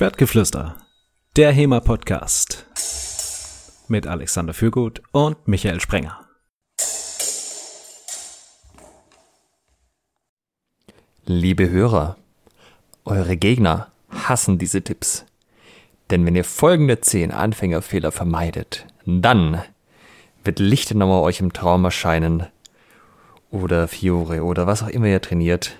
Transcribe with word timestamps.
Schwertgeflüster, 0.00 0.76
der 1.36 1.52
HEMA-Podcast 1.52 2.64
mit 3.88 4.06
Alexander 4.06 4.54
Fürgut 4.54 5.02
und 5.12 5.46
Michael 5.46 5.78
Sprenger. 5.78 6.26
Liebe 11.26 11.68
Hörer, 11.68 12.16
eure 13.04 13.36
Gegner 13.36 13.88
hassen 14.08 14.56
diese 14.56 14.80
Tipps. 14.80 15.26
Denn 16.08 16.24
wenn 16.24 16.34
ihr 16.34 16.44
folgende 16.44 17.02
10 17.02 17.30
Anfängerfehler 17.30 18.10
vermeidet, 18.10 18.86
dann 19.04 19.60
wird 20.42 20.60
Lichtenauer 20.60 21.20
euch 21.20 21.40
im 21.40 21.52
Traum 21.52 21.84
erscheinen 21.84 22.46
oder 23.50 23.86
Fiore 23.86 24.44
oder 24.44 24.66
was 24.66 24.82
auch 24.82 24.88
immer 24.88 25.08
ihr 25.08 25.20
trainiert, 25.20 25.76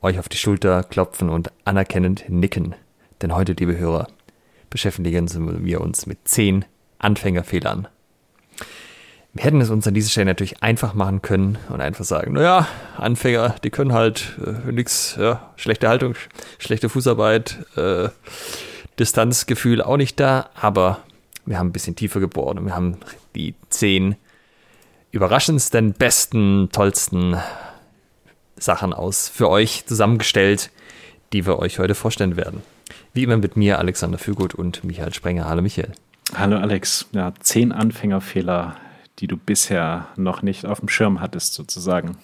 euch 0.00 0.18
auf 0.18 0.28
die 0.28 0.36
Schulter 0.36 0.82
klopfen 0.82 1.30
und 1.30 1.52
anerkennend 1.64 2.24
nicken. 2.28 2.74
Denn 3.22 3.34
heute, 3.34 3.52
liebe 3.52 3.76
Hörer, 3.76 4.08
beschäftigen 4.70 5.28
wir 5.64 5.80
uns 5.80 6.06
mit 6.06 6.26
10 6.26 6.64
Anfängerfehlern. 6.98 7.88
Wir 9.32 9.44
hätten 9.44 9.60
es 9.60 9.70
uns 9.70 9.86
an 9.86 9.94
dieser 9.94 10.10
Stelle 10.10 10.26
natürlich 10.26 10.62
einfach 10.62 10.94
machen 10.94 11.22
können 11.22 11.58
und 11.68 11.80
einfach 11.80 12.04
sagen, 12.04 12.32
naja, 12.32 12.66
Anfänger, 12.96 13.54
die 13.62 13.70
können 13.70 13.92
halt 13.92 14.38
äh, 14.44 14.72
nichts, 14.72 15.16
ja, 15.20 15.52
schlechte 15.56 15.88
Haltung, 15.88 16.14
schlechte 16.58 16.88
Fußarbeit, 16.88 17.58
äh, 17.76 18.08
Distanzgefühl 18.98 19.82
auch 19.82 19.98
nicht 19.98 20.18
da, 20.18 20.50
aber 20.54 21.00
wir 21.46 21.58
haben 21.58 21.68
ein 21.68 21.72
bisschen 21.72 21.96
tiefer 21.96 22.20
gebohrt 22.20 22.58
und 22.58 22.66
wir 22.66 22.74
haben 22.74 22.96
die 23.36 23.54
zehn 23.68 24.16
überraschendsten, 25.12 25.92
besten, 25.92 26.70
tollsten 26.72 27.36
Sachen 28.56 28.92
aus 28.92 29.28
für 29.28 29.48
euch 29.48 29.86
zusammengestellt, 29.86 30.70
die 31.32 31.46
wir 31.46 31.58
euch 31.58 31.78
heute 31.78 31.94
vorstellen 31.94 32.36
werden. 32.36 32.62
Wie 33.12 33.22
immer 33.24 33.36
mit 33.36 33.56
mir, 33.56 33.78
Alexander 33.78 34.18
Fügut 34.18 34.54
und 34.54 34.84
Michael 34.84 35.14
Sprenger. 35.14 35.46
Hallo 35.46 35.62
Michael. 35.62 35.92
Hallo 36.34 36.56
Alex. 36.56 37.06
Ja, 37.12 37.32
zehn 37.40 37.72
Anfängerfehler, 37.72 38.76
die 39.18 39.26
du 39.26 39.36
bisher 39.36 40.08
noch 40.16 40.42
nicht 40.42 40.66
auf 40.66 40.80
dem 40.80 40.88
Schirm 40.88 41.20
hattest, 41.20 41.54
sozusagen. 41.54 42.16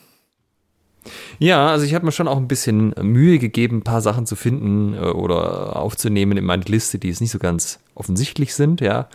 Ja, 1.39 1.69
also 1.69 1.85
ich 1.85 1.95
habe 1.95 2.05
mir 2.05 2.13
schon 2.13 2.29
auch 2.29 2.37
ein 2.37 2.49
bisschen 2.49 2.95
Mühe 3.01 3.39
gegeben, 3.39 3.79
ein 3.79 3.85
paar 3.85 4.01
Sachen 4.01 4.27
zu 4.27 4.37
finden 4.37 4.95
äh, 4.95 5.07
oder 5.07 5.77
aufzunehmen 5.77 6.37
in 6.37 6.45
meine 6.45 6.65
Liste, 6.65 6.99
die 6.99 7.11
es 7.11 7.21
nicht 7.21 7.31
so 7.31 7.39
ganz 7.39 7.81
offensichtlich 7.95 8.55
sind, 8.55 8.81
ja. 8.81 9.09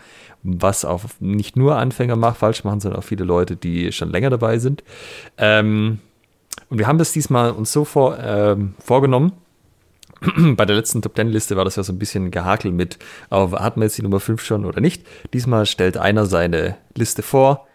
Was 0.44 0.86
auch 0.86 1.04
nicht 1.20 1.56
nur 1.56 1.76
Anfänger 1.76 2.16
macht, 2.16 2.38
falsch 2.38 2.64
machen, 2.64 2.80
sondern 2.80 3.00
auch 3.00 3.06
viele 3.06 3.26
Leute, 3.26 3.56
die 3.56 3.92
schon 3.92 4.10
länger 4.10 4.32
dabei 4.32 4.58
sind. 4.58 4.84
Ähm, 5.38 6.00
und 6.70 6.80
wir 6.80 6.88
haben 6.88 6.98
das 6.98 7.12
diesmal 7.12 7.52
uns 7.52 7.72
so 7.72 7.86
vor, 7.86 8.18
ähm, 8.20 8.74
vorgenommen. 8.80 9.34
Bei 10.56 10.66
der 10.66 10.76
letzten 10.76 11.02
Top 11.02 11.16
Ten 11.16 11.30
Liste 11.30 11.56
war 11.56 11.66
das 11.66 11.76
ja 11.76 11.84
so 11.84 11.92
ein 11.92 12.00
bisschen 12.00 12.32
gehakel 12.32 12.72
mit, 12.72 13.00
aber 13.30 13.64
hat 13.64 13.78
man 13.78 13.84
jetzt 13.84 13.98
die 13.98 14.04
Nummer 14.04 14.20
5 14.20 14.44
schon 14.44 14.66
oder 14.66 14.80
nicht? 14.80 15.06
Diesmal 15.34 15.66
stellt 15.66 15.98
einer 15.98 16.26
seine 16.26 16.78
Liste 16.96 17.24
vor 17.24 17.68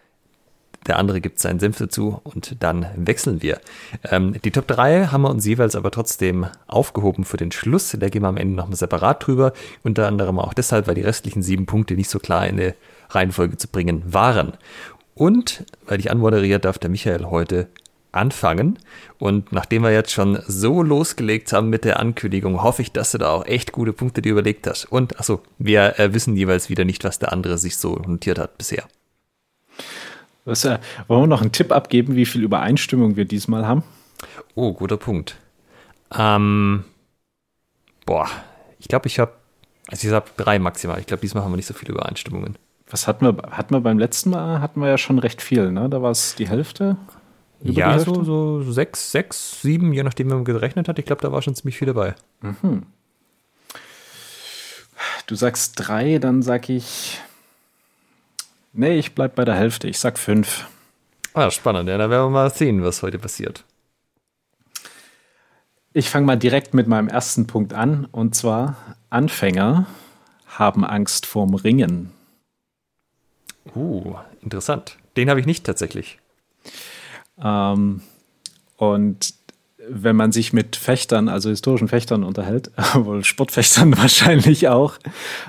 der 0.86 0.98
andere 0.98 1.20
gibt 1.20 1.40
seinen 1.40 1.58
Senf 1.58 1.78
dazu 1.78 2.20
und 2.24 2.56
dann 2.60 2.86
wechseln 2.96 3.42
wir. 3.42 3.60
Ähm, 4.04 4.36
die 4.44 4.50
Top 4.50 4.68
3 4.68 5.06
haben 5.06 5.22
wir 5.22 5.30
uns 5.30 5.44
jeweils 5.44 5.74
aber 5.74 5.90
trotzdem 5.90 6.46
aufgehoben 6.66 7.24
für 7.24 7.36
den 7.36 7.52
Schluss. 7.52 7.96
Da 7.98 8.08
gehen 8.08 8.22
wir 8.22 8.28
am 8.28 8.36
Ende 8.36 8.54
nochmal 8.54 8.76
separat 8.76 9.26
drüber. 9.26 9.52
Unter 9.82 10.06
anderem 10.06 10.38
auch 10.38 10.54
deshalb, 10.54 10.86
weil 10.86 10.94
die 10.94 11.02
restlichen 11.02 11.42
sieben 11.42 11.66
Punkte 11.66 11.94
nicht 11.94 12.10
so 12.10 12.18
klar 12.18 12.46
in 12.46 12.60
eine 12.60 12.74
Reihenfolge 13.10 13.56
zu 13.56 13.68
bringen 13.68 14.02
waren. 14.06 14.52
Und 15.14 15.64
weil 15.86 15.98
ich 15.98 16.10
anmoderiert 16.10 16.64
darf 16.64 16.78
der 16.78 16.90
Michael 16.90 17.26
heute 17.26 17.68
anfangen. 18.16 18.78
Und 19.18 19.52
nachdem 19.52 19.82
wir 19.82 19.92
jetzt 19.92 20.12
schon 20.12 20.38
so 20.46 20.82
losgelegt 20.82 21.52
haben 21.52 21.70
mit 21.70 21.84
der 21.84 22.00
Ankündigung, 22.00 22.62
hoffe 22.62 22.82
ich, 22.82 22.92
dass 22.92 23.12
du 23.12 23.18
da 23.18 23.30
auch 23.30 23.46
echt 23.46 23.72
gute 23.72 23.92
Punkte 23.92 24.22
dir 24.22 24.32
überlegt 24.32 24.66
hast. 24.66 24.86
Und 24.86 25.18
achso, 25.18 25.42
wir 25.58 25.98
äh, 25.98 26.12
wissen 26.12 26.36
jeweils 26.36 26.68
wieder 26.68 26.84
nicht, 26.84 27.04
was 27.04 27.18
der 27.18 27.32
andere 27.32 27.58
sich 27.58 27.76
so 27.76 27.96
notiert 27.96 28.38
hat 28.38 28.58
bisher. 28.58 28.84
Was, 30.44 30.64
äh, 30.64 30.78
wollen 31.08 31.22
wir 31.22 31.26
noch 31.26 31.42
einen 31.42 31.52
Tipp 31.52 31.72
abgeben, 31.72 32.14
wie 32.14 32.26
viel 32.26 32.42
Übereinstimmung 32.42 33.16
wir 33.16 33.24
diesmal 33.24 33.66
haben? 33.66 33.82
Oh, 34.54 34.72
guter 34.72 34.96
Punkt. 34.96 35.36
Ähm, 36.16 36.84
boah, 38.06 38.28
ich 38.78 38.88
glaube, 38.88 39.08
ich 39.08 39.18
habe, 39.18 39.32
also 39.88 40.06
ich 40.06 40.14
habe 40.14 40.30
drei 40.36 40.58
maximal. 40.58 41.00
Ich 41.00 41.06
glaube, 41.06 41.20
diesmal 41.20 41.42
haben 41.42 41.52
wir 41.52 41.56
nicht 41.56 41.66
so 41.66 41.74
viele 41.74 41.92
Übereinstimmungen. 41.92 42.56
Was 42.88 43.08
hatten 43.08 43.26
wir, 43.26 43.36
hatten 43.50 43.74
wir 43.74 43.80
beim 43.80 43.98
letzten 43.98 44.30
Mal, 44.30 44.60
hatten 44.60 44.80
wir 44.80 44.88
ja 44.88 44.98
schon 44.98 45.18
recht 45.18 45.42
viel, 45.42 45.72
ne? 45.72 45.88
Da 45.88 46.02
war 46.02 46.12
es 46.12 46.36
die 46.36 46.48
Hälfte. 46.48 46.96
Ja? 47.62 47.98
So, 47.98 48.22
so 48.24 48.72
sechs, 48.72 49.10
sechs, 49.12 49.60
sieben, 49.62 49.92
je 49.92 50.02
nachdem, 50.02 50.28
wie 50.28 50.34
man 50.34 50.44
gerechnet 50.44 50.88
hat. 50.88 50.98
Ich 50.98 51.04
glaube, 51.04 51.22
da 51.22 51.32
war 51.32 51.42
schon 51.42 51.54
ziemlich 51.54 51.78
viel 51.78 51.86
dabei. 51.86 52.14
Mhm. 52.40 52.82
Du 55.26 55.34
sagst 55.34 55.72
drei, 55.76 56.18
dann 56.18 56.42
sag 56.42 56.68
ich 56.68 57.20
Nee, 58.78 58.98
ich 58.98 59.14
bleib 59.14 59.34
bei 59.36 59.46
der 59.46 59.54
Hälfte. 59.54 59.88
Ich 59.88 59.98
sag 59.98 60.18
fünf. 60.18 60.66
Ah, 61.32 61.50
spannend. 61.50 61.88
Ja, 61.88 61.96
dann 61.96 62.10
werden 62.10 62.26
wir 62.26 62.30
mal 62.30 62.50
sehen, 62.50 62.84
was 62.84 63.02
heute 63.02 63.18
passiert. 63.18 63.64
Ich 65.94 66.10
fange 66.10 66.26
mal 66.26 66.36
direkt 66.36 66.74
mit 66.74 66.86
meinem 66.86 67.08
ersten 67.08 67.46
Punkt 67.46 67.72
an. 67.72 68.04
Und 68.04 68.34
zwar, 68.34 68.76
Anfänger 69.08 69.86
haben 70.46 70.84
Angst 70.84 71.24
vorm 71.24 71.54
Ringen. 71.54 72.12
Uh, 73.74 74.16
interessant. 74.42 74.98
Den 75.16 75.30
habe 75.30 75.40
ich 75.40 75.46
nicht 75.46 75.64
tatsächlich. 75.64 76.18
Ähm, 77.42 78.00
und 78.76 79.34
wenn 79.88 80.16
man 80.16 80.32
sich 80.32 80.52
mit 80.52 80.76
Fechtern, 80.76 81.28
also 81.28 81.50
historischen 81.50 81.88
Fechtern 81.88 82.24
unterhält, 82.24 82.70
wohl 82.94 83.24
Sportfechtern 83.24 83.96
wahrscheinlich 83.98 84.68
auch, 84.68 84.94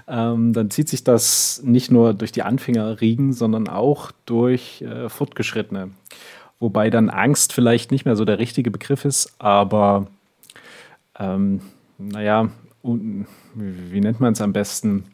ähm, 0.08 0.54
dann 0.54 0.70
zieht 0.70 0.90
sich 0.90 1.04
das 1.04 1.62
nicht 1.64 1.92
nur 1.92 2.14
durch 2.14 2.32
die 2.32 2.44
Anfängerriegen, 2.44 3.34
sondern 3.34 3.68
auch 3.68 4.12
durch 4.26 4.82
äh, 4.82 5.10
Fortgeschrittene. 5.10 5.92
Wobei 6.60 6.90
dann 6.90 7.10
Angst 7.10 7.54
vielleicht 7.54 7.92
nicht 7.92 8.06
mehr 8.06 8.16
so 8.16 8.26
der 8.26 8.40
richtige 8.40 8.72
Begriff 8.72 9.06
ist, 9.06 9.34
aber 9.40 10.08
ähm, 11.20 11.62
naja, 11.98 12.50
wie 12.84 14.00
nennt 14.00 14.20
man 14.20 14.34
es 14.34 14.42
am 14.42 14.54
besten? 14.54 15.06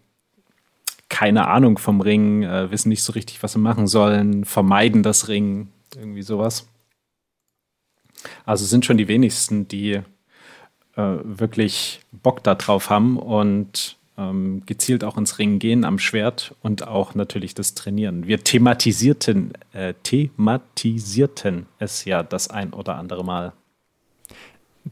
Keine 1.09 1.47
Ahnung 1.47 1.77
vom 1.77 2.01
Ring, 2.01 2.43
äh, 2.43 2.71
wissen 2.71 2.89
nicht 2.89 3.03
so 3.03 3.13
richtig, 3.13 3.43
was 3.43 3.53
sie 3.53 3.59
machen 3.59 3.87
sollen, 3.87 4.45
vermeiden 4.45 5.03
das 5.03 5.27
Ring, 5.27 5.67
irgendwie 5.95 6.23
sowas. 6.23 6.67
Also 8.45 8.65
sind 8.65 8.85
schon 8.85 8.97
die 8.97 9.07
wenigsten, 9.07 9.67
die 9.67 10.01
äh, 10.95 11.17
wirklich 11.23 12.01
Bock 12.11 12.43
darauf 12.43 12.89
haben 12.89 13.17
und 13.17 13.97
ähm, 14.17 14.63
gezielt 14.65 15.03
auch 15.03 15.17
ins 15.17 15.39
Ringen 15.39 15.59
gehen 15.59 15.85
am 15.85 15.99
Schwert 15.99 16.55
und 16.61 16.87
auch 16.87 17.15
natürlich 17.15 17.55
das 17.55 17.73
Trainieren. 17.73 18.27
Wir 18.27 18.43
thematisierten, 18.43 19.53
äh, 19.73 19.93
thematisierten 20.03 21.65
es 21.79 22.05
ja 22.05 22.21
das 22.23 22.49
ein 22.49 22.73
oder 22.73 22.95
andere 22.95 23.25
Mal. 23.25 23.53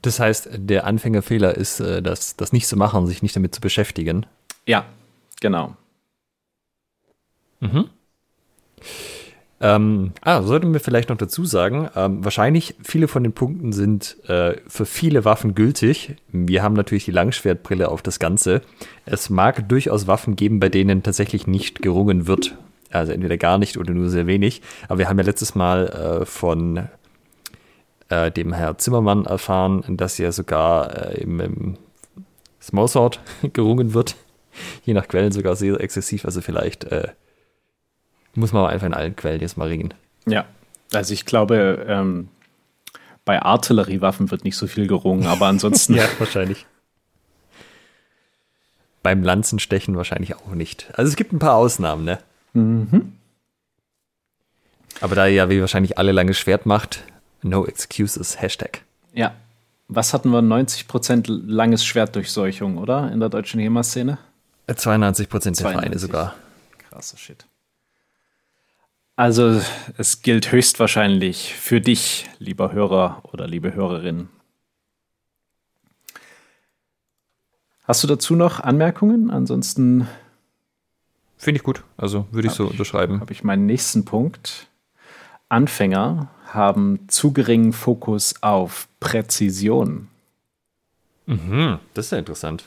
Das 0.02 0.20
heißt, 0.20 0.50
der 0.54 0.86
Anfängerfehler 0.86 1.56
ist, 1.56 1.80
äh, 1.82 2.02
das, 2.02 2.36
das 2.36 2.54
nicht 2.54 2.68
zu 2.68 2.78
machen, 2.78 3.08
sich 3.08 3.22
nicht 3.22 3.36
damit 3.36 3.54
zu 3.54 3.62
beschäftigen. 3.62 4.26
Ja, 4.66 4.86
genau. 5.40 5.76
Mhm. 7.60 7.90
Ähm, 9.64 10.14
ah, 10.22 10.42
sollten 10.42 10.74
wir 10.74 10.80
vielleicht 10.80 11.10
noch 11.10 11.18
dazu 11.18 11.46
sagen, 11.46 11.88
ähm, 11.96 12.26
wahrscheinlich 12.26 12.74
viele 12.82 13.08
von 13.08 13.22
den 13.22 13.34
Punkten 13.34 13.74
sind 13.74 14.18
äh, 14.28 14.56
für 14.68 14.88
viele 14.88 15.24
Waffen 15.24 15.54
gültig. 15.54 16.16
Wir 16.32 16.64
haben 16.64 16.74
natürlich 16.74 17.06
die 17.06 17.12
Langschwertbrille 17.12 17.90
auf 17.90 18.02
das 18.02 18.18
Ganze. 18.18 18.62
Es 19.06 19.30
mag 19.30 19.70
durchaus 19.70 20.08
Waffen 20.08 20.36
geben, 20.36 20.60
bei 20.60 20.70
denen 20.70 21.04
tatsächlich 21.04 21.46
nicht 21.46 21.84
gerungen 21.84 22.26
wird. 22.26 22.58
Also 22.90 23.12
entweder 23.14 23.38
gar 23.38 23.60
nicht 23.60 23.78
oder 23.78 23.94
nur 23.94 24.10
sehr 24.10 24.26
wenig. 24.26 24.64
Aber 24.90 24.98
wir 24.98 25.10
haben 25.10 25.20
ja 25.20 25.26
letztes 25.26 25.54
Mal 25.54 26.22
äh, 26.22 26.26
von 26.26 26.88
äh, 28.10 28.32
dem 28.32 28.54
Herr 28.54 28.80
Zimmermann 28.80 29.26
erfahren, 29.26 29.84
dass 29.90 30.18
ja 30.18 30.32
sogar 30.32 31.14
äh, 31.14 31.22
im, 31.22 31.40
im 31.40 31.78
Smallsword 32.60 33.20
gerungen 33.54 33.94
wird. 33.94 34.16
Je 34.84 34.96
nach 34.96 35.08
Quellen 35.08 35.32
sogar 35.32 35.56
sehr 35.56 35.80
exzessiv. 35.80 36.26
Also 36.26 36.42
vielleicht 36.42 36.86
äh, 36.86 37.10
muss 38.36 38.54
man 38.54 38.64
aber 38.64 38.72
einfach 38.72 38.88
in 38.88 38.94
allen 38.94 39.16
Quellen 39.16 39.42
jetzt 39.42 39.58
mal 39.58 39.68
ringen. 39.68 39.94
Ja, 40.26 40.46
also 40.94 41.14
ich 41.14 41.26
glaube, 41.26 41.86
ähm, 41.88 42.30
bei 43.26 43.42
Artilleriewaffen 43.42 44.32
wird 44.32 44.44
nicht 44.44 44.58
so 44.58 44.68
viel 44.68 44.88
gerungen, 44.88 45.26
aber 45.26 45.48
ansonsten. 45.48 45.96
ja, 45.96 46.06
wahrscheinlich. 46.20 46.66
Beim 49.04 49.24
Lanzenstechen 49.24 49.96
wahrscheinlich 49.96 50.36
auch 50.36 50.54
nicht. 50.54 50.90
Also 50.94 51.10
es 51.10 51.16
gibt 51.16 51.34
ein 51.34 51.40
paar 51.40 51.56
Ausnahmen, 51.56 52.06
ne? 52.06 52.20
Mhm. 52.54 53.14
Aber 55.00 55.16
da 55.16 55.26
ihr 55.26 55.34
ja 55.34 55.50
wie 55.50 55.62
wahrscheinlich 55.62 55.98
alle 55.98 56.12
lange 56.12 56.34
Schwert 56.34 56.66
macht, 56.66 57.04
no 57.42 57.66
excuses, 57.66 58.42
Hashtag. 58.42 58.82
Ja. 59.14 59.34
Was 59.88 60.14
hatten 60.14 60.30
wir? 60.30 60.40
90% 60.40 61.26
langes 61.28 61.84
Schwertdurchseuchung, 61.84 62.78
oder? 62.78 63.12
In 63.12 63.20
der 63.20 63.30
deutschen 63.30 63.60
HEMA-Szene? 63.60 64.20
92% 64.70 65.58
der 65.62 65.72
Vereine 65.72 66.00
sogar. 66.00 66.36
Krasser 66.90 67.18
Shit. 67.18 67.46
Also 69.22 69.62
es 69.98 70.24
gilt 70.24 70.52
höchstwahrscheinlich 70.52 71.54
für 71.54 71.80
dich, 71.80 72.28
lieber 72.40 72.72
Hörer 72.72 73.22
oder 73.32 73.46
liebe 73.46 73.76
Hörerin. 73.76 74.30
Hast 77.84 78.02
du 78.02 78.08
dazu 78.08 78.36
noch 78.36 78.60
Anmerkungen? 78.60 79.30
Ansonsten. 79.30 80.08
Finde 81.38 81.60
ich 81.60 81.64
gut. 81.64 81.84
Also 81.98 82.26
würde 82.32 82.48
ich 82.48 82.56
so 82.56 82.66
unterschreiben. 82.66 83.20
Habe 83.20 83.32
ich 83.32 83.44
meinen 83.44 83.68
nächsten 83.68 84.06
Punkt. 84.06 84.66
Anfänger 85.50 86.32
haben 86.48 87.08
zu 87.08 87.32
geringen 87.32 87.74
Fokus 87.74 88.42
auf 88.42 88.88
Präzision. 89.00 90.08
Mhm, 91.28 91.78
das 91.94 92.06
ist 92.06 92.12
ja 92.14 92.18
interessant. 92.18 92.64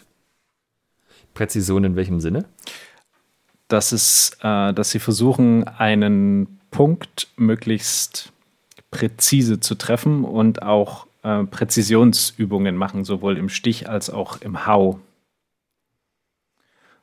Präzision 1.34 1.82
in 1.82 1.96
welchem 1.96 2.20
Sinne? 2.20 2.44
Das 3.68 3.92
ist, 3.92 4.38
äh, 4.42 4.72
dass 4.72 4.90
sie 4.90 4.98
versuchen, 4.98 5.66
einen 5.66 6.60
Punkt 6.70 7.28
möglichst 7.36 8.32
präzise 8.90 9.60
zu 9.60 9.74
treffen 9.74 10.24
und 10.24 10.62
auch 10.62 11.06
äh, 11.22 11.44
Präzisionsübungen 11.44 12.76
machen, 12.76 13.04
sowohl 13.04 13.38
im 13.38 13.48
Stich 13.48 13.88
als 13.88 14.10
auch 14.10 14.40
im 14.40 14.66
Hau. 14.66 15.00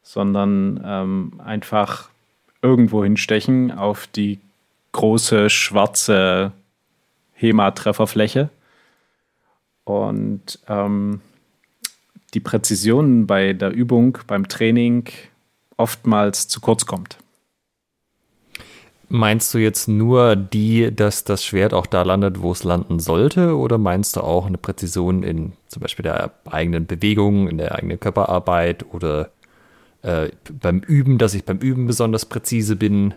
Sondern 0.03 0.81
ähm, 0.83 1.41
einfach 1.43 2.09
irgendwo 2.61 3.03
hinstechen 3.03 3.71
auf 3.71 4.07
die 4.07 4.39
große 4.91 5.49
schwarze 5.49 6.51
HEMA-Trefferfläche. 7.33 8.49
Und 9.83 10.59
ähm, 10.67 11.21
die 12.33 12.39
Präzision 12.39 13.27
bei 13.27 13.53
der 13.53 13.71
Übung, 13.71 14.19
beim 14.27 14.47
Training 14.47 15.09
oftmals 15.81 16.47
zu 16.47 16.61
kurz 16.61 16.85
kommt. 16.85 17.17
Meinst 19.13 19.53
du 19.53 19.57
jetzt 19.57 19.89
nur 19.89 20.37
die, 20.37 20.95
dass 20.95 21.25
das 21.25 21.43
Schwert 21.43 21.73
auch 21.73 21.85
da 21.85 22.03
landet, 22.03 22.41
wo 22.41 22.53
es 22.53 22.63
landen 22.63 22.99
sollte? 22.99 23.57
Oder 23.57 23.77
meinst 23.77 24.15
du 24.15 24.21
auch 24.21 24.45
eine 24.45 24.57
Präzision 24.57 25.23
in 25.23 25.51
zum 25.67 25.81
Beispiel 25.81 26.03
der 26.03 26.31
eigenen 26.45 26.85
Bewegung, 26.85 27.49
in 27.49 27.57
der 27.57 27.75
eigenen 27.75 27.99
Körperarbeit 27.99 28.85
oder 28.93 29.31
äh, 30.01 30.29
beim 30.61 30.79
Üben, 30.79 31.17
dass 31.17 31.33
ich 31.33 31.43
beim 31.43 31.57
Üben 31.57 31.87
besonders 31.87 32.25
präzise 32.25 32.77
bin? 32.77 33.13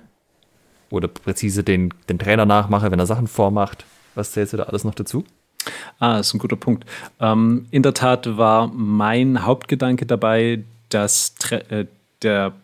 Oder 0.90 1.06
präzise 1.06 1.62
den, 1.62 1.94
den 2.08 2.18
Trainer 2.18 2.44
nachmache, 2.44 2.90
wenn 2.90 2.98
er 2.98 3.06
Sachen 3.06 3.28
vormacht? 3.28 3.84
Was 4.16 4.32
zählst 4.32 4.52
du 4.52 4.56
da 4.56 4.64
alles 4.64 4.82
noch 4.82 4.96
dazu? 4.96 5.24
Ah, 6.00 6.16
das 6.16 6.26
ist 6.26 6.34
ein 6.34 6.40
guter 6.40 6.56
Punkt. 6.56 6.84
Ähm, 7.20 7.66
in 7.70 7.84
der 7.84 7.94
Tat 7.94 8.36
war 8.36 8.66
mein 8.66 9.44
Hauptgedanke 9.44 10.06
dabei, 10.06 10.64
dass 10.88 11.34
äh, 11.50 11.86
der 12.22 12.54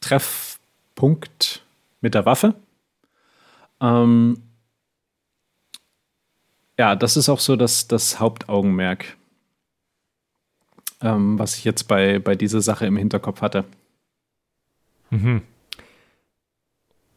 Treffpunkt 0.00 1.62
mit 2.00 2.14
der 2.14 2.26
Waffe. 2.26 2.54
Ähm, 3.80 4.42
ja, 6.78 6.94
das 6.94 7.16
ist 7.16 7.28
auch 7.28 7.40
so 7.40 7.56
das, 7.56 7.88
das 7.88 8.20
Hauptaugenmerk, 8.20 9.16
ähm, 11.00 11.38
was 11.38 11.56
ich 11.56 11.64
jetzt 11.64 11.84
bei, 11.88 12.18
bei 12.18 12.34
dieser 12.34 12.60
Sache 12.60 12.86
im 12.86 12.96
Hinterkopf 12.96 13.40
hatte. 13.42 13.64
Mhm. 15.10 15.42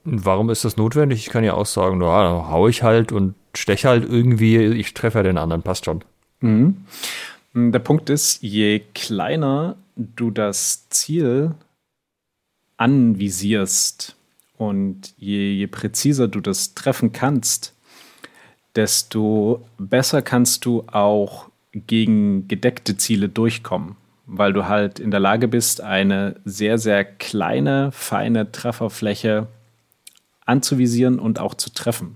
Warum 0.03 0.49
ist 0.49 0.65
das 0.65 0.77
notwendig? 0.77 1.19
Ich 1.19 1.29
kann 1.29 1.43
ja 1.43 1.53
auch 1.53 1.65
sagen, 1.65 2.01
ja, 2.01 2.49
hau 2.49 2.67
ich 2.67 2.83
halt 2.83 3.11
und 3.11 3.35
steche 3.53 3.89
halt 3.89 4.09
irgendwie, 4.09 4.57
ich 4.57 4.93
treffe 4.93 5.19
ja 5.19 5.23
den 5.23 5.37
anderen, 5.37 5.61
passt 5.61 5.85
schon. 5.85 6.03
Mhm. 6.39 6.85
Der 7.53 7.79
Punkt 7.79 8.09
ist, 8.09 8.41
je 8.41 8.79
kleiner 8.93 9.75
du 9.99 10.31
das 10.31 10.87
Ziel 10.89 11.55
anvisierst 12.77 14.15
und 14.57 15.13
je, 15.17 15.53
je 15.53 15.67
präziser 15.67 16.27
du 16.27 16.39
das 16.39 16.73
treffen 16.73 17.11
kannst, 17.11 17.75
desto 18.75 19.67
besser 19.77 20.21
kannst 20.21 20.63
du 20.65 20.85
auch 20.87 21.49
gegen 21.73 22.47
gedeckte 22.47 22.95
Ziele 22.95 23.27
durchkommen, 23.27 23.97
weil 24.25 24.53
du 24.53 24.67
halt 24.67 24.99
in 24.99 25.11
der 25.11 25.19
Lage 25.19 25.47
bist, 25.47 25.81
eine 25.81 26.39
sehr, 26.45 26.77
sehr 26.77 27.03
kleine, 27.03 27.91
feine 27.91 28.51
Trefferfläche 28.51 29.47
anzuvisieren 30.45 31.19
und 31.19 31.39
auch 31.39 31.55
zu 31.55 31.71
treffen. 31.71 32.15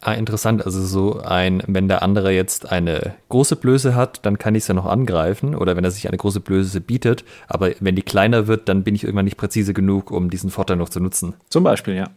Ah, 0.00 0.12
interessant. 0.12 0.64
Also 0.64 0.84
so 0.84 1.20
ein, 1.20 1.62
wenn 1.66 1.88
der 1.88 2.02
andere 2.02 2.32
jetzt 2.32 2.70
eine 2.70 3.14
große 3.28 3.56
Blöße 3.56 3.94
hat, 3.94 4.24
dann 4.26 4.38
kann 4.38 4.54
ich 4.54 4.64
es 4.64 4.68
ja 4.68 4.74
noch 4.74 4.86
angreifen. 4.86 5.54
Oder 5.54 5.76
wenn 5.76 5.84
er 5.84 5.90
sich 5.90 6.08
eine 6.08 6.16
große 6.16 6.40
Blöße 6.40 6.80
bietet. 6.80 7.24
Aber 7.48 7.70
wenn 7.80 7.96
die 7.96 8.02
kleiner 8.02 8.46
wird, 8.46 8.68
dann 8.68 8.84
bin 8.84 8.94
ich 8.94 9.04
irgendwann 9.04 9.24
nicht 9.24 9.36
präzise 9.36 9.74
genug, 9.74 10.10
um 10.10 10.30
diesen 10.30 10.50
Vorteil 10.50 10.76
noch 10.76 10.88
zu 10.88 11.00
nutzen. 11.00 11.34
Zum 11.48 11.64
Beispiel, 11.64 11.94
ja. 11.94 12.10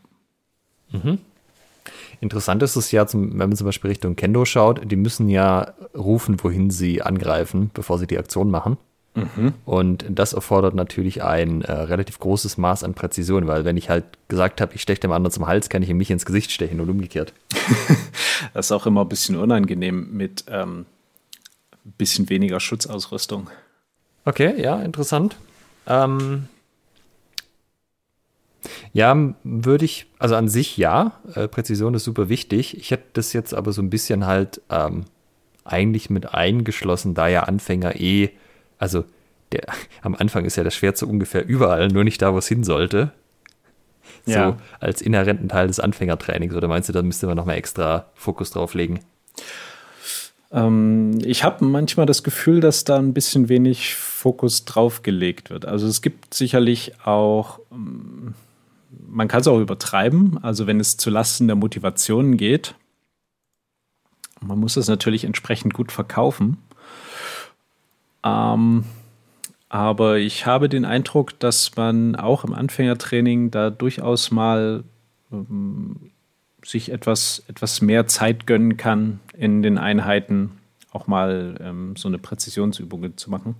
Mhm. 0.92 1.20
Interessant 2.20 2.64
ist 2.64 2.76
es 2.76 2.92
ja, 2.92 3.06
zum, 3.06 3.32
wenn 3.32 3.50
man 3.50 3.56
zum 3.56 3.66
Beispiel 3.66 3.90
Richtung 3.90 4.16
Kendo 4.16 4.46
schaut, 4.46 4.82
die 4.90 4.96
müssen 4.96 5.30
ja 5.30 5.74
rufen, 5.96 6.44
wohin 6.44 6.72
sie 6.72 7.02
angreifen, 7.02 7.70
bevor 7.74 8.00
sie 8.00 8.08
die 8.08 8.18
Aktion 8.18 8.50
machen. 8.50 8.78
Mhm. 9.18 9.54
Und 9.66 10.06
das 10.10 10.34
erfordert 10.34 10.76
natürlich 10.76 11.24
ein 11.24 11.62
äh, 11.64 11.72
relativ 11.72 12.20
großes 12.20 12.58
Maß 12.58 12.84
an 12.84 12.94
Präzision, 12.94 13.48
weil 13.48 13.66
wenn 13.66 13.76
ich 13.76 13.90
halt 13.90 14.06
gesagt 14.28 14.62
habe, 14.62 14.76
ich 14.76 14.82
steche 14.82 15.02
dem 15.02 15.12
anderen 15.12 15.32
zum 15.32 15.48
Hals, 15.48 15.70
kann 15.70 15.82
ich 15.82 15.90
ihm 15.90 15.98
nicht 15.98 16.12
ins 16.12 16.26
Gesicht 16.26 16.52
stechen 16.52 16.80
und 16.80 16.90
umgekehrt. 16.90 17.34
das 18.54 18.68
ist 18.68 18.72
auch 18.72 18.86
immer 18.86 19.02
ein 19.02 19.10
bisschen 19.10 19.36
unangenehm 19.36 20.14
mit 20.14 20.46
ähm, 20.50 20.86
ein 21.86 21.94
bisschen 21.98 22.30
weniger 22.30 22.60
Schutzausrüstung. 22.60 23.50
Okay, 24.26 24.62
ja, 24.62 24.80
interessant. 24.82 25.38
Ähm, 25.88 26.48
ja, 28.94 29.34
würde 29.44 29.86
ich, 29.86 30.06
also 30.20 30.36
an 30.36 30.50
sich 30.50 30.78
ja, 30.78 31.14
äh, 31.34 31.48
Präzision 31.48 31.94
ist 31.94 32.04
super 32.04 32.30
wichtig. 32.30 32.78
Ich 32.78 32.92
hätte 32.92 33.06
das 33.14 33.34
jetzt 33.34 33.54
aber 33.54 33.72
so 33.72 33.82
ein 33.82 33.90
bisschen 33.90 34.28
halt 34.28 34.62
ähm, 34.70 35.06
eigentlich 35.64 36.10
mit 36.10 36.34
eingeschlossen, 36.34 37.14
da 37.14 37.28
ja 37.28 37.44
Anfänger 37.44 38.00
eh 38.00 38.32
also 38.78 39.06
der, 39.52 39.64
am 40.02 40.16
Anfang 40.16 40.46
ist 40.46 40.56
ja 40.56 40.64
das 40.64 40.76
Schwert 40.76 40.98
so 40.98 41.08
ungefähr 41.08 41.46
überall, 41.48 41.88
nur 41.88 42.04
nicht 42.04 42.22
da, 42.22 42.34
wo 42.34 42.38
es 42.38 42.48
hin 42.48 42.64
sollte. 42.64 43.12
So 44.26 44.34
ja. 44.34 44.58
als 44.80 45.02
inhärenten 45.02 45.50
Teil 45.50 45.68
des 45.68 45.80
Anfängertrainings. 45.80 46.54
Oder 46.54 46.68
meinst 46.68 46.90
du, 46.90 46.94
da 46.94 47.02
müsste 47.02 47.28
man 47.28 47.38
nochmal 47.38 47.56
extra 47.56 48.08
Fokus 48.14 48.52
drauf 48.52 48.74
legen? 48.74 49.00
Ähm, 50.52 51.20
ich 51.24 51.44
habe 51.44 51.66
manchmal 51.66 52.06
das 52.06 52.24
Gefühl, 52.24 52.60
dass 52.60 52.84
da 52.84 52.98
ein 52.98 53.14
bisschen 53.14 53.50
wenig 53.50 53.96
Fokus 53.96 54.66
drauf 54.66 55.04
gelegt 55.04 55.50
wird. 55.50 55.66
Also 55.66 55.88
es 55.88 56.02
gibt 56.02 56.34
sicherlich 56.34 56.94
auch, 57.06 57.60
ähm, 57.72 58.34
man 59.08 59.28
kann 59.28 59.42
es 59.42 59.48
auch 59.48 59.60
übertreiben, 59.60 60.40
also 60.44 60.68
wenn 60.68 60.80
es 60.80 60.98
zu 60.98 61.10
Lasten 61.10 61.48
der 61.48 61.56
Motivation 61.56 62.38
geht. 62.38 62.76
Man 64.42 64.60
muss 64.60 64.78
es 64.78 64.88
natürlich 64.88 65.24
entsprechend 65.24 65.74
gut 65.74 65.92
verkaufen. 65.92 66.58
Ähm, 68.28 68.86
aber 69.70 70.18
ich 70.18 70.46
habe 70.46 70.70
den 70.70 70.86
Eindruck, 70.86 71.40
dass 71.40 71.76
man 71.76 72.16
auch 72.16 72.44
im 72.44 72.54
Anfängertraining 72.54 73.52
da 73.52 73.70
durchaus 73.70 74.32
mal 74.32 74.84
ähm, 75.32 76.12
sich 76.64 76.92
etwas, 76.92 77.44
etwas 77.48 77.82
mehr 77.82 78.08
Zeit 78.08 78.48
gönnen 78.48 78.78
kann, 78.78 79.20
in 79.38 79.62
den 79.62 79.78
Einheiten 79.78 80.52
auch 80.92 81.08
mal 81.08 81.56
ähm, 81.62 81.96
so 81.96 82.08
eine 82.08 82.18
Präzisionsübung 82.18 83.18
zu 83.18 83.30
machen. 83.30 83.56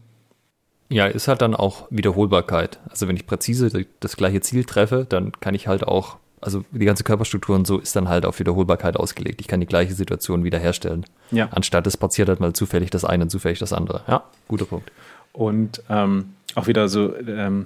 Ja, 0.90 1.08
ist 1.08 1.28
halt 1.28 1.42
dann 1.42 1.54
auch 1.54 1.88
Wiederholbarkeit. 1.90 2.80
Also 2.90 3.08
wenn 3.08 3.18
ich 3.18 3.28
präzise 3.28 3.86
das 4.00 4.16
gleiche 4.16 4.40
Ziel 4.40 4.64
treffe, 4.64 5.06
dann 5.08 5.34
kann 5.34 5.54
ich 5.54 5.68
halt 5.68 5.86
auch 5.86 6.18
also 6.42 6.64
die 6.72 6.86
ganze 6.86 7.04
Körperstruktur 7.04 7.56
und 7.56 7.66
so 7.66 7.80
ist 7.80 7.96
dann 7.96 8.10
halt 8.10 8.26
auf 8.26 8.40
Wiederholbarkeit 8.40 8.98
ausgelegt. 8.98 9.42
Ich 9.42 9.48
kann 9.48 9.60
die 9.60 9.66
gleiche 9.66 9.94
Situation 9.94 10.44
wiederherstellen. 10.44 11.06
Ja. 11.32 11.50
Anstatt 11.52 11.88
es 11.88 11.98
passiert 11.98 12.30
halt 12.30 12.40
mal 12.40 12.54
zufällig 12.54 12.90
das 12.90 13.06
eine 13.06 13.24
und 13.24 13.30
zufällig 13.30 13.60
das 13.60 13.74
andere. 13.74 14.04
Ja, 14.08 14.24
guter 14.48 14.66
Punkt. 14.66 14.92
Und 15.34 15.82
ähm, 15.90 16.34
auch 16.56 16.68
wieder 16.68 16.88
so, 16.90 17.16
ähm, 17.16 17.66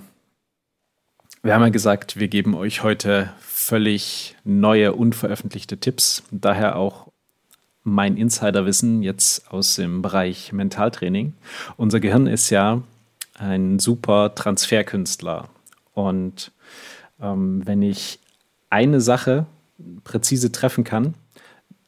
wir 1.43 1.53
haben 1.53 1.61
ja 1.61 1.69
gesagt, 1.69 2.19
wir 2.19 2.27
geben 2.27 2.55
euch 2.55 2.83
heute 2.83 3.31
völlig 3.39 4.35
neue, 4.43 4.93
unveröffentlichte 4.93 5.77
Tipps. 5.77 6.23
Daher 6.31 6.75
auch 6.75 7.07
mein 7.83 8.15
Insiderwissen 8.15 9.01
jetzt 9.01 9.51
aus 9.51 9.75
dem 9.75 10.01
Bereich 10.01 10.53
Mentaltraining. 10.53 11.33
Unser 11.77 11.99
Gehirn 11.99 12.27
ist 12.27 12.49
ja 12.51 12.83
ein 13.39 13.79
super 13.79 14.35
Transferkünstler. 14.35 15.49
Und 15.93 16.51
ähm, 17.19 17.61
wenn 17.65 17.81
ich 17.81 18.19
eine 18.71 19.01
Sache 19.01 19.45
präzise 20.03 20.51
treffen 20.51 20.83
kann, 20.83 21.13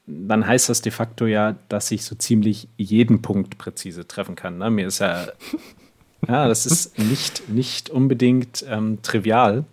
dann 0.05 0.45
heißt 0.45 0.69
das 0.69 0.81
de 0.81 0.91
facto 0.91 1.25
ja, 1.25 1.55
dass 1.69 1.91
ich 1.91 2.03
so 2.03 2.15
ziemlich 2.15 2.67
jeden 2.77 3.21
Punkt 3.21 3.57
präzise 3.57 4.07
treffen 4.07 4.35
kann. 4.35 4.57
Ne? 4.57 4.69
Mir 4.69 4.87
ist 4.87 4.99
ja, 4.99 5.27
ja, 6.27 6.47
das 6.47 6.65
ist 6.65 6.99
nicht, 6.99 7.49
nicht 7.49 7.89
unbedingt 7.89 8.65
ähm, 8.67 9.01
trivial. 9.01 9.63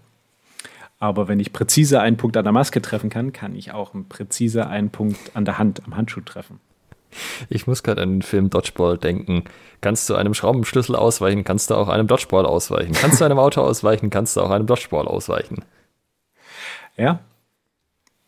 Aber 0.98 1.28
wenn 1.28 1.40
ich 1.40 1.52
präzise 1.52 2.00
einen 2.00 2.18
Punkt 2.18 2.36
an 2.36 2.44
der 2.44 2.52
Maske 2.52 2.82
treffen 2.82 3.08
kann, 3.08 3.32
kann 3.32 3.54
ich 3.54 3.72
auch 3.72 3.92
präzise 4.08 4.66
einen 4.66 4.90
Punkt 4.90 5.34
an 5.34 5.46
der 5.46 5.58
Hand, 5.58 5.82
am 5.86 5.96
Handschuh 5.96 6.20
treffen. 6.20 6.60
Ich 7.48 7.66
muss 7.66 7.82
gerade 7.82 8.02
an 8.02 8.10
den 8.10 8.22
Film 8.22 8.50
Dodgeball 8.50 8.98
denken. 8.98 9.44
Kannst 9.80 10.08
du 10.08 10.14
einem 10.14 10.34
Schraubenschlüssel 10.34 10.94
ausweichen, 10.94 11.42
kannst 11.42 11.70
du 11.70 11.74
auch 11.74 11.88
einem 11.88 12.06
Dodgeball 12.06 12.46
ausweichen. 12.46 12.92
Kannst 12.92 13.20
du 13.20 13.24
einem 13.24 13.38
Auto 13.38 13.62
ausweichen, 13.62 14.10
kannst 14.10 14.36
du 14.36 14.42
auch 14.42 14.50
einem 14.50 14.66
Dodgeball 14.66 15.08
ausweichen. 15.08 15.64
Ja, 17.00 17.18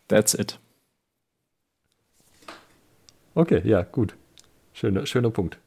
that's 0.09 0.33
it. 0.33 0.59
Okay, 3.35 3.61
ja, 3.65 3.83
gut. 3.83 4.15
Schöner, 4.73 5.05
schöner 5.05 5.29
Punkt. 5.29 5.59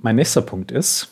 Mein 0.00 0.14
nächster 0.14 0.40
Punkt 0.40 0.70
ist, 0.70 1.10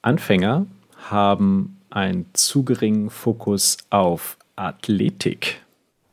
Anfänger 0.00 0.64
haben 1.10 1.82
einen 1.90 2.30
zu 2.32 2.64
geringen 2.64 3.10
Fokus 3.10 3.76
auf 3.90 4.38
Athletik. 4.56 5.60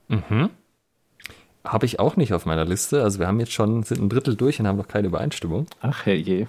Mhm. 0.10 0.50
Habe 1.64 1.86
ich 1.86 2.00
auch 2.02 2.18
nicht 2.18 2.34
auf 2.34 2.46
meiner 2.46 2.66
Liste. 2.66 3.04
Also 3.04 3.20
wir 3.20 3.28
haben 3.28 3.40
jetzt 3.40 3.54
schon, 3.54 3.84
sind 3.84 4.02
ein 4.02 4.10
Drittel 4.10 4.36
durch 4.36 4.60
und 4.60 4.68
haben 4.68 4.78
noch 4.78 4.90
keine 4.90 5.08
Übereinstimmung. 5.08 5.68
Ach 5.80 6.06
herrje. 6.06 6.48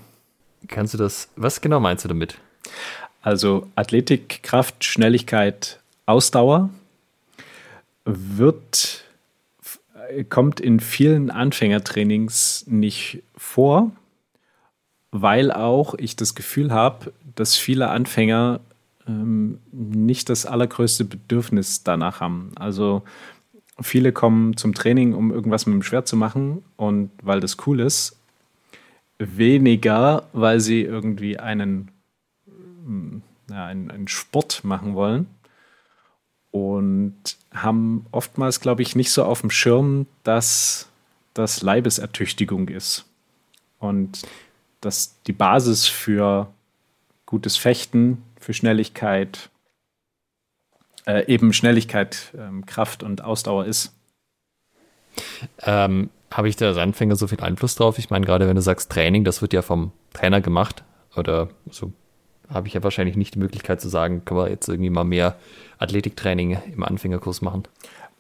Kannst 0.67 0.95
du 0.95 0.99
das, 0.99 1.29
was 1.37 1.61
genau 1.61 1.79
meinst 1.79 2.05
du 2.05 2.09
damit? 2.09 2.41
Also 3.23 3.67
Athletik, 3.75 4.43
Kraft, 4.43 4.85
Schnelligkeit, 4.85 5.81
Ausdauer 6.07 6.71
wird, 8.05 9.05
kommt 10.31 10.61
in 10.61 10.81
vielen 10.81 11.31
Anfängertrainings 11.31 12.65
nicht 12.67 13.23
vor, 13.37 13.93
weil 15.11 15.53
auch 15.53 15.95
ich 15.95 16.17
das 16.17 16.35
Gefühl 16.35 16.71
habe, 16.73 17.13
dass 17.35 17.57
viele 17.57 17.89
Anfänger 17.89 18.61
ähm, 19.07 19.59
nicht 19.73 20.29
das 20.29 20.47
allergrößte 20.47 21.05
Bedürfnis 21.05 21.83
danach 21.83 22.21
haben. 22.21 22.53
Also 22.57 23.03
viele 23.81 24.13
kommen 24.13 24.57
zum 24.57 24.75
Training, 24.75 25.15
um 25.15 25.31
irgendwas 25.31 25.67
mit 25.67 25.75
dem 25.75 25.83
Schwert 25.83 26.09
zu 26.09 26.17
machen 26.17 26.63
und 26.77 27.11
weil 27.23 27.41
das 27.41 27.57
cool 27.67 27.81
ist, 27.81 28.19
weniger, 29.19 30.25
weil 30.33 30.61
sie 30.61 30.83
irgendwie 30.83 31.39
einen, 31.39 31.91
ja, 33.51 33.67
einen, 33.67 33.91
einen 33.91 34.09
Sport 34.09 34.65
machen 34.65 34.95
wollen 34.95 35.27
und 36.51 37.15
haben 37.53 38.07
oftmals, 38.11 38.61
glaube 38.61 38.83
ich, 38.83 38.97
nicht 38.97 39.11
so 39.11 39.25
auf 39.25 39.41
dem 39.41 39.51
Schirm, 39.51 40.07
dass 40.23 40.89
das 41.35 41.63
Leibesertüchtigung 41.63 42.69
ist 42.69 43.05
und 43.79 44.23
dass 44.81 45.21
die 45.27 45.33
Basis 45.33 45.87
für 45.87 46.53
gutes 47.27 47.57
Fechten, 47.57 48.23
für 48.41 48.55
Schnelligkeit, 48.55 49.51
äh, 51.07 51.27
eben 51.27 51.53
Schnelligkeit, 51.53 52.33
ähm, 52.37 52.65
Kraft 52.67 53.03
und 53.03 53.23
Ausdauer 53.23 53.67
ist. 53.67 53.95
Ähm, 55.63 56.11
Habe 56.31 56.49
ich 56.49 56.57
da 56.57 56.69
als 56.69 56.77
Anfänger 56.77 57.17
so 57.17 57.27
viel 57.27 57.41
Einfluss 57.41 57.75
drauf? 57.75 57.99
Ich 57.99 58.11
meine, 58.11 58.27
gerade 58.27 58.47
wenn 58.47 58.57
du 58.57 58.63
sagst 58.63 58.91
Training, 58.91 59.25
das 59.25 59.43
wird 59.43 59.53
ja 59.53 59.63
vom 59.63 59.93
Trainer 60.13 60.41
gemacht 60.41 60.85
oder 61.17 61.49
so 61.71 61.93
habe 62.49 62.69
ich 62.69 62.75
ja 62.75 62.83
wahrscheinlich 62.83 63.17
nicht 63.17 63.35
die 63.35 63.39
Möglichkeit 63.39 63.81
zu 63.81 63.89
sagen, 63.89 64.25
können 64.25 64.41
wir 64.41 64.51
jetzt 64.51 64.69
irgendwie 64.69 64.91
mal 64.91 65.05
mehr 65.05 65.37
Athletiktraining 65.79 66.59
im 66.73 66.85
Anfängerkurs 66.85 67.43
machen. 67.43 67.65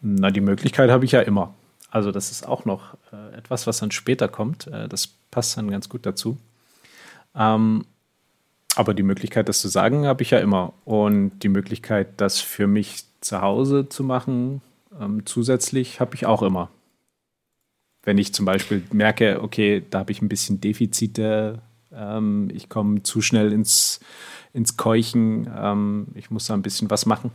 Na, 0.00 0.30
die 0.30 0.40
Möglichkeit 0.40 0.90
habe 0.90 1.04
ich 1.04 1.12
ja 1.12 1.20
immer. 1.20 1.54
Also 1.90 2.12
das 2.12 2.30
ist 2.30 2.46
auch 2.46 2.64
noch 2.64 2.94
äh, 3.12 3.36
etwas, 3.36 3.66
was 3.66 3.78
dann 3.78 3.90
später 3.90 4.28
kommt. 4.28 4.66
Äh, 4.66 4.88
das 4.88 5.08
passt 5.30 5.56
dann 5.56 5.70
ganz 5.70 5.88
gut 5.88 6.04
dazu. 6.04 6.36
Ähm, 7.34 7.84
aber 8.76 8.94
die 8.94 9.02
Möglichkeit, 9.02 9.48
das 9.48 9.60
zu 9.60 9.68
sagen, 9.68 10.06
habe 10.06 10.22
ich 10.22 10.30
ja 10.30 10.38
immer. 10.38 10.74
Und 10.84 11.40
die 11.40 11.48
Möglichkeit, 11.48 12.20
das 12.20 12.40
für 12.40 12.66
mich 12.66 13.04
zu 13.20 13.40
Hause 13.40 13.88
zu 13.88 14.04
machen, 14.04 14.60
ähm, 15.00 15.24
zusätzlich, 15.26 16.00
habe 16.00 16.14
ich 16.14 16.26
auch 16.26 16.42
immer. 16.42 16.70
Wenn 18.02 18.18
ich 18.18 18.32
zum 18.32 18.46
Beispiel 18.46 18.82
merke, 18.92 19.42
okay, 19.42 19.82
da 19.90 20.00
habe 20.00 20.12
ich 20.12 20.22
ein 20.22 20.28
bisschen 20.28 20.60
Defizite, 20.60 21.60
ähm, 21.92 22.48
ich 22.52 22.68
komme 22.68 23.02
zu 23.02 23.20
schnell 23.20 23.52
ins, 23.52 24.00
ins 24.52 24.76
Keuchen, 24.76 25.50
ähm, 25.56 26.08
ich 26.14 26.30
muss 26.30 26.46
da 26.46 26.54
ein 26.54 26.62
bisschen 26.62 26.90
was 26.90 27.06
machen. 27.06 27.30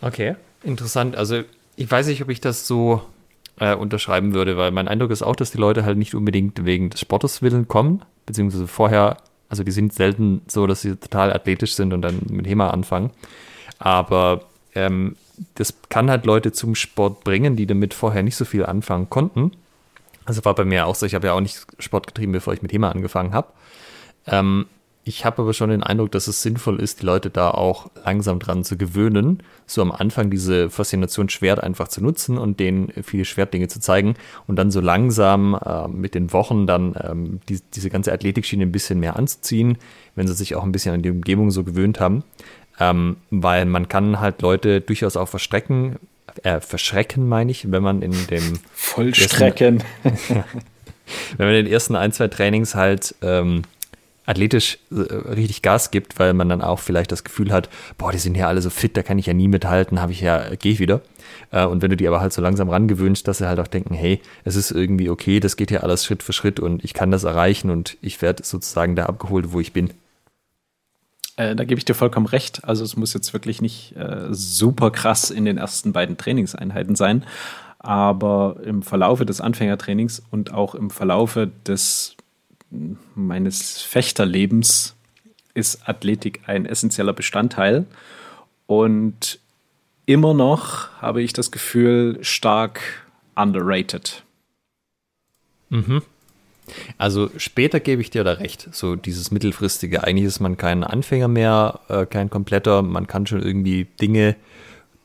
Okay, 0.00 0.36
interessant. 0.62 1.16
Also 1.16 1.42
ich 1.76 1.90
weiß 1.90 2.06
nicht, 2.06 2.22
ob 2.22 2.30
ich 2.30 2.40
das 2.40 2.66
so 2.66 3.02
äh, 3.58 3.74
unterschreiben 3.74 4.34
würde, 4.34 4.56
weil 4.56 4.70
mein 4.70 4.88
Eindruck 4.88 5.10
ist 5.10 5.22
auch, 5.22 5.36
dass 5.36 5.50
die 5.50 5.58
Leute 5.58 5.84
halt 5.84 5.98
nicht 5.98 6.14
unbedingt 6.14 6.64
wegen 6.64 6.90
des 6.90 7.00
Sportes 7.00 7.42
willen 7.42 7.68
kommen, 7.68 8.02
beziehungsweise 8.26 8.66
vorher 8.66 9.18
also 9.50 9.64
die 9.64 9.72
sind 9.72 9.92
selten 9.92 10.42
so, 10.46 10.66
dass 10.66 10.80
sie 10.80 10.96
total 10.96 11.32
athletisch 11.32 11.74
sind 11.74 11.92
und 11.92 12.02
dann 12.02 12.20
mit 12.30 12.46
HEMA 12.46 12.70
anfangen. 12.70 13.10
Aber 13.78 14.44
ähm, 14.74 15.16
das 15.56 15.74
kann 15.88 16.08
halt 16.08 16.24
Leute 16.24 16.52
zum 16.52 16.74
Sport 16.76 17.24
bringen, 17.24 17.56
die 17.56 17.66
damit 17.66 17.92
vorher 17.92 18.22
nicht 18.22 18.36
so 18.36 18.44
viel 18.44 18.64
anfangen 18.64 19.10
konnten. 19.10 19.50
Also 20.30 20.44
war 20.44 20.54
bei 20.54 20.64
mir 20.64 20.86
auch 20.86 20.94
so, 20.94 21.06
ich 21.06 21.16
habe 21.16 21.26
ja 21.26 21.32
auch 21.32 21.40
nicht 21.40 21.66
Sport 21.80 22.06
getrieben, 22.06 22.30
bevor 22.30 22.52
ich 22.52 22.62
mit 22.62 22.72
HEMA 22.72 22.88
angefangen 22.88 23.34
habe. 23.34 23.48
Ähm, 24.28 24.66
ich 25.02 25.24
habe 25.24 25.42
aber 25.42 25.52
schon 25.54 25.70
den 25.70 25.82
Eindruck, 25.82 26.12
dass 26.12 26.28
es 26.28 26.40
sinnvoll 26.40 26.78
ist, 26.78 27.02
die 27.02 27.06
Leute 27.06 27.30
da 27.30 27.50
auch 27.50 27.90
langsam 28.04 28.38
dran 28.38 28.62
zu 28.62 28.78
gewöhnen, 28.78 29.42
so 29.66 29.82
am 29.82 29.90
Anfang 29.90 30.30
diese 30.30 30.70
Faszination 30.70 31.28
Schwert 31.30 31.60
einfach 31.60 31.88
zu 31.88 32.00
nutzen 32.00 32.38
und 32.38 32.60
denen 32.60 32.92
viele 33.02 33.24
Schwertdinge 33.24 33.66
zu 33.66 33.80
zeigen 33.80 34.14
und 34.46 34.54
dann 34.54 34.70
so 34.70 34.80
langsam 34.80 35.58
äh, 35.64 35.88
mit 35.88 36.14
den 36.14 36.32
Wochen 36.32 36.68
dann 36.68 36.94
ähm, 37.02 37.40
die, 37.48 37.58
diese 37.74 37.90
ganze 37.90 38.12
Athletikschiene 38.12 38.62
ein 38.62 38.70
bisschen 38.70 39.00
mehr 39.00 39.16
anzuziehen, 39.16 39.78
wenn 40.14 40.28
sie 40.28 40.34
sich 40.34 40.54
auch 40.54 40.62
ein 40.62 40.70
bisschen 40.70 40.94
an 40.94 41.02
die 41.02 41.10
Umgebung 41.10 41.50
so 41.50 41.64
gewöhnt 41.64 41.98
haben. 41.98 42.22
Ähm, 42.78 43.16
weil 43.30 43.66
man 43.66 43.88
kann 43.88 44.20
halt 44.20 44.42
Leute 44.42 44.80
durchaus 44.80 45.16
auch 45.16 45.28
verstrecken, 45.28 45.96
äh, 46.42 46.60
verschrecken 46.60 47.28
meine 47.28 47.50
ich, 47.50 47.70
wenn 47.70 47.82
man 47.82 48.02
in 48.02 48.12
dem 48.28 48.58
Vollstrecken. 48.72 49.82
Ersten, 50.02 50.44
wenn 51.36 51.46
man 51.46 51.54
in 51.54 51.64
den 51.64 51.72
ersten 51.72 51.96
ein, 51.96 52.12
zwei 52.12 52.28
Trainings 52.28 52.74
halt 52.74 53.14
ähm, 53.22 53.62
athletisch 54.26 54.78
äh, 54.90 54.94
richtig 54.94 55.62
Gas 55.62 55.90
gibt, 55.90 56.18
weil 56.18 56.34
man 56.34 56.48
dann 56.48 56.62
auch 56.62 56.78
vielleicht 56.78 57.12
das 57.12 57.24
Gefühl 57.24 57.52
hat, 57.52 57.68
boah, 57.98 58.12
die 58.12 58.18
sind 58.18 58.36
ja 58.36 58.46
alle 58.46 58.62
so 58.62 58.70
fit, 58.70 58.96
da 58.96 59.02
kann 59.02 59.18
ich 59.18 59.26
ja 59.26 59.34
nie 59.34 59.48
mithalten, 59.48 60.00
habe 60.00 60.12
ich 60.12 60.20
ja, 60.20 60.54
gehe 60.54 60.72
ich 60.72 60.78
wieder. 60.78 61.02
Äh, 61.50 61.64
und 61.66 61.82
wenn 61.82 61.90
du 61.90 61.96
die 61.96 62.06
aber 62.06 62.20
halt 62.20 62.32
so 62.32 62.40
langsam 62.40 62.70
rangewöhnst, 62.70 63.26
dass 63.26 63.38
sie 63.38 63.48
halt 63.48 63.58
auch 63.58 63.66
denken, 63.66 63.94
hey, 63.94 64.20
es 64.44 64.56
ist 64.56 64.70
irgendwie 64.70 65.10
okay, 65.10 65.40
das 65.40 65.56
geht 65.56 65.70
ja 65.70 65.80
alles 65.80 66.04
Schritt 66.04 66.22
für 66.22 66.32
Schritt 66.32 66.60
und 66.60 66.84
ich 66.84 66.94
kann 66.94 67.10
das 67.10 67.24
erreichen 67.24 67.70
und 67.70 67.96
ich 68.00 68.22
werde 68.22 68.44
sozusagen 68.44 68.96
da 68.96 69.06
abgeholt, 69.06 69.52
wo 69.52 69.60
ich 69.60 69.72
bin. 69.72 69.90
Äh, 71.40 71.56
da 71.56 71.64
gebe 71.64 71.78
ich 71.78 71.86
dir 71.86 71.94
vollkommen 71.94 72.26
recht. 72.26 72.64
Also 72.64 72.84
es 72.84 72.96
muss 72.96 73.14
jetzt 73.14 73.32
wirklich 73.32 73.62
nicht 73.62 73.96
äh, 73.96 74.26
super 74.30 74.90
krass 74.90 75.30
in 75.30 75.46
den 75.46 75.56
ersten 75.56 75.92
beiden 75.92 76.18
Trainingseinheiten 76.18 76.96
sein. 76.96 77.24
Aber 77.78 78.58
im 78.62 78.82
Verlaufe 78.82 79.24
des 79.24 79.40
Anfängertrainings 79.40 80.22
und 80.30 80.52
auch 80.52 80.74
im 80.74 80.90
Verlaufe 80.90 81.50
des 81.66 82.14
meines 83.14 83.80
Fechterlebens 83.80 84.94
ist 85.54 85.88
Athletik 85.88 86.42
ein 86.46 86.66
essentieller 86.66 87.14
Bestandteil. 87.14 87.86
Und 88.66 89.38
immer 90.04 90.34
noch 90.34 90.92
habe 91.00 91.22
ich 91.22 91.32
das 91.32 91.50
Gefühl, 91.50 92.18
stark 92.20 92.82
underrated. 93.34 94.24
Mhm. 95.70 96.02
Also 96.98 97.30
später 97.36 97.80
gebe 97.80 98.02
ich 98.02 98.10
dir 98.10 98.24
da 98.24 98.32
recht. 98.32 98.68
So 98.72 98.96
dieses 98.96 99.30
mittelfristige. 99.30 100.04
Eigentlich 100.04 100.26
ist 100.26 100.40
man 100.40 100.56
kein 100.56 100.84
Anfänger 100.84 101.28
mehr, 101.28 101.80
äh, 101.88 102.06
kein 102.06 102.30
kompletter. 102.30 102.82
Man 102.82 103.06
kann 103.06 103.26
schon 103.26 103.42
irgendwie 103.42 103.86
Dinge. 104.00 104.36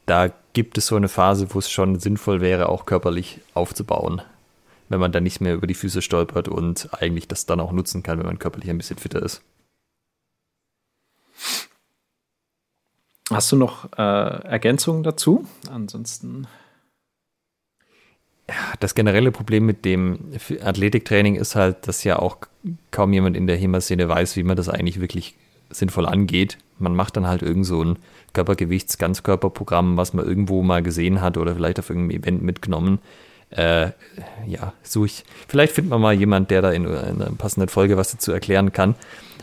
Da 0.06 0.30
gibt 0.54 0.78
es 0.78 0.88
so 0.88 0.96
eine 0.96 1.10
Phase, 1.10 1.48
wo 1.50 1.60
es 1.60 1.70
schon 1.70 2.00
sinnvoll 2.00 2.42
wäre, 2.42 2.70
auch 2.70 2.86
körperlich 2.86 3.40
aufzubauen 3.54 4.22
wenn 4.90 5.00
man 5.00 5.12
dann 5.12 5.24
nicht 5.24 5.42
mehr 5.42 5.56
über 5.56 5.68
die 5.68 5.74
Füße 5.74 6.02
stolpert 6.02 6.48
und 6.48 6.90
eigentlich 6.94 7.28
das 7.28 7.46
dann 7.46 7.60
auch 7.60 7.72
nutzen 7.72 8.04
kann, 8.04 8.20
wenn 8.20 8.26
man 8.26 8.40
körperlich 8.40 8.70
ein 8.70 8.78
bisschen 8.78 8.98
fitter 8.98 9.22
ist. 9.22 9.42
Hast 13.32 13.52
du 13.52 13.56
noch 13.56 13.92
äh, 13.98 14.02
Ergänzungen 14.02 15.02
dazu? 15.04 15.48
Ansonsten. 15.70 16.48
Das 18.80 18.94
generelle 18.94 19.32
Problem 19.32 19.66
mit 19.66 19.86
dem 19.86 20.20
Athletiktraining 20.64 21.36
ist 21.36 21.56
halt, 21.56 21.88
dass 21.88 22.04
ja 22.04 22.20
auch 22.20 22.38
kaum 22.92 23.12
jemand 23.14 23.36
in 23.36 23.48
der 23.48 23.58
HEMA-Szene 23.58 24.08
weiß, 24.08 24.36
wie 24.36 24.44
man 24.44 24.56
das 24.56 24.70
eigentlich 24.70 25.02
wirklich 25.02 25.36
sinnvoll 25.72 26.06
angeht. 26.06 26.58
Man 26.78 26.96
macht 26.96 27.18
dann 27.18 27.26
halt 27.26 27.42
irgend 27.42 27.66
so 27.66 27.84
ein 27.84 27.98
Körpergewichts-Ganzkörperprogramm, 28.34 29.98
was 29.98 30.14
man 30.14 30.26
irgendwo 30.26 30.62
mal 30.62 30.84
gesehen 30.84 31.22
hat 31.22 31.38
oder 31.38 31.56
vielleicht 31.56 31.80
auf 31.80 31.90
irgendeinem 31.90 32.22
Event 32.22 32.44
mitgenommen 32.44 33.00
äh, 33.52 33.92
ja, 34.48 34.74
suche 34.84 35.06
ich. 35.08 35.24
Vielleicht 35.48 35.74
findet 35.74 35.92
man 35.92 36.02
mal 36.02 36.14
jemand, 36.14 36.52
der 36.52 36.62
da 36.62 36.72
in, 36.72 36.86
in 36.86 37.22
einer 37.22 37.32
passenden 37.38 37.70
Folge 37.70 37.98
was 37.98 38.12
dazu 38.12 38.32
erklären 38.32 38.72
kann, 38.72 38.96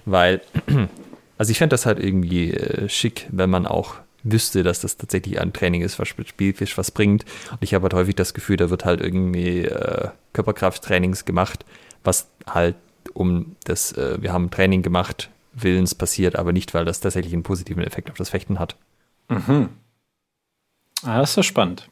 weil, 0.05 0.41
also 1.39 1.51
ich 1.51 1.59
fände 1.59 1.75
das 1.75 1.87
halt 1.87 1.99
irgendwie 1.99 2.53
äh, 2.53 2.89
schick, 2.89 3.27
wenn 3.31 3.51
man 3.51 3.67
auch 3.67 3.97
wüsste, 4.23 4.63
dass 4.63 4.81
das 4.81 4.97
tatsächlich 4.97 5.41
ein 5.41 5.53
Training 5.53 5.83
ist, 5.83 5.99
was 5.99 6.09
Spielfisch 6.09 6.79
was 6.79 6.91
bringt. 6.91 7.25
Und 7.51 7.59
ich 7.61 7.75
habe 7.75 7.85
halt 7.85 7.95
häufig 7.95 8.15
das 8.15 8.35
Gefühl, 8.35 8.57
da 8.57 8.71
wird 8.71 8.85
halt 8.85 9.01
irgendwie 9.01 9.65
äh, 9.65 10.09
Körperkrafttrainings 10.33 11.25
gemacht, 11.25 11.65
was 12.05 12.29
halt 12.47 12.77
um 13.15 13.57
das, 13.65 13.93
äh, 13.93 14.21
wir 14.21 14.33
haben 14.33 14.51
Training 14.51 14.83
gemacht, 14.83 15.31
Willens 15.53 15.95
passiert, 15.95 16.37
aber 16.37 16.53
nicht, 16.53 16.73
weil 16.75 16.85
das 16.85 17.01
tatsächlich 17.01 17.33
einen 17.33 17.43
positiven 17.43 17.83
Effekt 17.83 18.11
auf 18.11 18.17
das 18.17 18.31
Fechten 18.31 18.59
hat. 18.59 18.77
Mhm. 19.29 19.69
Ah, 21.03 21.19
das 21.19 21.31
ist 21.31 21.37
ja 21.37 21.43
spannend. 21.43 21.89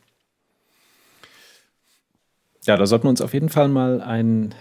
Ja, 2.64 2.76
da 2.76 2.86
sollten 2.86 3.04
wir 3.04 3.10
uns 3.10 3.20
auf 3.20 3.34
jeden 3.34 3.48
Fall 3.48 3.68
mal 3.68 4.00
einen 4.00 4.54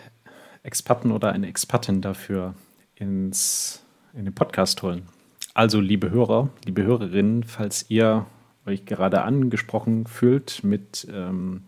Experten 0.63 1.11
oder 1.11 1.31
eine 1.31 1.47
Expertin 1.47 2.01
dafür 2.01 2.55
ins, 2.95 3.83
in 4.13 4.25
den 4.25 4.33
Podcast 4.33 4.81
holen. 4.81 5.07
Also, 5.53 5.81
liebe 5.81 6.11
Hörer, 6.11 6.49
liebe 6.65 6.83
Hörerinnen, 6.83 7.43
falls 7.43 7.85
ihr 7.89 8.25
euch 8.65 8.85
gerade 8.85 9.23
angesprochen 9.23 10.05
fühlt 10.05 10.63
mit 10.63 11.07
ähm, 11.11 11.63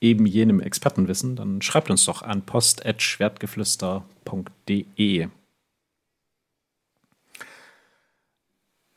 eben 0.00 0.26
jenem 0.26 0.60
Expertenwissen, 0.60 1.34
dann 1.36 1.62
schreibt 1.62 1.88
uns 1.90 2.04
doch 2.04 2.22
an 2.22 2.42
post.schwertgeflüster.de. 2.42 5.28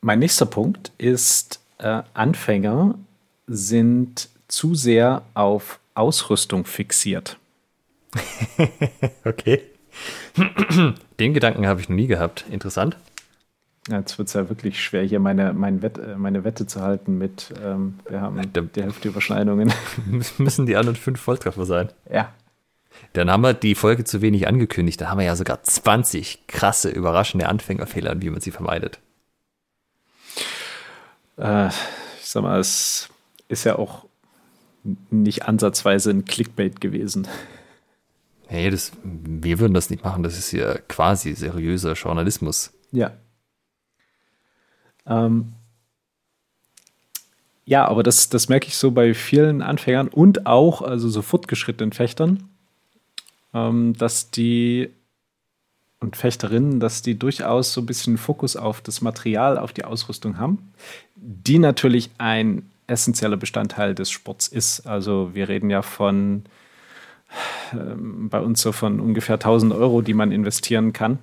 Mein 0.00 0.20
nächster 0.20 0.46
Punkt 0.46 0.92
ist, 0.98 1.60
äh, 1.78 2.02
Anfänger 2.14 2.96
sind 3.46 4.28
zu 4.46 4.74
sehr 4.74 5.22
auf 5.34 5.80
Ausrüstung 5.94 6.66
fixiert. 6.66 7.36
okay. 9.24 9.62
Den 11.18 11.34
Gedanken 11.34 11.66
habe 11.66 11.80
ich 11.80 11.88
noch 11.88 11.96
nie 11.96 12.06
gehabt. 12.06 12.44
Interessant. 12.50 12.96
Jetzt 13.88 14.18
wird 14.18 14.28
es 14.28 14.34
ja 14.34 14.48
wirklich 14.48 14.82
schwer, 14.82 15.02
hier 15.02 15.20
meine, 15.20 15.52
mein 15.52 15.82
Wett, 15.82 15.98
äh, 15.98 16.16
meine 16.16 16.44
Wette 16.44 16.66
zu 16.66 16.80
halten 16.80 17.18
mit, 17.18 17.52
ähm, 17.62 17.98
wir 18.08 18.20
haben 18.20 18.40
die 18.52 18.82
Hälfte 18.82 19.08
Überschneidungen. 19.08 19.72
Müssen 20.38 20.66
die 20.66 20.76
anderen 20.76 20.96
fünf 20.96 21.20
Volltreffer 21.20 21.64
sein. 21.64 21.88
Ja. 22.10 22.32
Dann 23.12 23.30
haben 23.30 23.42
wir 23.42 23.54
die 23.54 23.74
Folge 23.74 24.04
zu 24.04 24.22
wenig 24.22 24.48
angekündigt. 24.48 25.00
Da 25.00 25.08
haben 25.08 25.18
wir 25.18 25.26
ja 25.26 25.36
sogar 25.36 25.62
20 25.62 26.46
krasse, 26.46 26.90
überraschende 26.90 27.48
Anfängerfehler, 27.48 28.20
wie 28.20 28.30
man 28.30 28.40
sie 28.40 28.50
vermeidet. 28.50 28.98
Äh, 31.36 31.68
ich 31.68 32.28
sag 32.28 32.42
mal, 32.42 32.58
es 32.58 33.08
ist 33.48 33.64
ja 33.64 33.76
auch 33.76 34.06
nicht 35.10 35.46
ansatzweise 35.46 36.10
ein 36.10 36.24
Clickbait 36.24 36.80
gewesen. 36.80 37.28
Hey, 38.46 38.70
das, 38.70 38.92
wir 39.02 39.58
würden 39.58 39.74
das 39.74 39.90
nicht 39.90 40.04
machen. 40.04 40.22
Das 40.22 40.38
ist 40.38 40.52
ja 40.52 40.78
quasi 40.78 41.34
seriöser 41.34 41.92
Journalismus. 41.92 42.72
Ja. 42.92 43.12
Ähm, 45.08 45.52
ja, 47.64 47.86
aber 47.86 48.02
das, 48.02 48.28
das 48.28 48.48
merke 48.48 48.68
ich 48.68 48.76
so 48.76 48.92
bei 48.92 49.14
vielen 49.14 49.62
Anfängern 49.62 50.08
und 50.08 50.46
auch, 50.46 50.82
also 50.82 51.08
so 51.08 51.22
fortgeschrittenen 51.22 51.92
Fechtern, 51.92 52.48
ähm, 53.52 53.94
dass 53.94 54.30
die 54.30 54.90
und 56.00 56.16
Fechterinnen, 56.16 56.78
dass 56.78 57.02
die 57.02 57.18
durchaus 57.18 57.72
so 57.72 57.80
ein 57.80 57.86
bisschen 57.86 58.18
Fokus 58.18 58.56
auf 58.56 58.80
das 58.80 59.00
Material, 59.00 59.58
auf 59.58 59.72
die 59.72 59.84
Ausrüstung 59.84 60.38
haben, 60.38 60.72
die 61.16 61.58
natürlich 61.58 62.10
ein 62.18 62.70
essentieller 62.86 63.36
Bestandteil 63.36 63.94
des 63.94 64.10
Sports 64.10 64.48
ist. 64.48 64.86
Also 64.86 65.34
wir 65.34 65.48
reden 65.48 65.70
ja 65.70 65.82
von 65.82 66.44
ähm, 67.72 68.28
bei 68.28 68.40
uns 68.40 68.62
so 68.62 68.72
von 68.72 69.00
ungefähr 69.00 69.34
1000 69.34 69.72
Euro, 69.72 70.00
die 70.00 70.14
man 70.14 70.32
investieren 70.32 70.92
kann. 70.92 71.18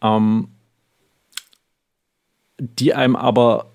Ähm, 0.00 0.48
die 2.78 2.94
einem 2.94 3.16
aber 3.16 3.66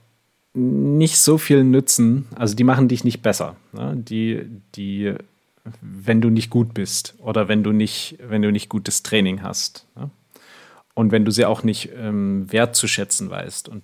nicht 0.53 1.17
so 1.17 1.37
viel 1.37 1.63
nützen, 1.63 2.27
also 2.35 2.55
die 2.55 2.63
machen 2.63 2.87
dich 2.87 3.03
nicht 3.03 3.21
besser. 3.21 3.55
Ne? 3.71 3.95
Die, 3.95 4.45
die, 4.75 5.13
wenn 5.81 6.21
du 6.21 6.29
nicht 6.29 6.49
gut 6.49 6.73
bist 6.73 7.15
oder 7.19 7.47
wenn 7.47 7.63
du 7.63 7.71
nicht, 7.71 8.17
wenn 8.21 8.41
du 8.41 8.51
nicht 8.51 8.69
gutes 8.69 9.03
Training 9.03 9.43
hast. 9.43 9.85
Ne? 9.95 10.09
Und 10.95 11.11
wenn 11.11 11.23
du 11.23 11.31
sie 11.31 11.45
auch 11.45 11.63
nicht 11.63 11.91
ähm, 11.95 12.51
wertzuschätzen 12.51 13.29
weißt. 13.29 13.69
Und 13.69 13.83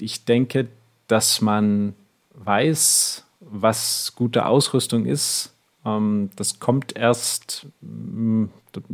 ich 0.00 0.24
denke, 0.24 0.68
dass 1.08 1.40
man 1.40 1.94
weiß, 2.34 3.24
was 3.40 4.12
gute 4.14 4.46
Ausrüstung 4.46 5.06
ist, 5.06 5.54
ähm, 5.84 6.30
das 6.36 6.60
kommt 6.60 6.96
erst, 6.96 7.66
mm, 7.80 8.44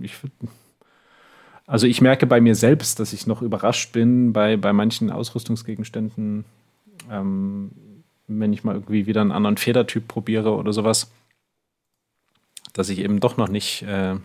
ich, 0.00 0.14
also 1.66 1.87
ich 1.87 2.00
merke 2.00 2.26
bei 2.26 2.40
mir 2.40 2.54
selbst, 2.54 3.00
dass 3.00 3.12
ich 3.12 3.26
noch 3.26 3.42
überrascht 3.42 3.92
bin 3.92 4.32
bei, 4.32 4.56
bei 4.56 4.73
manchen 4.73 5.11
Ausrüstungsgegenständen, 5.11 6.44
ähm, 7.11 7.70
wenn 8.28 8.52
ich 8.52 8.64
mal 8.64 8.75
irgendwie 8.75 9.06
wieder 9.06 9.20
einen 9.20 9.32
anderen 9.32 9.56
Federtyp 9.56 10.06
probiere 10.06 10.54
oder 10.54 10.73
sowas, 10.73 11.11
dass 12.73 12.88
ich 12.88 13.00
eben 13.00 13.20
doch 13.20 13.37
noch 13.37 13.49
nicht, 13.49 13.82
äh, 13.82 14.16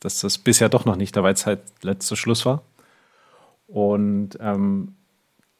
dass 0.00 0.20
das 0.20 0.38
bisher 0.38 0.68
doch 0.68 0.84
noch 0.84 0.96
nicht 0.96 1.14
der 1.14 1.22
Weisheit 1.22 1.60
letzter 1.82 2.16
Schluss 2.16 2.44
war. 2.46 2.62
Und 3.68 4.38
ähm, 4.40 4.94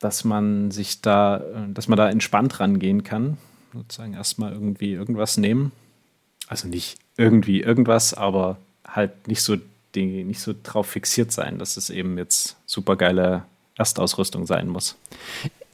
dass 0.02 0.24
man 0.24 0.70
sich 0.70 1.00
da, 1.00 1.38
äh, 1.38 1.72
dass 1.72 1.88
man 1.88 1.96
da 1.96 2.10
entspannt 2.10 2.58
rangehen 2.60 3.04
kann. 3.04 3.38
Sozusagen 3.72 4.14
erstmal 4.14 4.52
irgendwie 4.52 4.92
irgendwas 4.92 5.36
nehmen. 5.36 5.72
Also 6.48 6.68
nicht 6.68 6.98
irgendwie 7.16 7.60
irgendwas, 7.60 8.12
aber 8.12 8.58
halt 8.86 9.28
nicht 9.28 9.42
so, 9.42 9.56
die, 9.94 10.24
nicht 10.24 10.40
so 10.40 10.54
drauf 10.62 10.88
fixiert 10.88 11.32
sein, 11.32 11.58
dass 11.58 11.76
es 11.76 11.90
eben 11.90 12.18
jetzt 12.18 12.56
super 12.66 12.96
geile 12.96 13.44
Erstausrüstung 13.76 14.46
sein 14.46 14.68
muss. 14.68 14.96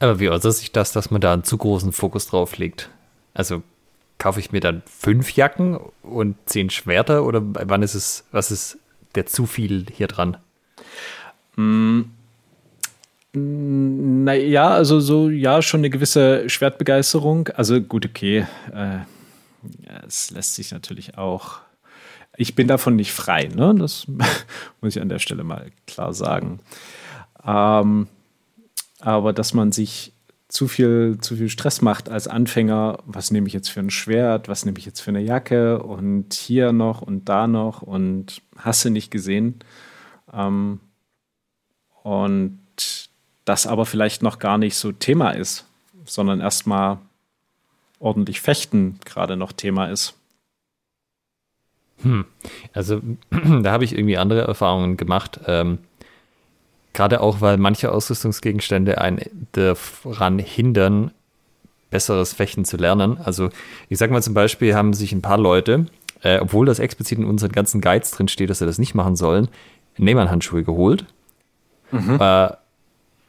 Aber 0.00 0.20
wie 0.20 0.30
äußert 0.30 0.54
sich 0.54 0.72
das, 0.72 0.92
dass 0.92 1.10
man 1.10 1.20
da 1.20 1.32
einen 1.32 1.44
zu 1.44 1.58
großen 1.58 1.92
Fokus 1.92 2.26
drauf 2.26 2.58
legt? 2.58 2.88
Also 3.34 3.62
kaufe 4.18 4.40
ich 4.40 4.52
mir 4.52 4.60
dann 4.60 4.82
fünf 4.86 5.34
Jacken 5.34 5.78
und 6.02 6.36
zehn 6.46 6.70
Schwerter 6.70 7.24
oder 7.24 7.40
wann 7.42 7.82
ist 7.82 7.94
es, 7.94 8.24
was 8.32 8.50
ist 8.50 8.78
der 9.14 9.26
zu 9.26 9.46
viel 9.46 9.86
hier 9.92 10.08
dran? 10.08 10.36
Mm, 11.56 12.02
naja, 13.32 14.70
also 14.70 15.00
so, 15.00 15.28
ja, 15.28 15.62
schon 15.62 15.80
eine 15.80 15.90
gewisse 15.90 16.48
Schwertbegeisterung. 16.48 17.48
Also 17.48 17.80
gut, 17.80 18.06
okay. 18.06 18.46
Äh, 18.72 18.98
es 20.06 20.30
lässt 20.30 20.54
sich 20.54 20.72
natürlich 20.72 21.18
auch. 21.18 21.60
Ich 22.40 22.54
bin 22.54 22.68
davon 22.68 22.94
nicht 22.94 23.12
frei, 23.12 23.48
ne? 23.52 23.74
Das 23.76 24.06
muss 24.80 24.94
ich 24.94 25.02
an 25.02 25.08
der 25.08 25.18
Stelle 25.18 25.42
mal 25.42 25.72
klar 25.88 26.14
sagen. 26.14 26.60
Ähm, 27.44 28.06
aber 29.00 29.32
dass 29.32 29.54
man 29.54 29.72
sich 29.72 30.12
zu 30.46 30.68
viel, 30.68 31.18
zu 31.20 31.34
viel 31.34 31.48
Stress 31.48 31.82
macht 31.82 32.08
als 32.08 32.28
Anfänger, 32.28 33.00
was 33.04 33.32
nehme 33.32 33.48
ich 33.48 33.52
jetzt 33.54 33.70
für 33.70 33.80
ein 33.80 33.90
Schwert, 33.90 34.48
was 34.48 34.64
nehme 34.64 34.78
ich 34.78 34.86
jetzt 34.86 35.00
für 35.00 35.10
eine 35.10 35.20
Jacke 35.20 35.82
und 35.82 36.32
hier 36.32 36.72
noch 36.72 37.02
und 37.02 37.28
da 37.28 37.48
noch 37.48 37.82
und 37.82 38.40
hasse 38.56 38.90
nicht 38.90 39.10
gesehen. 39.10 39.56
Ähm, 40.32 40.78
und 42.04 42.60
das 43.44 43.66
aber 43.66 43.84
vielleicht 43.84 44.22
noch 44.22 44.38
gar 44.38 44.58
nicht 44.58 44.76
so 44.76 44.92
Thema 44.92 45.32
ist, 45.32 45.66
sondern 46.04 46.40
erstmal 46.40 46.98
ordentlich 47.98 48.40
Fechten 48.40 49.00
gerade 49.04 49.36
noch 49.36 49.50
Thema 49.50 49.86
ist. 49.86 50.14
Hm. 52.02 52.24
Also 52.72 53.00
da 53.30 53.72
habe 53.72 53.84
ich 53.84 53.96
irgendwie 53.96 54.18
andere 54.18 54.42
Erfahrungen 54.42 54.96
gemacht. 54.96 55.40
Ähm, 55.46 55.78
gerade 56.92 57.20
auch, 57.20 57.40
weil 57.40 57.58
manche 57.58 57.92
Ausrüstungsgegenstände 57.92 59.00
einen 59.00 59.20
daran 59.52 60.38
hindern, 60.38 61.12
besseres 61.90 62.32
Fechten 62.32 62.64
zu 62.64 62.76
lernen. 62.76 63.18
Also 63.18 63.50
ich 63.88 63.98
sage 63.98 64.12
mal 64.12 64.22
zum 64.22 64.34
Beispiel, 64.34 64.74
haben 64.74 64.92
sich 64.92 65.12
ein 65.12 65.22
paar 65.22 65.38
Leute, 65.38 65.86
äh, 66.22 66.38
obwohl 66.38 66.66
das 66.66 66.78
explizit 66.78 67.18
in 67.18 67.24
unseren 67.24 67.52
ganzen 67.52 67.80
Guides 67.80 68.10
drin 68.10 68.28
steht, 68.28 68.50
dass 68.50 68.58
sie 68.58 68.66
das 68.66 68.78
nicht 68.78 68.94
machen 68.94 69.16
sollen, 69.16 69.48
Neyman-Handschuhe 69.96 70.64
geholt. 70.64 71.06
Mhm. 71.90 72.18
Äh, 72.20 72.50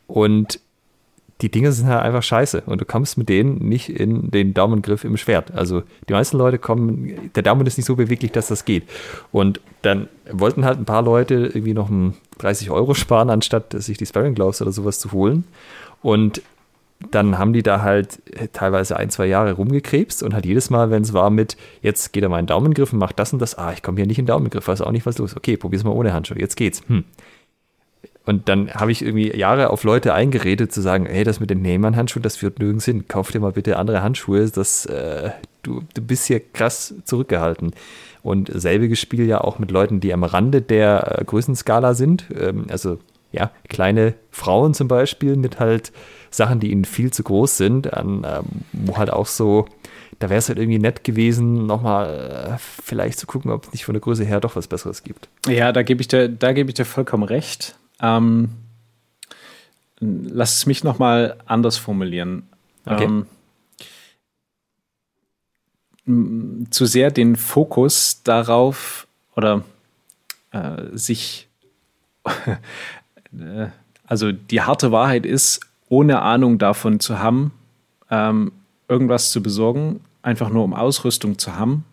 und 0.07 0.59
die 1.41 1.49
Dinge 1.49 1.71
sind 1.71 1.87
halt 1.87 2.01
einfach 2.01 2.23
scheiße 2.23 2.63
und 2.65 2.81
du 2.81 2.85
kommst 2.85 3.17
mit 3.17 3.29
denen 3.29 3.57
nicht 3.69 3.89
in 3.89 4.29
den 4.29 4.53
Daumengriff 4.53 5.05
im 5.05 5.15
Schwert. 5.15 5.51
Also 5.51 5.83
die 6.09 6.13
meisten 6.13 6.37
Leute 6.37 6.59
kommen, 6.59 7.31
der 7.33 7.43
Daumen 7.43 7.65
ist 7.65 7.77
nicht 7.77 7.85
so 7.85 7.95
beweglich, 7.95 8.31
dass 8.31 8.47
das 8.47 8.65
geht. 8.65 8.83
Und 9.31 9.61
dann 9.81 10.09
wollten 10.29 10.65
halt 10.65 10.79
ein 10.79 10.85
paar 10.85 11.01
Leute 11.01 11.35
irgendwie 11.35 11.73
noch 11.73 11.89
30 12.39 12.71
Euro 12.71 12.93
sparen, 12.93 13.29
anstatt 13.29 13.73
sich 13.81 13.97
die 13.97 14.05
Sparring 14.05 14.35
Gloves 14.35 14.61
oder 14.61 14.73
sowas 14.73 14.99
zu 14.99 15.13
holen. 15.13 15.45
Und 16.01 16.41
dann 17.11 17.37
haben 17.37 17.53
die 17.53 17.63
da 17.63 17.81
halt 17.81 18.21
teilweise 18.51 18.97
ein, 18.97 19.09
zwei 19.09 19.25
Jahre 19.25 19.53
rumgekrebst 19.53 20.21
und 20.21 20.33
halt 20.33 20.45
jedes 20.45 20.69
Mal, 20.69 20.91
wenn 20.91 21.03
es 21.03 21.13
war 21.13 21.29
mit, 21.29 21.55
jetzt 21.81 22.11
geht 22.11 22.23
er 22.23 22.29
mal 22.29 22.39
in 22.39 22.45
Daumengriff 22.45 22.91
und 22.91 22.99
macht 22.99 23.17
das 23.17 23.31
und 23.31 23.39
das, 23.39 23.57
ah, 23.57 23.71
ich 23.71 23.81
komme 23.81 23.97
hier 23.97 24.05
nicht 24.05 24.19
in 24.19 24.25
Daumengriff, 24.25 24.67
weiß 24.67 24.81
auch 24.81 24.91
nicht, 24.91 25.05
was 25.05 25.17
los 25.17 25.31
ist. 25.31 25.37
Okay, 25.37 25.55
probier's 25.55 25.85
mal 25.85 25.91
ohne 25.91 26.11
Handschuhe, 26.11 26.37
jetzt 26.37 26.57
geht's. 26.57 26.81
Hm. 26.87 27.05
Und 28.29 28.47
dann 28.47 28.71
habe 28.75 28.91
ich 28.91 29.01
irgendwie 29.01 29.35
Jahre 29.35 29.71
auf 29.71 29.83
Leute 29.83 30.13
eingeredet, 30.13 30.71
zu 30.71 30.81
sagen, 30.81 31.07
hey, 31.07 31.23
das 31.23 31.39
mit 31.39 31.49
den 31.49 31.63
Neyman-Handschuhen, 31.63 32.21
das 32.21 32.35
führt 32.35 32.59
nirgends 32.59 32.85
hin. 32.85 33.07
Kauf 33.07 33.31
dir 33.31 33.39
mal 33.39 33.53
bitte 33.53 33.75
andere 33.77 34.03
Handschuhe. 34.03 34.47
Das, 34.51 34.85
äh, 34.85 35.31
du, 35.63 35.81
du 35.95 36.01
bist 36.03 36.27
hier 36.27 36.39
krass 36.39 36.93
zurückgehalten. 37.05 37.71
Und 38.21 38.51
selbiges 38.53 38.99
Spiel 38.99 39.25
ja 39.25 39.41
auch 39.41 39.57
mit 39.57 39.71
Leuten, 39.71 39.99
die 39.99 40.13
am 40.13 40.23
Rande 40.23 40.61
der 40.61 41.21
äh, 41.21 41.25
Größenskala 41.25 41.95
sind. 41.95 42.25
Ähm, 42.39 42.67
also 42.69 42.99
ja, 43.31 43.49
kleine 43.67 44.13
Frauen 44.29 44.75
zum 44.75 44.87
Beispiel 44.87 45.35
mit 45.35 45.59
halt 45.59 45.91
Sachen, 46.29 46.59
die 46.59 46.71
ihnen 46.71 46.85
viel 46.85 47.09
zu 47.09 47.23
groß 47.23 47.57
sind, 47.57 47.91
an, 47.95 48.27
ähm, 48.27 48.45
wo 48.73 48.97
halt 48.97 49.11
auch 49.11 49.25
so, 49.25 49.65
da 50.19 50.29
wäre 50.29 50.37
es 50.37 50.49
halt 50.49 50.59
irgendwie 50.59 50.77
nett 50.77 51.03
gewesen, 51.03 51.65
nochmal 51.65 52.51
äh, 52.53 52.57
vielleicht 52.59 53.17
zu 53.17 53.25
gucken, 53.25 53.49
ob 53.49 53.65
es 53.65 53.71
nicht 53.71 53.85
von 53.85 53.95
der 53.95 54.01
Größe 54.01 54.23
her 54.23 54.39
doch 54.39 54.55
was 54.55 54.67
Besseres 54.67 55.03
gibt. 55.03 55.29
Ja, 55.47 55.71
da 55.71 55.81
gebe 55.81 56.01
ich 56.01 56.07
dir, 56.07 56.29
da 56.29 56.53
gebe 56.53 56.69
ich 56.69 56.75
dir 56.75 56.85
vollkommen 56.85 57.23
recht. 57.23 57.78
Ähm, 58.01 58.49
lass 59.99 60.57
es 60.57 60.65
mich 60.65 60.83
noch 60.83 60.99
mal 60.99 61.37
anders 61.45 61.77
formulieren. 61.77 62.47
Okay. 62.85 63.23
Ähm, 66.07 66.67
zu 66.71 66.85
sehr 66.85 67.11
den 67.11 67.35
Fokus 67.35 68.23
darauf 68.23 69.07
oder 69.35 69.63
äh, 70.51 70.85
sich, 70.93 71.47
äh, 72.25 73.67
also 74.07 74.31
die 74.31 74.61
harte 74.61 74.91
Wahrheit 74.91 75.25
ist, 75.25 75.59
ohne 75.87 76.21
Ahnung 76.21 76.57
davon 76.57 76.99
zu 76.99 77.19
haben, 77.19 77.51
ähm, 78.09 78.51
irgendwas 78.87 79.31
zu 79.31 79.43
besorgen, 79.43 80.01
einfach 80.23 80.49
nur 80.49 80.63
um 80.63 80.73
Ausrüstung 80.73 81.37
zu 81.37 81.55
haben 81.55 81.85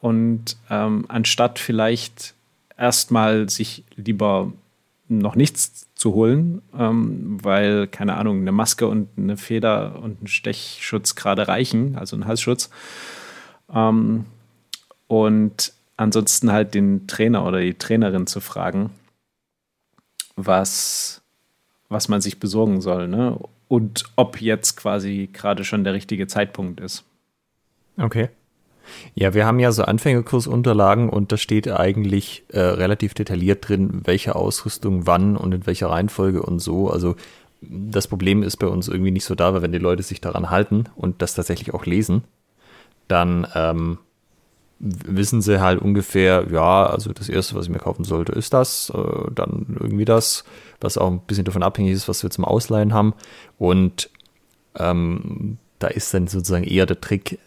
und 0.00 0.56
ähm, 0.68 1.06
anstatt 1.08 1.58
vielleicht 1.58 2.34
erstmal 2.76 3.48
sich 3.48 3.84
lieber 3.96 4.52
noch 5.08 5.36
nichts 5.36 5.88
zu 5.94 6.14
holen, 6.14 6.62
ähm, 6.76 7.38
weil, 7.42 7.86
keine 7.86 8.16
Ahnung, 8.16 8.40
eine 8.40 8.52
Maske 8.52 8.88
und 8.88 9.08
eine 9.16 9.36
Feder 9.36 10.00
und 10.02 10.22
ein 10.22 10.26
Stechschutz 10.26 11.14
gerade 11.14 11.48
reichen, 11.48 11.96
also 11.96 12.16
ein 12.16 12.26
Halsschutz. 12.26 12.70
Ähm, 13.72 14.26
und 15.06 15.72
ansonsten 15.96 16.52
halt 16.52 16.74
den 16.74 17.06
Trainer 17.06 17.46
oder 17.46 17.60
die 17.60 17.74
Trainerin 17.74 18.26
zu 18.26 18.40
fragen, 18.40 18.90
was, 20.34 21.22
was 21.88 22.08
man 22.08 22.20
sich 22.20 22.38
besorgen 22.38 22.80
soll, 22.80 23.08
ne? 23.08 23.38
Und 23.68 24.04
ob 24.14 24.40
jetzt 24.40 24.76
quasi 24.76 25.28
gerade 25.32 25.64
schon 25.64 25.82
der 25.82 25.92
richtige 25.92 26.28
Zeitpunkt 26.28 26.78
ist. 26.78 27.04
Okay. 27.96 28.28
Ja, 29.14 29.34
wir 29.34 29.46
haben 29.46 29.58
ja 29.58 29.72
so 29.72 29.82
Anfängerkursunterlagen 29.82 31.08
und 31.08 31.32
da 31.32 31.36
steht 31.36 31.68
eigentlich 31.68 32.44
äh, 32.48 32.60
relativ 32.60 33.14
detailliert 33.14 33.68
drin, 33.68 34.02
welche 34.04 34.36
Ausrüstung 34.36 35.06
wann 35.06 35.36
und 35.36 35.52
in 35.52 35.66
welcher 35.66 35.90
Reihenfolge 35.90 36.42
und 36.42 36.60
so. 36.60 36.90
Also 36.90 37.16
das 37.60 38.06
Problem 38.08 38.42
ist 38.42 38.56
bei 38.58 38.66
uns 38.66 38.88
irgendwie 38.88 39.10
nicht 39.10 39.24
so 39.24 39.34
da, 39.34 39.54
weil 39.54 39.62
wenn 39.62 39.72
die 39.72 39.78
Leute 39.78 40.02
sich 40.02 40.20
daran 40.20 40.50
halten 40.50 40.84
und 40.94 41.22
das 41.22 41.34
tatsächlich 41.34 41.74
auch 41.74 41.86
lesen, 41.86 42.24
dann 43.08 43.46
ähm, 43.54 43.98
wissen 44.78 45.40
sie 45.40 45.60
halt 45.60 45.80
ungefähr, 45.80 46.46
ja, 46.50 46.86
also 46.86 47.12
das 47.12 47.28
erste, 47.28 47.54
was 47.54 47.66
ich 47.66 47.72
mir 47.72 47.78
kaufen 47.78 48.04
sollte, 48.04 48.32
ist 48.32 48.52
das, 48.52 48.92
äh, 48.94 49.30
dann 49.34 49.76
irgendwie 49.80 50.04
das, 50.04 50.44
was 50.80 50.98
auch 50.98 51.10
ein 51.10 51.20
bisschen 51.20 51.44
davon 51.44 51.62
abhängig 51.62 51.92
ist, 51.92 52.08
was 52.08 52.22
wir 52.22 52.30
zum 52.30 52.44
Ausleihen 52.44 52.92
haben. 52.92 53.14
Und 53.58 54.10
ähm, 54.78 55.58
da 55.78 55.88
ist 55.88 56.12
dann 56.12 56.26
sozusagen 56.26 56.64
eher 56.64 56.86
der 56.86 57.00
Trick, 57.00 57.38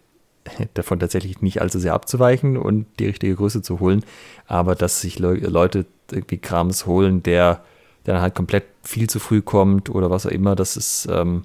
davon 0.74 1.00
tatsächlich 1.00 1.42
nicht 1.42 1.62
allzu 1.62 1.80
sehr 1.80 1.94
abzuweichen 1.94 2.58
und 2.58 2.86
die 3.00 3.06
richtige 3.06 3.36
Größe 3.36 3.62
zu 3.62 3.80
holen, 3.80 4.04
aber 4.48 4.76
dass 4.76 5.02
sich 5.02 5.20
Le 5.20 5.34
Leute 5.36 5.86
irgendwie 6.12 6.38
Krams 6.38 6.86
holen, 6.86 7.24
der, 7.24 7.64
der 8.06 8.16
dann 8.16 8.24
halt 8.24 8.36
komplett 8.36 8.66
viel 8.84 9.10
zu 9.10 9.20
früh 9.20 9.42
kommt 9.42 9.90
oder 9.90 10.10
was 10.10 10.26
auch 10.26 10.32
immer, 10.32 10.56
das 10.56 10.78
ist 10.78 11.08
ähm, 11.12 11.44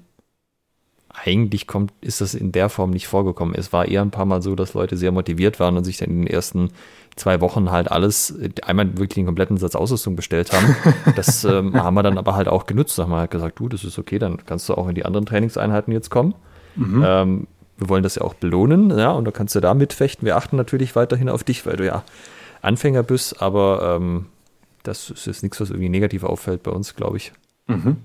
eigentlich 1.23 1.67
kommt, 1.67 1.93
ist 2.01 2.21
das 2.21 2.33
in 2.33 2.51
der 2.51 2.69
Form 2.69 2.91
nicht 2.91 3.07
vorgekommen. 3.07 3.55
Es 3.55 3.71
war 3.71 3.87
eher 3.87 4.01
ein 4.01 4.11
paar 4.11 4.25
Mal 4.25 4.41
so, 4.41 4.55
dass 4.55 4.73
Leute 4.73 4.97
sehr 4.97 5.11
motiviert 5.11 5.59
waren 5.59 5.77
und 5.77 5.83
sich 5.83 5.97
dann 5.97 6.09
in 6.09 6.21
den 6.23 6.27
ersten 6.27 6.71
zwei 7.15 7.39
Wochen 7.41 7.71
halt 7.71 7.89
alles, 7.89 8.37
einmal 8.63 8.91
wirklich 8.97 9.15
den 9.15 9.25
kompletten 9.25 9.57
Satz 9.57 9.75
Ausrüstung 9.75 10.15
bestellt 10.15 10.51
haben. 10.51 10.75
Das 11.15 11.45
ähm, 11.45 11.73
haben 11.81 11.93
wir 11.93 12.03
dann 12.03 12.17
aber 12.17 12.35
halt 12.35 12.47
auch 12.47 12.65
genutzt. 12.65 12.97
Da 12.97 13.03
haben 13.03 13.11
wir 13.11 13.19
halt 13.19 13.31
gesagt, 13.31 13.59
du, 13.59 13.69
das 13.69 13.83
ist 13.83 13.97
okay, 13.97 14.19
dann 14.19 14.45
kannst 14.45 14.67
du 14.67 14.73
auch 14.73 14.87
in 14.87 14.95
die 14.95 15.05
anderen 15.05 15.25
Trainingseinheiten 15.25 15.93
jetzt 15.93 16.09
kommen. 16.09 16.35
Mhm. 16.75 17.03
Ähm, 17.05 17.47
wir 17.77 17.89
wollen 17.89 18.03
das 18.03 18.15
ja 18.15 18.21
auch 18.21 18.33
belohnen, 18.33 18.97
ja, 18.97 19.11
und 19.11 19.25
da 19.25 19.31
kannst 19.31 19.55
du 19.55 19.59
da 19.59 19.73
mitfechten. 19.73 20.25
Wir 20.25 20.37
achten 20.37 20.55
natürlich 20.55 20.95
weiterhin 20.95 21.29
auf 21.29 21.43
dich, 21.43 21.65
weil 21.65 21.75
du 21.75 21.85
ja 21.85 22.03
Anfänger 22.61 23.03
bist, 23.03 23.41
aber 23.41 23.97
ähm, 23.97 24.27
das 24.83 25.09
ist 25.09 25.27
jetzt 25.27 25.43
nichts, 25.43 25.59
was 25.59 25.69
irgendwie 25.69 25.89
negativ 25.89 26.23
auffällt 26.23 26.63
bei 26.63 26.71
uns, 26.71 26.95
glaube 26.95 27.17
ich. 27.17 27.33
Mhm. 27.67 27.97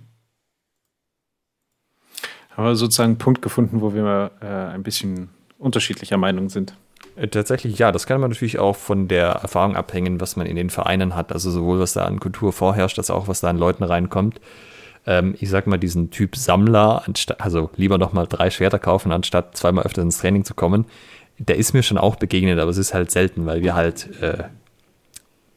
Haben 2.50 2.64
wir 2.64 2.74
sozusagen 2.74 3.10
einen 3.10 3.18
Punkt 3.18 3.42
gefunden, 3.42 3.80
wo 3.80 3.94
wir 3.94 4.32
äh, 4.40 4.46
ein 4.46 4.82
bisschen 4.82 5.30
unterschiedlicher 5.58 6.16
Meinung 6.16 6.48
sind. 6.48 6.74
Äh, 7.16 7.28
tatsächlich 7.28 7.78
ja, 7.78 7.92
das 7.92 8.06
kann 8.06 8.20
man 8.20 8.30
natürlich 8.30 8.58
auch 8.58 8.76
von 8.76 9.08
der 9.08 9.28
Erfahrung 9.28 9.76
abhängen, 9.76 10.20
was 10.20 10.36
man 10.36 10.46
in 10.46 10.56
den 10.56 10.70
Vereinen 10.70 11.14
hat. 11.14 11.32
Also 11.32 11.50
sowohl 11.50 11.78
was 11.78 11.92
da 11.92 12.04
an 12.04 12.18
Kultur 12.18 12.52
vorherrscht, 12.52 12.98
als 12.98 13.10
auch 13.10 13.28
was 13.28 13.40
da 13.40 13.50
an 13.50 13.58
Leuten 13.58 13.84
reinkommt 13.84 14.40
ähm, 15.06 15.34
ich 15.38 15.48
sag 15.50 15.66
mal, 15.66 15.78
diesen 15.78 16.10
Typ 16.10 16.36
Sammler, 16.36 17.04
also 17.38 17.70
lieber 17.76 17.98
nochmal 17.98 18.26
drei 18.26 18.50
Schwerter 18.50 18.78
kaufen, 18.78 19.12
anstatt 19.12 19.56
zweimal 19.56 19.84
öfter 19.84 20.02
ins 20.02 20.18
Training 20.18 20.44
zu 20.44 20.54
kommen, 20.54 20.86
der 21.38 21.56
ist 21.56 21.72
mir 21.72 21.82
schon 21.82 21.98
auch 21.98 22.16
begegnet, 22.16 22.58
aber 22.58 22.70
es 22.70 22.76
ist 22.76 22.92
halt 22.92 23.10
selten, 23.10 23.46
weil 23.46 23.62
wir 23.62 23.74
halt, 23.74 24.20
äh, 24.20 24.44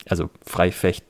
also 0.07 0.29
Freifecht, 0.45 1.03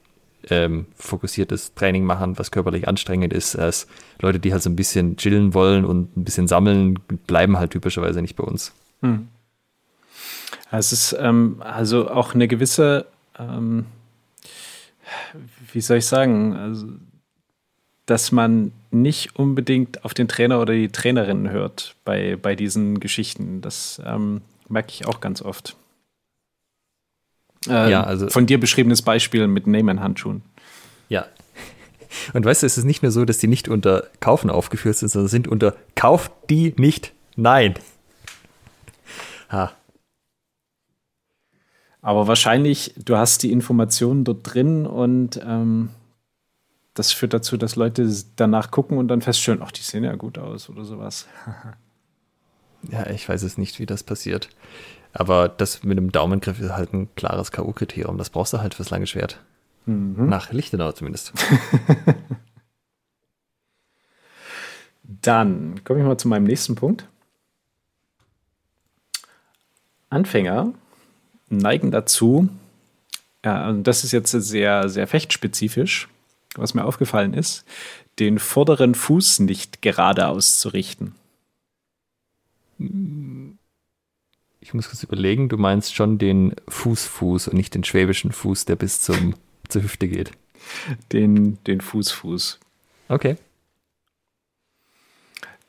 ähm, 0.49 0.87
fokussiertes 0.95 1.73
Training 1.73 2.03
machen, 2.03 2.37
was 2.37 2.51
körperlich 2.51 2.87
anstrengend 2.87 3.31
ist, 3.33 3.55
als 3.55 3.87
Leute, 4.19 4.39
die 4.39 4.51
halt 4.51 4.63
so 4.63 4.69
ein 4.69 4.75
bisschen 4.75 5.15
chillen 5.15 5.53
wollen 5.53 5.85
und 5.85 6.17
ein 6.17 6.23
bisschen 6.23 6.47
sammeln, 6.47 6.99
bleiben 7.27 7.57
halt 7.57 7.71
typischerweise 7.71 8.21
nicht 8.21 8.35
bei 8.35 8.43
uns. 8.43 8.73
Hm. 9.01 9.27
Es 10.71 10.91
ist 10.91 11.15
ähm, 11.19 11.57
also 11.59 12.09
auch 12.09 12.33
eine 12.33 12.47
gewisse, 12.47 13.05
ähm, 13.37 13.85
wie 15.71 15.81
soll 15.81 15.97
ich 15.97 16.07
sagen, 16.07 16.55
also 16.55 16.87
dass 18.05 18.31
man 18.31 18.71
nicht 18.91 19.35
unbedingt 19.37 20.03
auf 20.03 20.13
den 20.13 20.27
Trainer 20.27 20.59
oder 20.59 20.73
die 20.73 20.89
Trainerin 20.89 21.49
hört 21.49 21.95
bei, 22.03 22.37
bei 22.41 22.55
diesen 22.55 22.99
Geschichten. 22.99 23.61
Das 23.61 24.01
ähm, 24.05 24.41
merke 24.67 24.91
ich 24.91 25.07
auch 25.07 25.21
ganz 25.21 25.41
oft. 25.41 25.75
Äh, 27.67 27.91
ja, 27.91 28.03
also 28.03 28.27
von 28.27 28.45
dir 28.45 28.59
beschriebenes 28.59 29.01
Beispiel 29.01 29.47
mit 29.47 29.67
Neyman-Handschuhen. 29.67 30.41
Ja. 31.07 31.27
Und 32.33 32.45
weißt 32.45 32.63
du, 32.63 32.67
es 32.67 32.77
ist 32.77 32.83
nicht 32.83 33.03
nur 33.03 33.11
so, 33.11 33.23
dass 33.25 33.37
die 33.37 33.47
nicht 33.47 33.69
unter 33.69 34.07
Kaufen 34.19 34.49
aufgeführt 34.49 34.97
sind, 34.97 35.09
sondern 35.09 35.29
sind 35.29 35.47
unter 35.47 35.75
Kauft 35.95 36.31
die 36.49 36.73
nicht. 36.77 37.13
Nein. 37.35 37.75
Ha. 39.49 39.71
Aber 42.01 42.27
wahrscheinlich, 42.27 42.93
du 42.97 43.15
hast 43.15 43.43
die 43.43 43.51
Informationen 43.51 44.25
dort 44.25 44.39
drin 44.43 44.85
und 44.85 45.39
ähm, 45.47 45.89
das 46.93 47.11
führt 47.11 47.33
dazu, 47.33 47.57
dass 47.57 47.75
Leute 47.75 48.07
danach 48.35 48.71
gucken 48.71 48.97
und 48.97 49.07
dann 49.07 49.21
feststellen, 49.21 49.61
ach, 49.63 49.71
die 49.71 49.81
sehen 49.81 50.03
ja 50.03 50.15
gut 50.15 50.37
aus 50.37 50.69
oder 50.69 50.85
sowas. 50.85 51.27
ja, 52.83 53.09
ich 53.09 53.27
weiß 53.27 53.43
es 53.43 53.57
nicht, 53.57 53.79
wie 53.79 53.85
das 53.85 54.03
passiert. 54.03 54.49
Aber 55.11 55.47
das 55.49 55.83
mit 55.83 55.97
dem 55.97 56.11
Daumengriff 56.11 56.59
ist 56.59 56.71
halt 56.71 56.93
ein 56.93 57.13
klares 57.15 57.51
K.O.-Kriterium. 57.51 58.17
Das 58.17 58.29
brauchst 58.29 58.53
du 58.53 58.59
halt 58.59 58.73
fürs 58.73 58.89
lange 58.89 59.07
Schwert. 59.07 59.39
Mhm. 59.85 60.27
Nach 60.27 60.51
Lichtenau 60.51 60.91
zumindest. 60.91 61.33
Dann 65.03 65.83
komme 65.83 65.99
ich 65.99 66.05
mal 66.05 66.17
zu 66.17 66.27
meinem 66.27 66.45
nächsten 66.45 66.75
Punkt. 66.75 67.07
Anfänger 70.09 70.73
neigen 71.49 71.91
dazu, 71.91 72.49
ja, 73.43 73.67
und 73.69 73.83
das 73.83 74.03
ist 74.03 74.11
jetzt 74.11 74.31
sehr, 74.31 74.89
sehr 74.89 75.07
fechtspezifisch, 75.07 76.07
was 76.55 76.73
mir 76.73 76.85
aufgefallen 76.85 77.33
ist, 77.33 77.65
den 78.19 78.39
vorderen 78.39 78.95
Fuß 78.95 79.39
nicht 79.39 79.81
gerade 79.81 80.27
auszurichten. 80.27 81.15
Ich 84.59 84.73
muss 84.73 84.89
kurz 84.89 85.03
überlegen, 85.03 85.49
du 85.49 85.57
meinst 85.57 85.95
schon 85.95 86.17
den 86.17 86.55
Fußfuß 86.67 87.47
und 87.47 87.55
nicht 87.55 87.75
den 87.75 87.83
schwäbischen 87.83 88.31
Fuß, 88.31 88.65
der 88.65 88.75
bis 88.75 89.01
zum, 89.01 89.35
zur 89.69 89.83
Hüfte 89.83 90.07
geht. 90.07 90.31
Den, 91.11 91.57
den 91.65 91.81
Fußfuß. 91.81 92.59
Okay. 93.09 93.35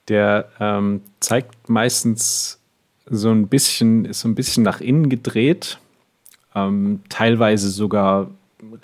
Der 0.09 0.51
ähm, 0.61 1.03
zeigt 1.20 1.68
meistens 1.68 2.61
so 3.07 3.31
ein 3.31 3.49
bisschen, 3.49 4.05
ist 4.05 4.20
so 4.20 4.29
ein 4.29 4.35
bisschen 4.35 4.62
nach 4.62 4.81
innen 4.81 5.09
gedreht, 5.09 5.79
ähm, 6.55 7.01
teilweise 7.09 7.70
sogar 7.70 8.31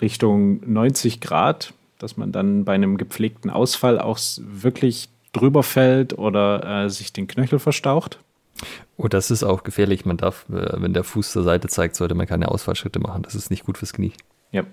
Richtung 0.01 0.61
90 0.71 1.21
Grad 1.21 1.73
dass 2.01 2.17
man 2.17 2.31
dann 2.31 2.65
bei 2.65 2.73
einem 2.73 2.97
gepflegten 2.97 3.49
Ausfall 3.49 3.99
auch 3.99 4.19
wirklich 4.39 5.09
drüber 5.33 5.63
fällt 5.63 6.17
oder 6.17 6.83
äh, 6.85 6.89
sich 6.89 7.13
den 7.13 7.27
Knöchel 7.27 7.59
verstaucht. 7.59 8.19
Oh, 8.97 9.07
das 9.07 9.31
ist 9.31 9.43
auch 9.43 9.63
gefährlich. 9.63 10.05
Man 10.05 10.17
darf, 10.17 10.45
äh, 10.49 10.81
wenn 10.81 10.93
der 10.93 11.03
Fuß 11.03 11.31
zur 11.31 11.43
Seite 11.43 11.67
zeigt, 11.67 11.95
sollte 11.95 12.15
man 12.15 12.27
keine 12.27 12.49
Ausfallschritte 12.49 12.99
machen. 12.99 13.23
Das 13.23 13.35
ist 13.35 13.49
nicht 13.49 13.65
gut 13.65 13.77
fürs 13.77 13.93
Knie. 13.93 14.13
Ja. 14.51 14.63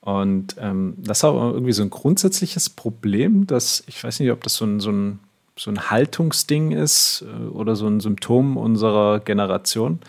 Und 0.00 0.56
ähm, 0.60 0.94
das 0.98 1.18
ist 1.18 1.24
aber 1.24 1.52
irgendwie 1.52 1.72
so 1.72 1.82
ein 1.82 1.90
grundsätzliches 1.90 2.70
Problem, 2.70 3.46
dass 3.46 3.82
ich 3.88 4.02
weiß 4.02 4.20
nicht, 4.20 4.30
ob 4.30 4.42
das 4.42 4.54
so 4.54 4.64
ein, 4.64 4.78
so 4.78 4.90
ein 4.90 5.18
so 5.58 5.70
ein 5.70 5.90
Haltungsding 5.90 6.72
ist 6.72 7.24
äh, 7.26 7.46
oder 7.48 7.76
so 7.76 7.86
ein 7.86 8.00
Symptom 8.00 8.56
unserer 8.56 9.20
Generation, 9.20 10.00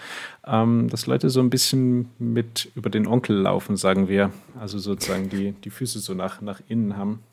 ähm, 0.46 0.90
dass 0.90 1.08
Leute 1.08 1.30
so 1.30 1.40
ein 1.40 1.50
bisschen 1.50 2.10
mit 2.20 2.70
über 2.76 2.90
den 2.90 3.08
Onkel 3.08 3.38
laufen, 3.38 3.78
sagen 3.78 4.10
wir. 4.10 4.32
Also 4.60 4.78
sozusagen 4.78 5.30
die, 5.30 5.54
die 5.54 5.70
Füße 5.70 6.00
so 6.00 6.14
nach, 6.14 6.42
nach 6.42 6.62
innen 6.68 6.98
haben. 6.98 7.24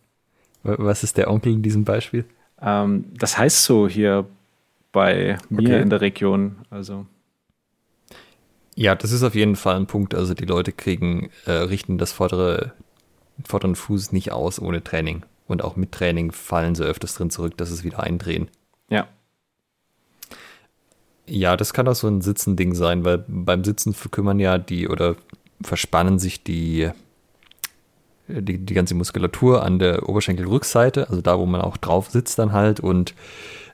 Was 0.62 1.03
ist 1.03 1.16
der 1.16 1.31
Onkel 1.31 1.53
in 1.53 1.62
diesem 1.62 1.85
Beispiel? 1.85 2.24
Ähm, 2.62 3.07
das 3.18 3.37
heißt 3.37 3.64
so 3.64 3.88
hier 3.88 4.27
bei 4.92 5.37
mir 5.50 5.68
okay. 5.68 5.83
in 5.83 5.90
der 5.90 6.00
Region. 6.00 6.57
Also. 6.70 7.07
Ja, 8.77 8.94
das 8.94 9.12
ist 9.12 9.24
auf 9.24 9.35
jeden 9.35 9.57
Fall 9.57 9.77
ein 9.77 9.87
Punkt. 9.87 10.14
Also 10.14 10.35
die 10.35 10.46
Leute 10.46 10.72
kriegen, 10.72 11.31
äh, 11.46 11.53
richten 11.53 11.98
das 11.98 12.12
vordere, 12.12 12.72
vorderen 13.44 13.74
Fuß 13.74 14.12
nicht 14.12 14.33
aus 14.33 14.61
ohne 14.61 14.83
Training. 14.83 15.24
Und 15.47 15.63
auch 15.63 15.77
mit 15.77 15.93
Training 15.93 16.33
fallen 16.33 16.75
sie 16.75 16.85
öfters 16.85 17.15
drin 17.15 17.31
zurück, 17.31 17.57
dass 17.57 17.71
es 17.71 17.85
wieder 17.85 18.03
eindrehen. 18.03 18.49
Ja. 18.89 19.09
Ja, 21.27 21.57
das 21.57 21.73
kann 21.73 21.89
auch 21.89 21.95
so 21.95 22.09
ein 22.09 22.21
Sitzending 22.21 22.75
sein, 22.75 23.05
weil 23.05 23.25
beim 23.29 23.65
Sitzen 23.65 23.95
verkümmern 23.95 24.41
ja 24.41 24.59
die 24.59 24.89
oder 24.89 25.17
verspannen 25.63 26.19
sich 26.19 26.43
die, 26.43 26.91
die, 28.29 28.59
die 28.59 28.75
ganze 28.75 28.95
Muskulatur 28.95 29.63
an 29.63 29.79
der 29.79 30.09
Oberschenkelrückseite, 30.09 31.09
also 31.09 31.23
da, 31.23 31.39
wo 31.39 31.47
man 31.47 31.63
auch 31.63 31.77
drauf 31.77 32.11
sitzt 32.11 32.39
dann 32.39 32.53
halt 32.53 32.81
und 32.81 33.15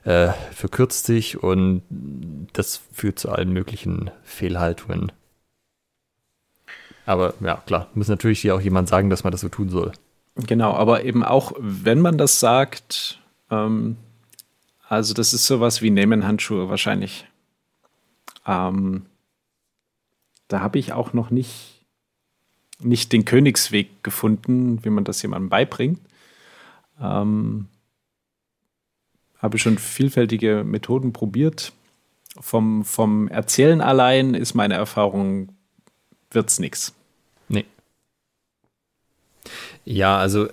äh, 0.03 0.29
verkürzt 0.53 1.05
sich 1.05 1.43
und 1.43 1.83
das 2.53 2.81
führt 2.91 3.19
zu 3.19 3.29
allen 3.29 3.51
möglichen 3.51 4.11
Fehlhaltungen. 4.23 5.11
Aber 7.05 7.33
ja, 7.41 7.61
klar, 7.65 7.87
muss 7.93 8.07
natürlich 8.07 8.39
hier 8.39 8.55
auch 8.55 8.61
jemand 8.61 8.87
sagen, 8.87 9.09
dass 9.09 9.23
man 9.23 9.31
das 9.31 9.41
so 9.41 9.49
tun 9.49 9.69
soll. 9.69 9.91
Genau, 10.35 10.73
aber 10.73 11.03
eben 11.03 11.23
auch, 11.23 11.53
wenn 11.57 11.99
man 11.99 12.17
das 12.17 12.39
sagt, 12.39 13.19
ähm, 13.49 13.97
also 14.87 15.13
das 15.13 15.33
ist 15.33 15.45
sowas 15.45 15.81
wie 15.81 15.89
Nehmen-Handschuhe 15.89 16.69
wahrscheinlich. 16.69 17.25
Ähm, 18.45 19.05
da 20.47 20.61
habe 20.61 20.79
ich 20.79 20.93
auch 20.93 21.13
noch 21.13 21.31
nicht, 21.31 21.85
nicht 22.79 23.13
den 23.13 23.25
Königsweg 23.25 24.03
gefunden, 24.03 24.83
wie 24.83 24.89
man 24.89 25.03
das 25.03 25.21
jemandem 25.21 25.49
beibringt. 25.49 25.99
Ähm, 26.99 27.67
habe 29.37 29.57
schon 29.57 29.77
vielfältige 29.77 30.63
Methoden 30.63 31.13
probiert. 31.13 31.73
Vom, 32.39 32.85
vom 32.85 33.27
Erzählen 33.27 33.81
allein 33.81 34.33
ist 34.33 34.53
meine 34.53 34.75
Erfahrung, 34.75 35.49
wird 36.29 36.49
es 36.49 36.59
nichts. 36.59 36.93
Ja, 39.85 40.17
also 40.17 40.47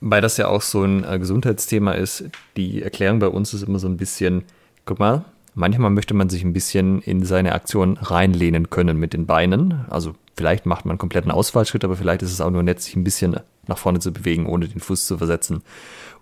weil 0.00 0.22
das 0.22 0.36
ja 0.36 0.48
auch 0.48 0.62
so 0.62 0.82
ein 0.82 1.04
äh, 1.04 1.18
Gesundheitsthema 1.18 1.92
ist, 1.92 2.24
die 2.56 2.82
Erklärung 2.82 3.18
bei 3.18 3.28
uns 3.28 3.52
ist 3.52 3.62
immer 3.62 3.78
so 3.78 3.86
ein 3.86 3.96
bisschen, 3.96 4.44
guck 4.86 4.98
mal, 4.98 5.24
manchmal 5.54 5.90
möchte 5.90 6.14
man 6.14 6.30
sich 6.30 6.42
ein 6.42 6.52
bisschen 6.52 7.02
in 7.02 7.24
seine 7.24 7.52
Aktion 7.52 7.98
reinlehnen 7.98 8.70
können 8.70 8.98
mit 8.98 9.12
den 9.12 9.26
Beinen. 9.26 9.84
Also 9.90 10.14
vielleicht 10.36 10.64
macht 10.66 10.86
man 10.86 10.92
einen 10.92 10.98
kompletten 10.98 11.30
Ausfallschritt, 11.30 11.84
aber 11.84 11.96
vielleicht 11.96 12.22
ist 12.22 12.32
es 12.32 12.40
auch 12.40 12.50
nur 12.50 12.62
nett, 12.62 12.80
sich 12.80 12.96
ein 12.96 13.04
bisschen 13.04 13.36
nach 13.66 13.78
vorne 13.78 14.00
zu 14.00 14.12
bewegen, 14.12 14.46
ohne 14.46 14.68
den 14.68 14.80
Fuß 14.80 15.06
zu 15.06 15.18
versetzen. 15.18 15.62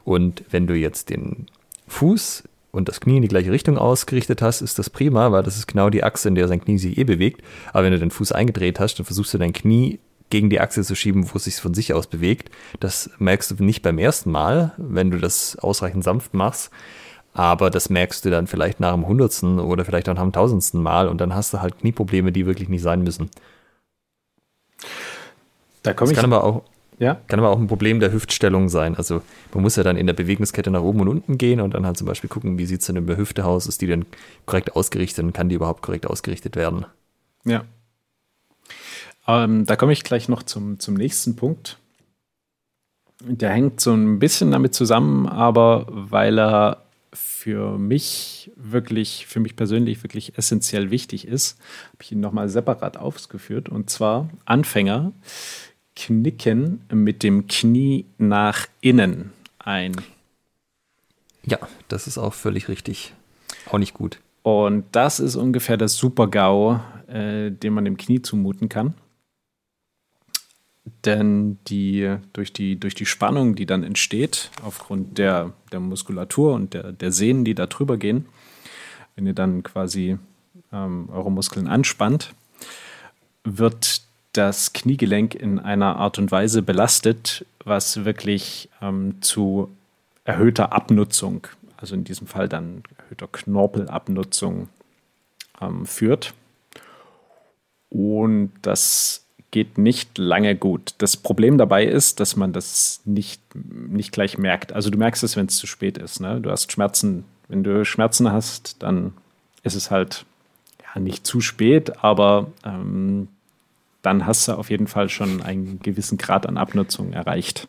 Und 0.04 0.42
wenn 0.50 0.66
du 0.66 0.74
jetzt 0.74 1.10
den 1.10 1.46
Fuß 1.86 2.44
und 2.72 2.88
das 2.88 3.00
Knie 3.00 3.16
in 3.16 3.22
die 3.22 3.28
gleiche 3.28 3.52
Richtung 3.52 3.78
ausgerichtet 3.78 4.42
hast, 4.42 4.60
ist 4.60 4.78
das 4.78 4.90
prima, 4.90 5.30
weil 5.32 5.42
das 5.42 5.56
ist 5.56 5.68
genau 5.68 5.88
die 5.88 6.02
Achse, 6.02 6.28
in 6.28 6.34
der 6.34 6.48
sein 6.48 6.60
Knie 6.60 6.78
sich 6.78 6.98
eh 6.98 7.04
bewegt. 7.04 7.42
Aber 7.72 7.84
wenn 7.84 7.92
du 7.92 7.98
den 7.98 8.10
Fuß 8.10 8.32
eingedreht 8.32 8.80
hast, 8.80 8.98
dann 8.98 9.06
versuchst 9.06 9.32
du 9.34 9.38
dein 9.38 9.52
Knie 9.52 10.00
gegen 10.30 10.50
die 10.50 10.60
Achse 10.60 10.82
zu 10.82 10.94
schieben, 10.94 11.30
wo 11.32 11.36
es 11.36 11.44
sich 11.44 11.56
von 11.56 11.74
sich 11.74 11.94
aus 11.94 12.06
bewegt. 12.06 12.50
Das 12.80 13.10
merkst 13.18 13.50
du 13.50 13.64
nicht 13.64 13.82
beim 13.82 13.98
ersten 13.98 14.30
Mal, 14.30 14.72
wenn 14.76 15.10
du 15.10 15.18
das 15.18 15.56
ausreichend 15.58 16.04
sanft 16.04 16.34
machst. 16.34 16.70
Aber 17.34 17.70
das 17.70 17.88
merkst 17.88 18.24
du 18.24 18.30
dann 18.30 18.46
vielleicht 18.46 18.80
nach 18.80 18.94
dem 18.94 19.06
hundertsten 19.06 19.60
oder 19.60 19.84
vielleicht 19.84 20.08
auch 20.08 20.14
nach 20.14 20.22
dem 20.22 20.32
tausendsten 20.32 20.82
Mal 20.82 21.08
und 21.08 21.20
dann 21.20 21.34
hast 21.34 21.52
du 21.52 21.60
halt 21.60 21.78
Knieprobleme, 21.78 22.32
die 22.32 22.46
wirklich 22.46 22.68
nicht 22.68 22.82
sein 22.82 23.02
müssen. 23.02 23.30
Da 25.82 25.94
komme 25.94 26.10
ich. 26.10 26.16
Kann 26.16 26.32
aber 26.32 26.42
auch, 26.42 26.64
ja? 26.98 27.20
Kann 27.28 27.38
aber 27.38 27.50
auch 27.50 27.58
ein 27.58 27.68
Problem 27.68 28.00
der 28.00 28.12
Hüftstellung 28.12 28.68
sein. 28.68 28.96
Also 28.96 29.22
man 29.54 29.62
muss 29.62 29.76
ja 29.76 29.84
dann 29.84 29.96
in 29.96 30.06
der 30.06 30.14
Bewegungskette 30.14 30.70
nach 30.70 30.82
oben 30.82 31.00
und 31.00 31.08
unten 31.08 31.38
gehen 31.38 31.60
und 31.60 31.74
dann 31.74 31.86
halt 31.86 31.96
zum 31.96 32.06
Beispiel 32.06 32.28
gucken, 32.28 32.58
wie 32.58 32.66
sieht 32.66 32.80
es 32.80 32.86
denn 32.86 32.96
in 32.96 33.06
der 33.06 33.16
Hüfte 33.16 33.44
aus, 33.44 33.66
ist 33.66 33.80
die 33.80 33.86
denn 33.86 34.04
korrekt 34.46 34.74
ausgerichtet 34.74 35.24
und 35.24 35.32
kann 35.32 35.48
die 35.48 35.54
überhaupt 35.54 35.82
korrekt 35.82 36.06
ausgerichtet 36.06 36.56
werden? 36.56 36.86
Ja. 37.44 37.64
Ähm, 39.28 39.66
da 39.66 39.76
komme 39.76 39.92
ich 39.92 40.02
gleich 40.02 40.28
noch 40.28 40.42
zum, 40.42 40.80
zum 40.80 40.94
nächsten 40.94 41.36
Punkt. 41.36 41.78
Der 43.20 43.50
hängt 43.50 43.80
so 43.80 43.92
ein 43.92 44.18
bisschen 44.18 44.50
damit 44.50 44.74
zusammen, 44.74 45.26
aber 45.26 45.86
weil 45.88 46.38
er 46.38 46.82
für 47.12 47.78
mich 47.78 48.50
wirklich, 48.56 49.26
für 49.26 49.40
mich 49.40 49.54
persönlich 49.54 50.02
wirklich 50.02 50.38
essentiell 50.38 50.90
wichtig 50.90 51.26
ist, 51.26 51.58
habe 51.92 52.02
ich 52.02 52.12
ihn 52.12 52.20
nochmal 52.20 52.48
separat 52.48 52.96
aufgeführt. 52.96 53.68
Und 53.68 53.90
zwar 53.90 54.30
Anfänger 54.44 55.12
knicken 55.94 56.84
mit 56.92 57.22
dem 57.22 57.46
Knie 57.48 58.06
nach 58.18 58.66
innen 58.80 59.32
ein. 59.58 59.96
Ja, 61.44 61.58
das 61.88 62.06
ist 62.06 62.18
auch 62.18 62.34
völlig 62.34 62.68
richtig. 62.68 63.14
Auch 63.66 63.78
nicht 63.78 63.94
gut. 63.94 64.20
Und 64.42 64.84
das 64.92 65.20
ist 65.20 65.36
ungefähr 65.36 65.76
das 65.76 65.96
Super-GAU, 65.96 66.80
äh, 67.08 67.50
den 67.50 67.72
man 67.72 67.84
dem 67.84 67.96
Knie 67.96 68.22
zumuten 68.22 68.68
kann. 68.68 68.94
Denn 71.04 71.58
die, 71.68 72.16
durch, 72.32 72.52
die, 72.52 72.78
durch 72.78 72.94
die 72.94 73.06
Spannung, 73.06 73.54
die 73.54 73.66
dann 73.66 73.82
entsteht, 73.82 74.50
aufgrund 74.62 75.18
der, 75.18 75.52
der 75.72 75.80
Muskulatur 75.80 76.54
und 76.54 76.74
der, 76.74 76.92
der 76.92 77.12
Sehnen, 77.12 77.44
die 77.44 77.54
da 77.54 77.66
drüber 77.66 77.96
gehen, 77.96 78.26
wenn 79.16 79.26
ihr 79.26 79.34
dann 79.34 79.62
quasi 79.62 80.18
ähm, 80.72 81.08
eure 81.12 81.30
Muskeln 81.30 81.66
anspannt, 81.66 82.34
wird 83.44 84.02
das 84.32 84.72
Kniegelenk 84.72 85.34
in 85.34 85.58
einer 85.58 85.96
Art 85.96 86.18
und 86.18 86.30
Weise 86.30 86.62
belastet, 86.62 87.44
was 87.64 88.04
wirklich 88.04 88.68
ähm, 88.80 89.20
zu 89.20 89.70
erhöhter 90.24 90.72
Abnutzung, 90.72 91.46
also 91.76 91.94
in 91.94 92.04
diesem 92.04 92.26
Fall 92.26 92.48
dann 92.48 92.82
erhöhter 92.98 93.28
Knorpelabnutzung 93.28 94.68
ähm, 95.60 95.86
führt. 95.86 96.34
Und 97.90 98.52
das 98.62 99.24
geht 99.50 99.78
nicht 99.78 100.18
lange 100.18 100.54
gut. 100.56 100.94
Das 100.98 101.16
Problem 101.16 101.58
dabei 101.58 101.84
ist, 101.84 102.20
dass 102.20 102.36
man 102.36 102.52
das 102.52 103.00
nicht, 103.04 103.40
nicht 103.54 104.12
gleich 104.12 104.38
merkt. 104.38 104.72
Also 104.72 104.90
du 104.90 104.98
merkst 104.98 105.22
es, 105.22 105.36
wenn 105.36 105.46
es 105.46 105.56
zu 105.56 105.66
spät 105.66 105.98
ist. 105.98 106.20
Ne? 106.20 106.40
Du 106.40 106.50
hast 106.50 106.70
Schmerzen. 106.70 107.24
Wenn 107.48 107.64
du 107.64 107.84
Schmerzen 107.84 108.30
hast, 108.30 108.82
dann 108.82 109.12
ist 109.62 109.74
es 109.74 109.90
halt 109.90 110.26
ja, 110.82 111.00
nicht 111.00 111.26
zu 111.26 111.40
spät, 111.40 112.04
aber 112.04 112.52
ähm, 112.64 113.28
dann 114.02 114.26
hast 114.26 114.48
du 114.48 114.52
auf 114.52 114.70
jeden 114.70 114.86
Fall 114.86 115.08
schon 115.08 115.42
einen 115.42 115.80
gewissen 115.80 116.18
Grad 116.18 116.46
an 116.46 116.58
Abnutzung 116.58 117.12
erreicht. 117.12 117.68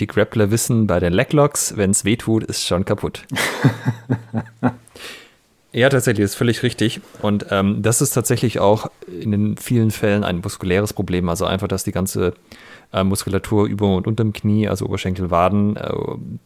Die 0.00 0.06
Grappler 0.06 0.50
wissen 0.50 0.86
bei 0.86 1.00
den 1.00 1.12
Leglocks, 1.12 1.76
wenn 1.76 1.90
es 1.90 2.04
weh 2.04 2.16
tut, 2.16 2.44
ist 2.44 2.64
schon 2.66 2.84
kaputt. 2.84 3.24
ja, 5.72 5.88
tatsächlich, 5.90 6.24
ist 6.24 6.34
völlig 6.34 6.62
richtig. 6.62 7.00
Und 7.20 7.46
ähm, 7.50 7.82
das 7.82 8.00
ist 8.00 8.12
tatsächlich 8.12 8.58
auch 8.58 8.90
in 9.06 9.30
den 9.30 9.56
vielen 9.58 9.90
Fällen 9.90 10.24
ein 10.24 10.40
muskuläres 10.40 10.94
Problem. 10.94 11.28
Also 11.28 11.44
einfach, 11.44 11.68
dass 11.68 11.84
die 11.84 11.92
ganze 11.92 12.32
äh, 12.92 13.04
Muskulatur 13.04 13.66
über 13.66 13.94
und 13.94 14.06
unter 14.06 14.24
dem 14.24 14.32
Knie, 14.32 14.66
also 14.66 14.86
Oberschenkel, 14.86 15.30
Waden, 15.30 15.76
äh, 15.76 15.92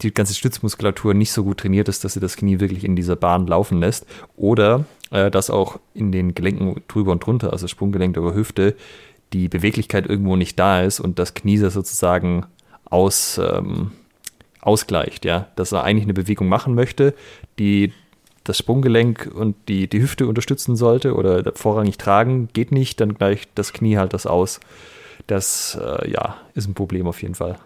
die 0.03 0.13
ganze 0.13 0.35
Stützmuskulatur 0.35 1.15
nicht 1.15 1.31
so 1.31 1.45
gut 1.45 1.59
trainiert 1.59 1.89
ist, 1.89 2.03
dass 2.05 2.15
sie 2.15 2.21
das 2.21 2.37
Knie 2.37 2.59
wirklich 2.59 2.85
in 2.85 2.97
dieser 2.97 3.15
Bahn 3.15 3.47
laufen 3.47 3.79
lässt. 3.79 4.07
Oder 4.37 4.87
äh, 5.13 5.31
dass 5.31 5.51
auch 5.51 5.79
in 5.95 6.11
den 6.11 6.35
Gelenken 6.35 6.83
drüber 6.89 7.13
und 7.13 7.25
drunter, 7.25 7.53
also 7.53 7.69
Sprunggelenk 7.69 8.17
über 8.17 8.35
Hüfte, 8.35 8.75
die 9.33 9.49
Beweglichkeit 9.49 10.07
irgendwo 10.07 10.35
nicht 10.35 10.59
da 10.59 10.83
ist 10.83 10.99
und 10.99 11.19
das 11.19 11.35
Knie 11.35 11.59
sozusagen 11.59 12.47
aus, 12.85 13.39
ähm, 13.39 13.93
ausgleicht, 14.61 15.25
ja, 15.25 15.49
dass 15.57 15.73
er 15.73 15.85
eigentlich 15.85 16.05
eine 16.05 16.15
Bewegung 16.15 16.49
machen 16.49 16.75
möchte, 16.75 17.15
die 17.59 17.93
das 18.45 18.59
Sprunggelenk 18.59 19.31
und 19.33 19.57
die, 19.69 19.89
die 19.89 20.01
Hüfte 20.01 20.27
unterstützen 20.27 20.77
sollte 20.77 21.15
oder 21.15 21.53
vorrangig 21.55 21.99
tragen, 21.99 22.49
geht 22.53 22.73
nicht, 22.73 23.01
dann 23.01 23.15
gleicht 23.15 23.51
das 23.55 23.73
Knie 23.73 23.97
halt 23.97 24.13
das 24.13 24.27
aus. 24.27 24.61
Das, 25.27 25.79
äh, 25.81 26.11
ja, 26.11 26.37
ist 26.55 26.69
ein 26.69 26.75
Problem 26.75 27.07
auf 27.07 27.23
jeden 27.23 27.35
Fall. 27.35 27.59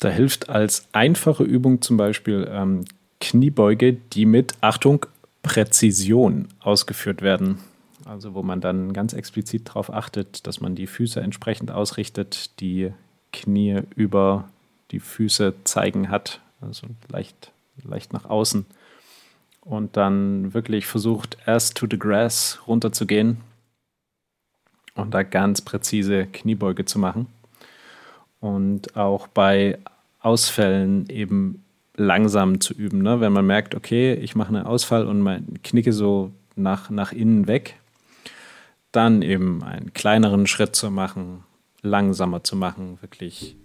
Da 0.00 0.08
hilft 0.08 0.48
als 0.48 0.88
einfache 0.92 1.44
Übung 1.44 1.80
zum 1.80 1.96
Beispiel 1.96 2.48
ähm, 2.50 2.84
Kniebeuge, 3.20 3.94
die 3.94 4.26
mit, 4.26 4.54
Achtung, 4.60 5.06
Präzision 5.42 6.48
ausgeführt 6.60 7.22
werden. 7.22 7.58
Also 8.04 8.34
wo 8.34 8.42
man 8.42 8.60
dann 8.60 8.92
ganz 8.92 9.12
explizit 9.12 9.68
darauf 9.68 9.92
achtet, 9.92 10.46
dass 10.46 10.60
man 10.60 10.74
die 10.74 10.86
Füße 10.86 11.20
entsprechend 11.20 11.70
ausrichtet, 11.70 12.60
die 12.60 12.92
Knie 13.32 13.82
über 13.94 14.48
die 14.90 15.00
Füße 15.00 15.54
zeigen 15.64 16.10
hat, 16.10 16.40
also 16.60 16.86
leicht, 17.08 17.52
leicht 17.82 18.12
nach 18.12 18.26
außen. 18.26 18.66
Und 19.64 19.96
dann 19.96 20.52
wirklich 20.52 20.86
versucht, 20.86 21.38
erst 21.46 21.76
to 21.76 21.86
the 21.90 21.98
grass 21.98 22.60
runterzugehen 22.66 23.38
und 24.94 25.12
da 25.14 25.22
ganz 25.22 25.62
präzise 25.62 26.26
Kniebeuge 26.26 26.84
zu 26.84 26.98
machen. 26.98 27.26
Und 28.40 28.96
auch 28.96 29.26
bei 29.26 29.78
Ausfällen 30.20 31.08
eben 31.08 31.64
langsam 31.96 32.60
zu 32.60 32.74
üben. 32.74 33.02
Ne? 33.02 33.20
Wenn 33.20 33.32
man 33.32 33.46
merkt, 33.46 33.74
okay, 33.74 34.14
ich 34.14 34.34
mache 34.34 34.48
einen 34.48 34.66
Ausfall 34.66 35.06
und 35.06 35.20
mein 35.20 35.62
Knicke 35.62 35.92
so 35.92 36.32
nach, 36.56 36.90
nach 36.90 37.12
innen 37.12 37.46
weg, 37.46 37.76
dann 38.92 39.22
eben 39.22 39.62
einen 39.62 39.92
kleineren 39.92 40.46
Schritt 40.46 40.76
zu 40.76 40.90
machen, 40.90 41.42
langsamer 41.82 42.44
zu 42.44 42.56
machen, 42.56 42.98
wirklich 43.00 43.56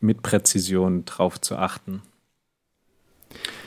mit 0.00 0.22
Präzision 0.22 1.04
drauf 1.04 1.40
zu 1.40 1.56
achten. 1.56 2.02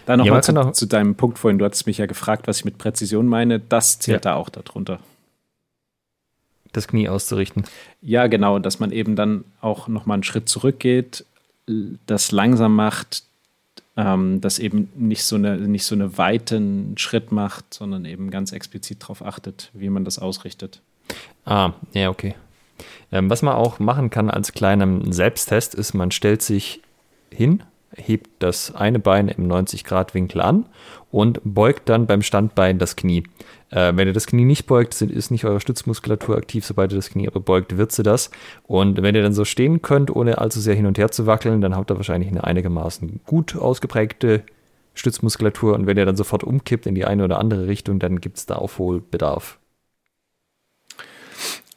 Dann 0.05 0.19
nochmal 0.19 0.37
ja, 0.37 0.41
zu, 0.41 0.71
zu, 0.71 0.85
deinem 0.87 1.15
Punkt 1.15 1.39
vorhin, 1.39 1.59
du 1.59 1.65
hattest 1.65 1.87
mich 1.87 1.97
ja 1.97 2.05
gefragt, 2.05 2.47
was 2.47 2.59
ich 2.59 2.65
mit 2.65 2.77
Präzision 2.77 3.27
meine, 3.27 3.59
das 3.59 3.99
zählt 3.99 4.25
ja. 4.25 4.31
da 4.31 4.35
auch 4.35 4.49
darunter. 4.49 4.99
Das 6.73 6.87
Knie 6.87 7.09
auszurichten. 7.09 7.65
Ja, 8.01 8.27
genau, 8.27 8.57
dass 8.59 8.79
man 8.79 8.91
eben 8.91 9.15
dann 9.15 9.43
auch 9.59 9.87
nochmal 9.87 10.15
einen 10.15 10.23
Schritt 10.23 10.49
zurückgeht, 10.49 11.25
das 12.07 12.31
langsam 12.31 12.75
macht, 12.75 13.23
ähm, 13.97 14.41
das 14.41 14.57
eben 14.57 14.89
nicht 14.95 15.23
so, 15.23 15.35
eine, 15.35 15.57
nicht 15.57 15.85
so 15.85 15.95
eine 15.95 16.17
weiten 16.17 16.97
Schritt 16.97 17.31
macht, 17.31 17.73
sondern 17.73 18.05
eben 18.05 18.31
ganz 18.31 18.51
explizit 18.53 19.03
darauf 19.03 19.23
achtet, 19.23 19.69
wie 19.73 19.89
man 19.89 20.05
das 20.05 20.17
ausrichtet. 20.17 20.81
Ah, 21.45 21.73
ja, 21.93 22.09
okay. 22.09 22.35
Ähm, 23.11 23.29
was 23.29 23.41
man 23.41 23.55
auch 23.55 23.79
machen 23.79 24.09
kann 24.09 24.29
als 24.29 24.53
kleinen 24.53 25.11
Selbsttest 25.11 25.75
ist, 25.75 25.93
man 25.93 26.11
stellt 26.11 26.41
sich 26.41 26.81
hin 27.29 27.63
hebt 27.95 28.29
das 28.39 28.73
eine 28.73 28.99
Bein 28.99 29.27
im 29.27 29.47
90-Grad-Winkel 29.47 30.41
an 30.41 30.65
und 31.11 31.41
beugt 31.43 31.89
dann 31.89 32.07
beim 32.07 32.21
Standbein 32.21 32.79
das 32.79 32.95
Knie. 32.95 33.23
Äh, 33.69 33.93
wenn 33.95 34.07
ihr 34.07 34.13
das 34.13 34.27
Knie 34.27 34.45
nicht 34.45 34.65
beugt, 34.65 34.93
sind, 34.93 35.11
ist 35.11 35.31
nicht 35.31 35.45
eure 35.45 35.59
Stützmuskulatur 35.59 36.37
aktiv. 36.37 36.65
Sobald 36.65 36.91
ihr 36.91 36.97
das 36.97 37.09
Knie 37.09 37.27
aber 37.27 37.39
beugt, 37.39 37.77
wird 37.77 37.91
sie 37.91 38.03
das. 38.03 38.31
Und 38.63 39.01
wenn 39.01 39.15
ihr 39.15 39.23
dann 39.23 39.33
so 39.33 39.45
stehen 39.45 39.81
könnt, 39.81 40.13
ohne 40.15 40.37
allzu 40.37 40.59
sehr 40.59 40.75
hin 40.75 40.85
und 40.85 40.97
her 40.97 41.11
zu 41.11 41.25
wackeln, 41.25 41.61
dann 41.61 41.75
habt 41.75 41.91
ihr 41.91 41.97
wahrscheinlich 41.97 42.29
eine 42.29 42.43
einigermaßen 42.43 43.21
gut 43.25 43.55
ausgeprägte 43.55 44.43
Stützmuskulatur. 44.93 45.73
Und 45.73 45.87
wenn 45.87 45.97
ihr 45.97 46.05
dann 46.05 46.17
sofort 46.17 46.43
umkippt 46.43 46.85
in 46.85 46.95
die 46.95 47.05
eine 47.05 47.23
oder 47.23 47.39
andere 47.39 47.67
Richtung, 47.67 47.99
dann 47.99 48.21
gibt 48.21 48.37
es 48.37 48.45
da 48.45 48.55
Aufholbedarf. 48.55 49.57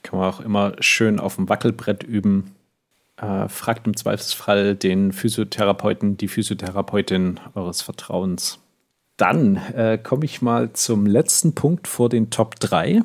Kann 0.03 0.19
man 0.19 0.29
auch 0.29 0.41
immer 0.41 0.75
schön 0.81 1.19
auf 1.19 1.37
dem 1.37 1.49
Wackelbrett 1.49 2.03
üben. 2.03 2.53
Äh, 3.17 3.49
fragt 3.49 3.87
im 3.87 3.97
Zweifelsfall 3.97 4.75
den 4.75 5.13
Physiotherapeuten, 5.13 6.17
die 6.17 6.27
Physiotherapeutin 6.27 7.39
eures 7.55 7.81
Vertrauens. 7.81 8.59
Dann 9.17 9.57
äh, 9.57 9.99
komme 10.03 10.25
ich 10.25 10.43
mal 10.43 10.73
zum 10.73 11.07
letzten 11.07 11.55
Punkt 11.55 11.87
vor 11.87 12.09
den 12.09 12.31
Top 12.31 12.59
3. 12.59 13.03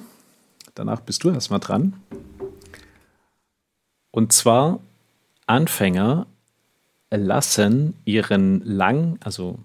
Danach 0.74 1.02
bist 1.02 1.24
du 1.24 1.30
erstmal 1.30 1.60
dran. 1.60 1.94
Und 4.10 4.34
zwar 4.34 4.80
Anfänger 5.46 6.26
lassen 7.12 7.94
ihren 8.06 8.62
lang, 8.66 9.20
also 9.24 9.60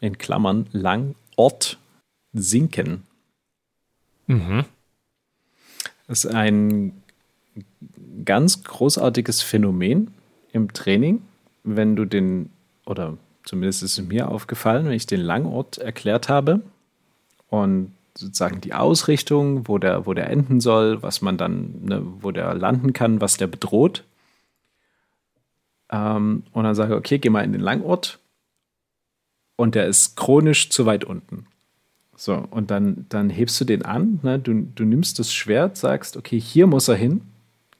in 0.00 0.16
Klammern 0.16 0.68
lang 0.70 1.16
Ort 1.34 1.78
sinken. 2.32 3.02
Mhm. 4.28 4.64
Das 6.06 6.24
ist 6.24 6.32
ein 6.32 7.02
ganz 8.24 8.62
großartiges 8.64 9.42
Phänomen 9.42 10.14
im 10.52 10.72
Training, 10.72 11.22
wenn 11.64 11.96
du 11.96 12.04
den, 12.04 12.50
oder 12.86 13.16
zumindest 13.44 13.82
ist 13.82 13.98
es 13.98 14.04
mir 14.04 14.28
aufgefallen, 14.28 14.86
wenn 14.86 14.92
ich 14.92 15.06
den 15.06 15.20
Langort 15.20 15.78
erklärt 15.78 16.28
habe 16.28 16.60
und 17.48 17.92
sozusagen 18.16 18.60
die 18.60 18.74
Ausrichtung, 18.74 19.66
wo 19.66 19.78
der, 19.78 20.06
wo 20.06 20.14
der 20.14 20.30
enden 20.30 20.60
soll, 20.60 21.02
was 21.02 21.20
man 21.22 21.36
dann, 21.36 21.84
ne, 21.84 22.02
wo 22.20 22.30
der 22.30 22.54
landen 22.54 22.92
kann, 22.92 23.20
was 23.20 23.36
der 23.36 23.48
bedroht. 23.48 24.04
Ähm, 25.90 26.44
und 26.52 26.64
dann 26.64 26.74
sage 26.74 26.94
ich, 26.94 26.98
okay, 26.98 27.18
geh 27.18 27.30
mal 27.30 27.44
in 27.44 27.52
den 27.52 27.60
Langort 27.60 28.20
und 29.56 29.74
der 29.74 29.86
ist 29.86 30.16
chronisch 30.16 30.70
zu 30.70 30.86
weit 30.86 31.04
unten. 31.04 31.46
So, 32.16 32.46
und 32.50 32.70
dann, 32.70 33.06
dann 33.08 33.28
hebst 33.28 33.60
du 33.60 33.64
den 33.64 33.84
an, 33.84 34.20
ne? 34.22 34.38
du, 34.38 34.68
du 34.74 34.84
nimmst 34.84 35.18
das 35.18 35.32
Schwert, 35.32 35.76
sagst, 35.76 36.16
okay, 36.16 36.40
hier 36.40 36.68
muss 36.68 36.86
er 36.86 36.94
hin, 36.94 37.22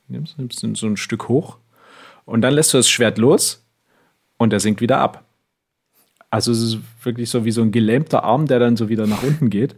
nimmst, 0.09 0.39
nimmst 0.39 0.63
so 0.77 0.87
ein 0.87 0.97
Stück 0.97 1.29
hoch 1.29 1.59
und 2.25 2.43
dann 2.43 2.55
lässt 2.55 2.73
du 2.73 2.79
das 2.79 2.89
Schwert 2.89 3.19
los 3.19 3.65
und 4.39 4.53
er 4.53 4.61
sinkt 4.61 4.81
wieder 4.81 4.99
ab. 4.99 5.25
Also 6.31 6.51
es 6.51 6.63
ist 6.63 6.79
wirklich 7.03 7.31
so 7.31 7.45
wie 7.45 7.53
so 7.53 7.63
ein 7.63 7.71
gelähmter 7.71 8.25
Arm, 8.25 8.47
der 8.47 8.59
dann 8.59 8.77
so 8.77 8.89
wieder 8.89 9.07
nach 9.07 9.23
unten 9.23 9.51
geht. 9.51 9.77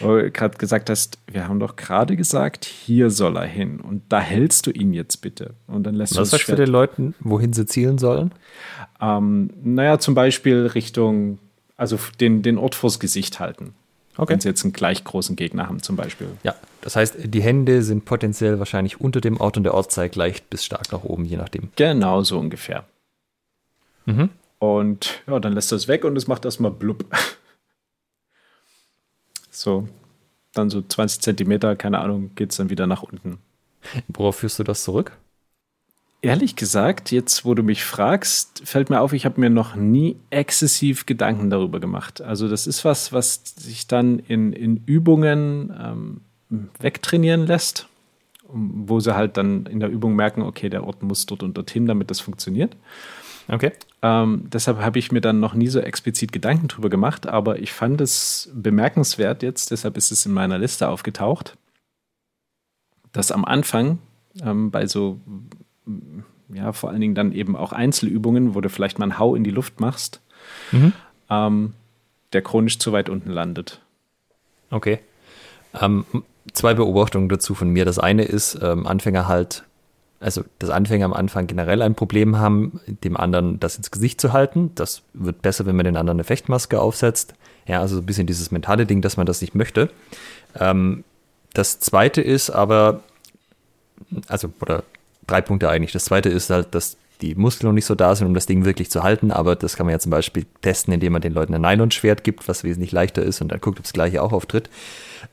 Gerade 0.00 0.58
gesagt 0.58 0.90
hast, 0.90 1.18
wir 1.26 1.48
haben 1.48 1.60
doch 1.60 1.76
gerade 1.76 2.16
gesagt, 2.16 2.64
hier 2.64 3.08
soll 3.08 3.36
er 3.36 3.46
hin. 3.46 3.80
Und 3.80 4.02
da 4.10 4.20
hältst 4.20 4.66
du 4.66 4.70
ihn 4.70 4.92
jetzt 4.92 5.18
bitte. 5.22 5.54
Und 5.66 5.84
dann 5.84 5.94
lässt 5.94 6.16
Was 6.16 6.30
du 6.30 6.36
sagst 6.36 6.48
du 6.48 6.56
den 6.56 6.68
Leuten, 6.68 7.14
wohin 7.20 7.52
sie 7.52 7.66
zielen 7.66 7.96
sollen? 7.98 8.32
Ähm, 9.00 9.50
naja, 9.62 9.98
zum 9.98 10.14
Beispiel 10.14 10.66
Richtung, 10.66 11.38
also 11.76 11.98
den, 12.20 12.42
den 12.42 12.58
Ort 12.58 12.74
vors 12.74 13.00
Gesicht 13.00 13.40
halten. 13.40 13.74
Okay. 14.16 14.32
Wenn 14.32 14.40
sie 14.40 14.48
jetzt 14.48 14.64
einen 14.64 14.72
gleich 14.72 15.04
großen 15.04 15.36
Gegner 15.36 15.68
haben, 15.68 15.82
zum 15.82 15.96
Beispiel. 15.96 16.28
Ja, 16.42 16.54
das 16.86 16.94
heißt, 16.94 17.16
die 17.34 17.42
Hände 17.42 17.82
sind 17.82 18.04
potenziell 18.04 18.60
wahrscheinlich 18.60 19.00
unter 19.00 19.20
dem 19.20 19.40
Ort 19.40 19.56
und 19.56 19.64
der 19.64 19.74
Ort 19.74 19.90
zeigt 19.90 20.14
leicht 20.14 20.48
bis 20.50 20.64
stark 20.64 20.92
nach 20.92 21.02
oben, 21.02 21.24
je 21.24 21.36
nachdem. 21.36 21.70
Genau, 21.74 22.22
so 22.22 22.38
ungefähr. 22.38 22.84
Mhm. 24.04 24.28
Und 24.60 25.20
ja, 25.26 25.40
dann 25.40 25.52
lässt 25.52 25.72
er 25.72 25.76
es 25.76 25.88
weg 25.88 26.04
und 26.04 26.16
es 26.16 26.28
macht 26.28 26.44
erstmal 26.44 26.70
blub. 26.70 27.04
So, 29.50 29.88
dann 30.52 30.68
so 30.68 30.82
20 30.82 31.22
Zentimeter, 31.22 31.76
keine 31.76 32.00
Ahnung, 32.00 32.32
geht 32.34 32.50
es 32.50 32.58
dann 32.58 32.68
wieder 32.68 32.86
nach 32.86 33.02
unten. 33.02 33.38
Worauf 34.06 34.36
führst 34.36 34.58
du 34.58 34.64
das 34.64 34.84
zurück? 34.84 35.16
Ehrlich 36.20 36.56
gesagt, 36.56 37.10
jetzt 37.10 37.46
wo 37.46 37.54
du 37.54 37.62
mich 37.62 37.82
fragst, 37.82 38.62
fällt 38.64 38.90
mir 38.90 39.00
auf, 39.00 39.14
ich 39.14 39.24
habe 39.24 39.40
mir 39.40 39.48
noch 39.48 39.74
nie 39.74 40.18
exzessiv 40.28 41.06
Gedanken 41.06 41.48
darüber 41.48 41.80
gemacht. 41.80 42.20
Also 42.20 42.48
das 42.48 42.66
ist 42.66 42.84
was, 42.84 43.14
was 43.14 43.42
sich 43.56 43.86
dann 43.86 44.18
in, 44.18 44.52
in 44.52 44.84
Übungen 44.84 45.74
ähm, 45.80 46.20
wegtrainieren 46.48 47.46
lässt, 47.46 47.88
wo 48.48 49.00
sie 49.00 49.14
halt 49.14 49.36
dann 49.36 49.66
in 49.66 49.80
der 49.80 49.88
Übung 49.88 50.14
merken, 50.14 50.42
okay, 50.42 50.68
der 50.68 50.84
Ort 50.84 51.02
muss 51.02 51.26
dort 51.26 51.42
und 51.42 51.56
dorthin, 51.56 51.86
damit 51.86 52.10
das 52.10 52.20
funktioniert. 52.20 52.76
Okay. 53.48 53.72
Ähm, 54.02 54.48
deshalb 54.52 54.78
habe 54.78 54.98
ich 54.98 55.12
mir 55.12 55.20
dann 55.20 55.40
noch 55.40 55.54
nie 55.54 55.68
so 55.68 55.80
explizit 55.80 56.32
Gedanken 56.32 56.68
drüber 56.68 56.90
gemacht, 56.90 57.26
aber 57.26 57.60
ich 57.60 57.72
fand 57.72 58.00
es 58.00 58.50
bemerkenswert 58.54 59.42
jetzt, 59.42 59.70
deshalb 59.70 59.96
ist 59.96 60.10
es 60.10 60.26
in 60.26 60.32
meiner 60.32 60.58
Liste 60.58 60.88
aufgetaucht, 60.88 61.56
dass 63.12 63.30
am 63.30 63.44
Anfang 63.44 63.98
ähm, 64.42 64.70
bei 64.70 64.86
so, 64.86 65.20
ja, 66.52 66.72
vor 66.72 66.90
allen 66.90 67.00
Dingen 67.00 67.14
dann 67.14 67.32
eben 67.32 67.56
auch 67.56 67.72
Einzelübungen, 67.72 68.54
wo 68.54 68.60
du 68.60 68.68
vielleicht 68.68 68.98
mal 68.98 69.04
einen 69.04 69.18
Hau 69.18 69.34
in 69.34 69.44
die 69.44 69.50
Luft 69.50 69.80
machst, 69.80 70.20
mhm. 70.72 70.92
ähm, 71.30 71.72
der 72.32 72.42
chronisch 72.42 72.78
zu 72.78 72.92
weit 72.92 73.08
unten 73.08 73.30
landet. 73.30 73.80
Okay. 74.70 74.98
Zwei 76.52 76.74
Beobachtungen 76.74 77.28
dazu 77.28 77.54
von 77.54 77.68
mir. 77.70 77.84
Das 77.84 77.98
eine 77.98 78.24
ist, 78.24 78.58
ähm, 78.62 78.86
Anfänger 78.86 79.28
halt 79.28 79.64
also 80.20 80.44
dass 80.58 80.70
Anfänger 80.70 81.04
am 81.04 81.12
Anfang 81.12 81.46
generell 81.46 81.82
ein 81.82 81.94
Problem 81.94 82.38
haben, 82.38 82.80
dem 82.86 83.16
anderen 83.16 83.60
das 83.60 83.76
ins 83.76 83.90
Gesicht 83.90 84.20
zu 84.20 84.32
halten. 84.32 84.72
Das 84.74 85.02
wird 85.12 85.42
besser, 85.42 85.66
wenn 85.66 85.76
man 85.76 85.84
den 85.84 85.96
anderen 85.96 86.16
eine 86.16 86.24
Fechtmaske 86.24 86.80
aufsetzt. 86.80 87.34
Ja, 87.66 87.80
also 87.80 87.98
ein 87.98 88.06
bisschen 88.06 88.26
dieses 88.26 88.50
mentale 88.50 88.86
Ding, 88.86 89.02
dass 89.02 89.16
man 89.16 89.26
das 89.26 89.40
nicht 89.40 89.54
möchte. 89.54 89.90
Ähm, 90.58 91.04
das 91.52 91.80
zweite 91.80 92.22
ist 92.22 92.50
aber, 92.50 93.00
also, 94.28 94.52
oder 94.60 94.84
drei 95.26 95.40
Punkte 95.40 95.68
eigentlich. 95.68 95.92
Das 95.92 96.04
zweite 96.04 96.28
ist 96.28 96.50
halt, 96.50 96.74
dass 96.74 96.96
die 97.22 97.34
Muskeln 97.34 97.68
noch 97.68 97.74
nicht 97.74 97.86
so 97.86 97.94
da 97.94 98.14
sind, 98.14 98.26
um 98.26 98.34
das 98.34 98.46
Ding 98.46 98.64
wirklich 98.64 98.90
zu 98.90 99.02
halten, 99.02 99.30
aber 99.30 99.56
das 99.56 99.76
kann 99.76 99.86
man 99.86 99.92
ja 99.92 99.98
zum 99.98 100.10
Beispiel 100.10 100.44
testen, 100.62 100.92
indem 100.92 101.12
man 101.12 101.22
den 101.22 101.32
Leuten 101.32 101.54
ein 101.54 101.60
Nylonschwert 101.60 102.24
gibt, 102.24 102.48
was 102.48 102.64
wesentlich 102.64 102.92
leichter 102.92 103.22
ist 103.22 103.40
und 103.40 103.48
dann 103.48 103.60
guckt, 103.60 103.78
ob 103.78 103.84
das 103.84 103.92
gleiche 103.92 104.22
auch 104.22 104.32
auftritt. 104.32 104.70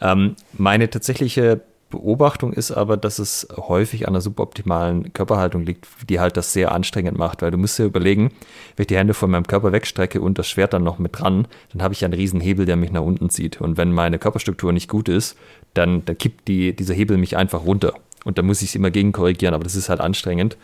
Ähm, 0.02 0.36
meine 0.54 0.90
tatsächliche 0.90 1.62
Beobachtung 1.94 2.54
ist 2.54 2.72
aber, 2.72 2.98
dass 2.98 3.20
es 3.20 3.48
häufig 3.56 4.08
an 4.08 4.14
einer 4.14 4.22
suboptimalen 4.22 5.14
Körperhaltung 5.14 5.64
liegt, 5.64 5.88
die 6.10 6.20
halt 6.20 6.38
das 6.38 6.52
sehr 6.52 6.72
anstrengend 6.72 7.20
macht, 7.20 7.44
weil 7.44 7.52
du 7.52 7.58
musst 7.60 7.78
dir 7.78 7.86
überlegen, 7.86 8.32
wenn 8.76 8.84
ich 8.84 8.88
die 8.88 8.98
Hände 8.98 9.14
von 9.14 9.30
meinem 9.30 9.46
Körper 9.46 9.72
wegstrecke 9.72 10.20
und 10.20 10.40
das 10.40 10.48
Schwert 10.50 10.74
dann 10.74 10.84
noch 10.84 10.98
mit 10.98 11.20
dran, 11.20 11.48
dann 11.72 11.84
habe 11.84 11.94
ich 11.94 12.04
einen 12.04 12.16
riesen 12.16 12.42
Hebel, 12.42 12.66
der 12.66 12.78
mich 12.78 12.92
nach 12.92 13.04
unten 13.04 13.30
zieht. 13.30 13.62
Und 13.62 13.78
wenn 13.78 13.92
meine 13.92 14.18
Körperstruktur 14.18 14.74
nicht 14.74 14.90
gut 14.90 15.08
ist, 15.08 15.38
dann, 15.76 16.04
dann 16.06 16.18
kippt 16.18 16.48
die, 16.48 16.76
dieser 16.76 16.96
Hebel 16.96 17.18
mich 17.18 17.38
einfach 17.38 17.64
runter. 17.64 17.94
Und 18.26 18.40
da 18.40 18.42
muss 18.42 18.64
ich 18.64 18.70
es 18.70 18.76
immer 18.76 18.90
gegen 18.90 19.12
korrigieren, 19.12 19.54
aber 19.54 19.64
das 19.64 19.76
ist 19.76 19.90
halt 19.90 20.02
anstrengend. 20.02 20.58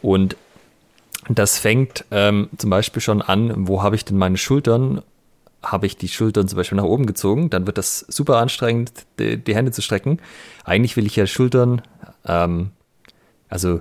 Und 0.00 0.36
das 1.38 1.58
fängt 1.58 2.04
ähm, 2.10 2.48
zum 2.56 2.70
Beispiel 2.70 3.02
schon 3.02 3.22
an, 3.22 3.68
wo 3.68 3.82
habe 3.82 3.96
ich 3.96 4.04
denn 4.04 4.18
meine 4.18 4.36
Schultern 4.36 5.02
habe 5.62 5.86
ich 5.86 5.96
die 5.96 6.08
Schultern 6.08 6.48
zum 6.48 6.56
Beispiel 6.56 6.76
nach 6.76 6.84
oben 6.84 7.06
gezogen, 7.06 7.50
dann 7.50 7.66
wird 7.66 7.78
das 7.78 8.00
super 8.08 8.38
anstrengend, 8.38 8.92
die, 9.18 9.36
die 9.36 9.54
Hände 9.54 9.72
zu 9.72 9.82
strecken. 9.82 10.18
Eigentlich 10.64 10.96
will 10.96 11.06
ich 11.06 11.16
ja 11.16 11.26
Schultern, 11.26 11.82
ähm, 12.24 12.70
also 13.48 13.80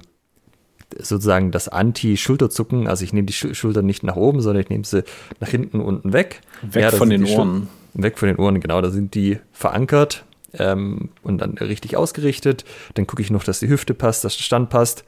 sozusagen 0.97 1.51
das 1.51 1.69
Anti-Schulterzucken, 1.69 2.87
also 2.87 3.03
ich 3.03 3.13
nehme 3.13 3.27
die 3.27 3.33
Schultern 3.33 3.85
nicht 3.85 4.03
nach 4.03 4.15
oben, 4.15 4.41
sondern 4.41 4.63
ich 4.63 4.69
nehme 4.69 4.83
sie 4.83 5.03
nach 5.39 5.49
hinten, 5.49 5.79
unten 5.79 6.13
weg. 6.13 6.41
Weg 6.63 6.83
ja, 6.83 6.91
von 6.91 7.09
den 7.09 7.25
Ohren. 7.25 7.69
Weg 7.93 8.17
von 8.17 8.27
den 8.27 8.37
Ohren, 8.37 8.59
genau, 8.59 8.81
da 8.81 8.89
sind 8.89 9.13
die 9.15 9.39
verankert 9.51 10.25
ähm, 10.53 11.09
und 11.23 11.39
dann 11.39 11.57
richtig 11.57 11.95
ausgerichtet. 11.95 12.65
Dann 12.95 13.07
gucke 13.07 13.21
ich 13.21 13.29
noch, 13.29 13.43
dass 13.43 13.59
die 13.59 13.69
Hüfte 13.69 13.93
passt, 13.93 14.23
dass 14.23 14.35
der 14.35 14.43
Stand 14.43 14.69
passt 14.69 15.05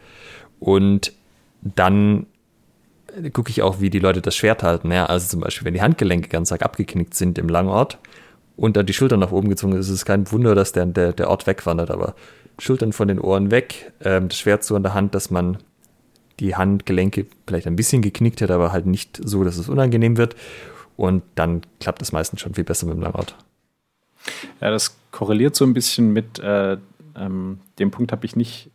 und 0.59 1.13
dann 1.61 2.25
gucke 3.33 3.49
ich 3.49 3.61
auch, 3.61 3.81
wie 3.81 3.89
die 3.89 3.99
Leute 3.99 4.21
das 4.21 4.35
Schwert 4.35 4.63
halten. 4.63 4.91
Ja, 4.91 5.05
also 5.05 5.27
zum 5.27 5.41
Beispiel, 5.41 5.65
wenn 5.65 5.73
die 5.73 5.81
Handgelenke 5.81 6.29
ganz 6.29 6.51
arg 6.51 6.63
abgeknickt 6.63 7.13
sind 7.13 7.37
im 7.37 7.49
Langort 7.49 7.97
und 8.55 8.77
dann 8.77 8.85
die 8.85 8.93
Schultern 8.93 9.19
nach 9.19 9.31
oben 9.31 9.49
gezogen 9.49 9.73
ist, 9.73 9.87
ist 9.87 9.93
es 9.93 10.05
kein 10.05 10.31
Wunder, 10.31 10.55
dass 10.55 10.71
der, 10.71 10.85
der, 10.85 11.13
der 11.13 11.29
Ort 11.29 11.47
wegwandert. 11.47 11.91
Aber 11.91 12.15
Schultern 12.57 12.93
von 12.93 13.07
den 13.07 13.19
Ohren 13.19 13.51
weg, 13.51 13.91
ähm, 14.01 14.29
das 14.29 14.39
Schwert 14.39 14.63
so 14.63 14.75
in 14.75 14.83
der 14.83 14.93
Hand, 14.93 15.15
dass 15.15 15.29
man 15.29 15.57
die 16.39 16.55
Handgelenke 16.55 17.27
vielleicht 17.45 17.67
ein 17.67 17.75
bisschen 17.75 18.01
geknickt 18.01 18.41
hat, 18.41 18.51
aber 18.51 18.71
halt 18.71 18.85
nicht 18.85 19.19
so, 19.23 19.43
dass 19.43 19.57
es 19.57 19.69
unangenehm 19.69 20.17
wird. 20.17 20.35
Und 20.97 21.23
dann 21.35 21.61
klappt 21.79 22.01
es 22.01 22.11
meistens 22.11 22.41
schon 22.41 22.53
viel 22.53 22.63
besser 22.63 22.85
mit 22.87 22.95
dem 22.95 23.01
Langort. 23.01 23.35
Ja, 24.59 24.69
das 24.69 24.95
korreliert 25.11 25.55
so 25.55 25.65
ein 25.65 25.73
bisschen 25.73 26.13
mit 26.13 26.39
äh, 26.39 26.77
ähm, 27.15 27.59
dem 27.79 27.91
Punkt, 27.91 28.11
habe 28.11 28.25
ich 28.25 28.35
nicht 28.35 28.69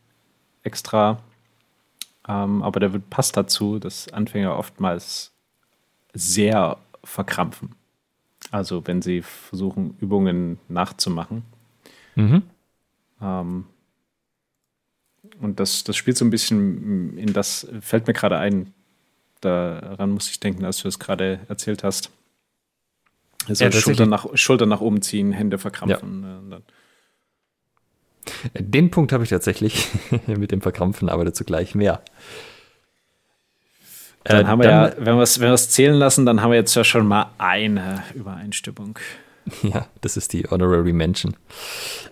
extra 0.63 1.21
ähm, 2.29 2.63
aber 2.63 2.81
der 2.81 2.93
wird, 2.93 3.09
passt 3.11 3.37
dazu, 3.37 3.79
dass 3.79 4.13
Anfänger 4.13 4.57
oftmals 4.57 5.33
sehr 6.15 6.79
verkrampfen. 7.05 7.75
Also 8.51 8.87
wenn 8.87 9.03
sie 9.03 9.23
versuchen, 9.23 9.97
Übungen 10.01 10.59
nachzumachen. 10.69 11.45
Mhm. 12.15 12.43
Ähm, 13.21 13.67
und 15.41 15.61
das, 15.61 15.85
das 15.85 15.97
spielt 15.97 16.17
so 16.17 16.25
ein 16.25 16.31
bisschen 16.31 17.19
in 17.19 17.33
das, 17.33 17.67
fällt 17.81 18.07
mir 18.07 18.13
gerade 18.13 18.39
ein, 18.39 18.73
Daran 19.41 20.11
muss 20.11 20.31
ich 20.31 20.41
denken, 20.41 20.65
als 20.65 20.79
du 20.79 20.89
es 20.89 20.99
gerade 20.99 21.41
erzählt 21.49 21.85
hast. 21.85 22.11
Also 23.49 23.65
ja, 23.65 23.73
Schulter, 23.73 24.07
nach, 24.07 24.27
Schulter 24.35 24.67
nach 24.67 24.81
oben 24.81 25.03
ziehen, 25.03 25.33
Hände 25.33 25.59
verkrampfen. 25.59 26.51
Ja. 26.51 26.59
Den 28.59 28.91
Punkt 28.91 29.13
habe 29.13 29.25
ich 29.25 29.31
tatsächlich 29.31 29.89
mit 30.27 30.53
dem 30.53 30.61
Verkrampfen, 30.61 31.09
aber 31.09 31.25
dazu 31.25 31.45
gleich 31.45 31.75
mehr. 31.75 32.03
Dann 34.25 34.45
äh, 34.45 34.49
haben 34.49 34.61
wir 34.61 34.69
dann, 34.69 34.91
ja, 34.91 34.97
wenn 34.99 35.17
wir 35.17 35.23
es 35.23 35.41
wenn 35.41 35.57
zählen 35.57 35.95
lassen, 35.95 36.27
dann 36.27 36.43
haben 36.43 36.51
wir 36.51 36.59
jetzt 36.59 36.75
ja 36.75 36.85
schon 36.85 37.07
mal 37.07 37.31
eine 37.39 38.03
Übereinstimmung. 38.15 38.99
Ja, 39.63 39.87
das 40.01 40.17
ist 40.17 40.33
die 40.33 40.43
Honorary 40.51 40.93
Mention. 40.93 41.37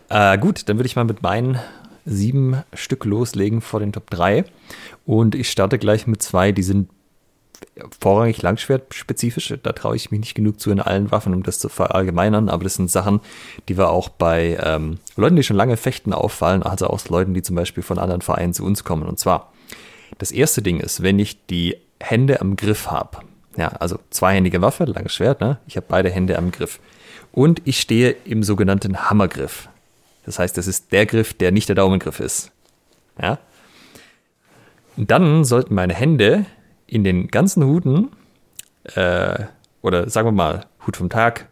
Äh, 0.08 0.38
gut, 0.38 0.68
dann 0.68 0.76
würde 0.76 0.86
ich 0.86 0.94
mal 0.94 1.04
mit 1.04 1.20
meinen 1.20 1.58
sieben 2.04 2.62
Stück 2.74 3.04
loslegen 3.04 3.60
vor 3.60 3.80
den 3.80 3.92
Top 3.92 4.08
3. 4.10 4.44
Und 5.04 5.34
ich 5.34 5.50
starte 5.50 5.78
gleich 5.78 6.06
mit 6.06 6.22
zwei, 6.22 6.52
die 6.52 6.62
sind 6.62 6.90
vorrangig 8.00 8.42
Langschwert-spezifisch. 8.42 9.54
Da 9.62 9.72
traue 9.72 9.96
ich 9.96 10.10
mich 10.10 10.20
nicht 10.20 10.34
genug 10.34 10.60
zu 10.60 10.70
in 10.70 10.80
allen 10.80 11.10
Waffen, 11.10 11.34
um 11.34 11.42
das 11.42 11.58
zu 11.58 11.68
verallgemeinern. 11.68 12.48
Aber 12.48 12.64
das 12.64 12.74
sind 12.74 12.90
Sachen, 12.90 13.20
die 13.68 13.76
wir 13.76 13.90
auch 13.90 14.08
bei 14.08 14.58
ähm, 14.62 14.98
Leuten, 15.16 15.36
die 15.36 15.42
schon 15.42 15.56
lange 15.56 15.76
fechten, 15.76 16.12
auffallen. 16.12 16.62
Also 16.62 16.88
auch 16.88 17.06
Leuten, 17.08 17.34
die 17.34 17.42
zum 17.42 17.56
Beispiel 17.56 17.82
von 17.82 17.98
anderen 17.98 18.22
Vereinen 18.22 18.54
zu 18.54 18.64
uns 18.64 18.84
kommen. 18.84 19.08
Und 19.08 19.18
zwar, 19.18 19.52
das 20.18 20.30
erste 20.30 20.62
Ding 20.62 20.80
ist, 20.80 21.02
wenn 21.02 21.18
ich 21.18 21.46
die 21.46 21.76
Hände 22.00 22.40
am 22.40 22.56
Griff 22.56 22.90
habe. 22.90 23.18
Ja, 23.56 23.68
also 23.68 23.98
zweihändige 24.10 24.62
Waffe, 24.62 24.84
langes 24.84 25.14
Schwert, 25.14 25.40
ne? 25.40 25.58
Ich 25.66 25.76
habe 25.76 25.86
beide 25.88 26.10
Hände 26.10 26.36
am 26.38 26.50
Griff. 26.50 26.80
Und 27.32 27.62
ich 27.64 27.80
stehe 27.80 28.16
im 28.24 28.42
sogenannten 28.42 29.08
Hammergriff. 29.10 29.68
Das 30.24 30.38
heißt, 30.38 30.56
das 30.56 30.66
ist 30.66 30.92
der 30.92 31.06
Griff, 31.06 31.34
der 31.34 31.52
nicht 31.52 31.68
der 31.68 31.76
Daumengriff 31.76 32.20
ist. 32.20 32.50
Ja? 33.20 33.38
Dann 34.96 35.44
sollten 35.44 35.74
meine 35.74 35.94
Hände 35.94 36.46
in 36.94 37.02
den 37.02 37.26
ganzen 37.26 37.64
Huten, 37.64 38.10
äh, 38.94 39.44
oder 39.82 40.08
sagen 40.08 40.28
wir 40.28 40.32
mal, 40.32 40.66
Hut 40.86 40.96
vom 40.96 41.10
Tag 41.10 41.48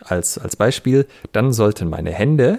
als, 0.00 0.38
als 0.38 0.56
Beispiel, 0.56 1.06
dann 1.32 1.52
sollten 1.52 1.90
meine 1.90 2.10
Hände 2.10 2.58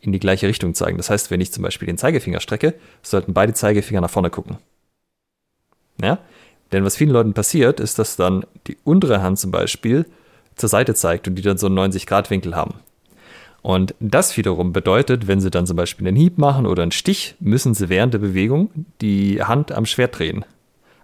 in 0.00 0.12
die 0.12 0.20
gleiche 0.20 0.46
Richtung 0.46 0.74
zeigen. 0.74 0.98
Das 0.98 1.10
heißt, 1.10 1.32
wenn 1.32 1.40
ich 1.40 1.52
zum 1.52 1.64
Beispiel 1.64 1.86
den 1.86 1.98
Zeigefinger 1.98 2.38
strecke, 2.38 2.74
sollten 3.02 3.34
beide 3.34 3.52
Zeigefinger 3.52 4.00
nach 4.00 4.10
vorne 4.10 4.30
gucken. 4.30 4.58
Ja? 6.00 6.18
Denn 6.70 6.84
was 6.84 6.96
vielen 6.96 7.10
Leuten 7.10 7.34
passiert, 7.34 7.80
ist, 7.80 7.98
dass 7.98 8.14
dann 8.14 8.46
die 8.68 8.76
untere 8.84 9.22
Hand 9.22 9.40
zum 9.40 9.50
Beispiel 9.50 10.06
zur 10.54 10.68
Seite 10.68 10.94
zeigt 10.94 11.26
und 11.26 11.34
die 11.34 11.42
dann 11.42 11.58
so 11.58 11.66
einen 11.66 11.78
90-Grad-Winkel 11.78 12.54
haben. 12.54 12.74
Und 13.60 13.94
das 13.98 14.36
wiederum 14.36 14.72
bedeutet, 14.72 15.26
wenn 15.26 15.40
sie 15.40 15.50
dann 15.50 15.66
zum 15.66 15.76
Beispiel 15.76 16.06
einen 16.06 16.16
Hieb 16.16 16.38
machen 16.38 16.66
oder 16.66 16.82
einen 16.82 16.92
Stich, 16.92 17.34
müssen 17.40 17.74
sie 17.74 17.88
während 17.88 18.14
der 18.14 18.18
Bewegung 18.18 18.70
die 19.00 19.42
Hand 19.42 19.72
am 19.72 19.86
Schwert 19.86 20.18
drehen. 20.18 20.44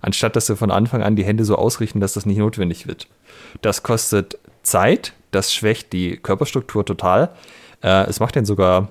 Anstatt 0.01 0.37
dass 0.37 0.47
sie 0.47 0.57
von 0.57 0.71
Anfang 0.71 1.03
an 1.03 1.17
die 1.17 1.25
Hände 1.25 1.45
so 1.45 1.57
ausrichten, 1.57 2.01
dass 2.01 2.15
das 2.15 2.27
nicht 2.27 2.39
notwendig 2.39 2.87
wird. 2.87 3.09
Das 3.63 3.83
kostet 3.83 4.39
Zeit, 4.63 5.13
das 5.31 5.53
schwächt 5.53 5.93
die 5.93 6.17
Körperstruktur 6.17 6.85
total. 6.85 7.31
Äh, 7.83 8.07
es 8.07 8.21
macht 8.21 8.35
den 8.35 8.45
sogar 8.45 8.91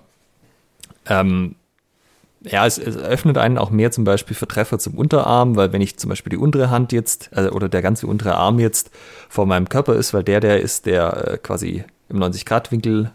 ähm, 1.06 1.56
ja, 2.42 2.66
es, 2.66 2.78
es, 2.78 2.98
öffnet 2.98 3.38
einen 3.38 3.58
auch 3.58 3.72
mehr 3.72 3.92
zum 3.92 4.04
Beispiel 4.04 4.36
für 4.36 4.48
Treffer 4.48 4.80
zum 4.80 4.96
Unterarm, 4.96 5.56
weil 5.56 5.74
wenn 5.74 5.82
ich 5.82 5.98
zum 5.98 6.10
Beispiel 6.10 6.30
die 6.30 6.38
untere 6.38 6.70
Hand 6.70 6.92
jetzt, 6.92 7.30
also, 7.34 7.52
oder 7.52 7.70
der 7.70 7.82
ganze 7.82 8.08
untere 8.08 8.36
Arm 8.36 8.60
jetzt 8.60 8.92
vor 9.30 9.46
meinem 9.46 9.70
Körper 9.70 9.96
ist, 9.96 10.14
weil 10.14 10.24
der 10.24 10.40
der 10.40 10.62
ist, 10.62 10.86
der 10.86 11.28
äh, 11.28 11.38
quasi 11.38 11.84
im 12.10 12.20
90-Grad-Winkel 12.20 13.12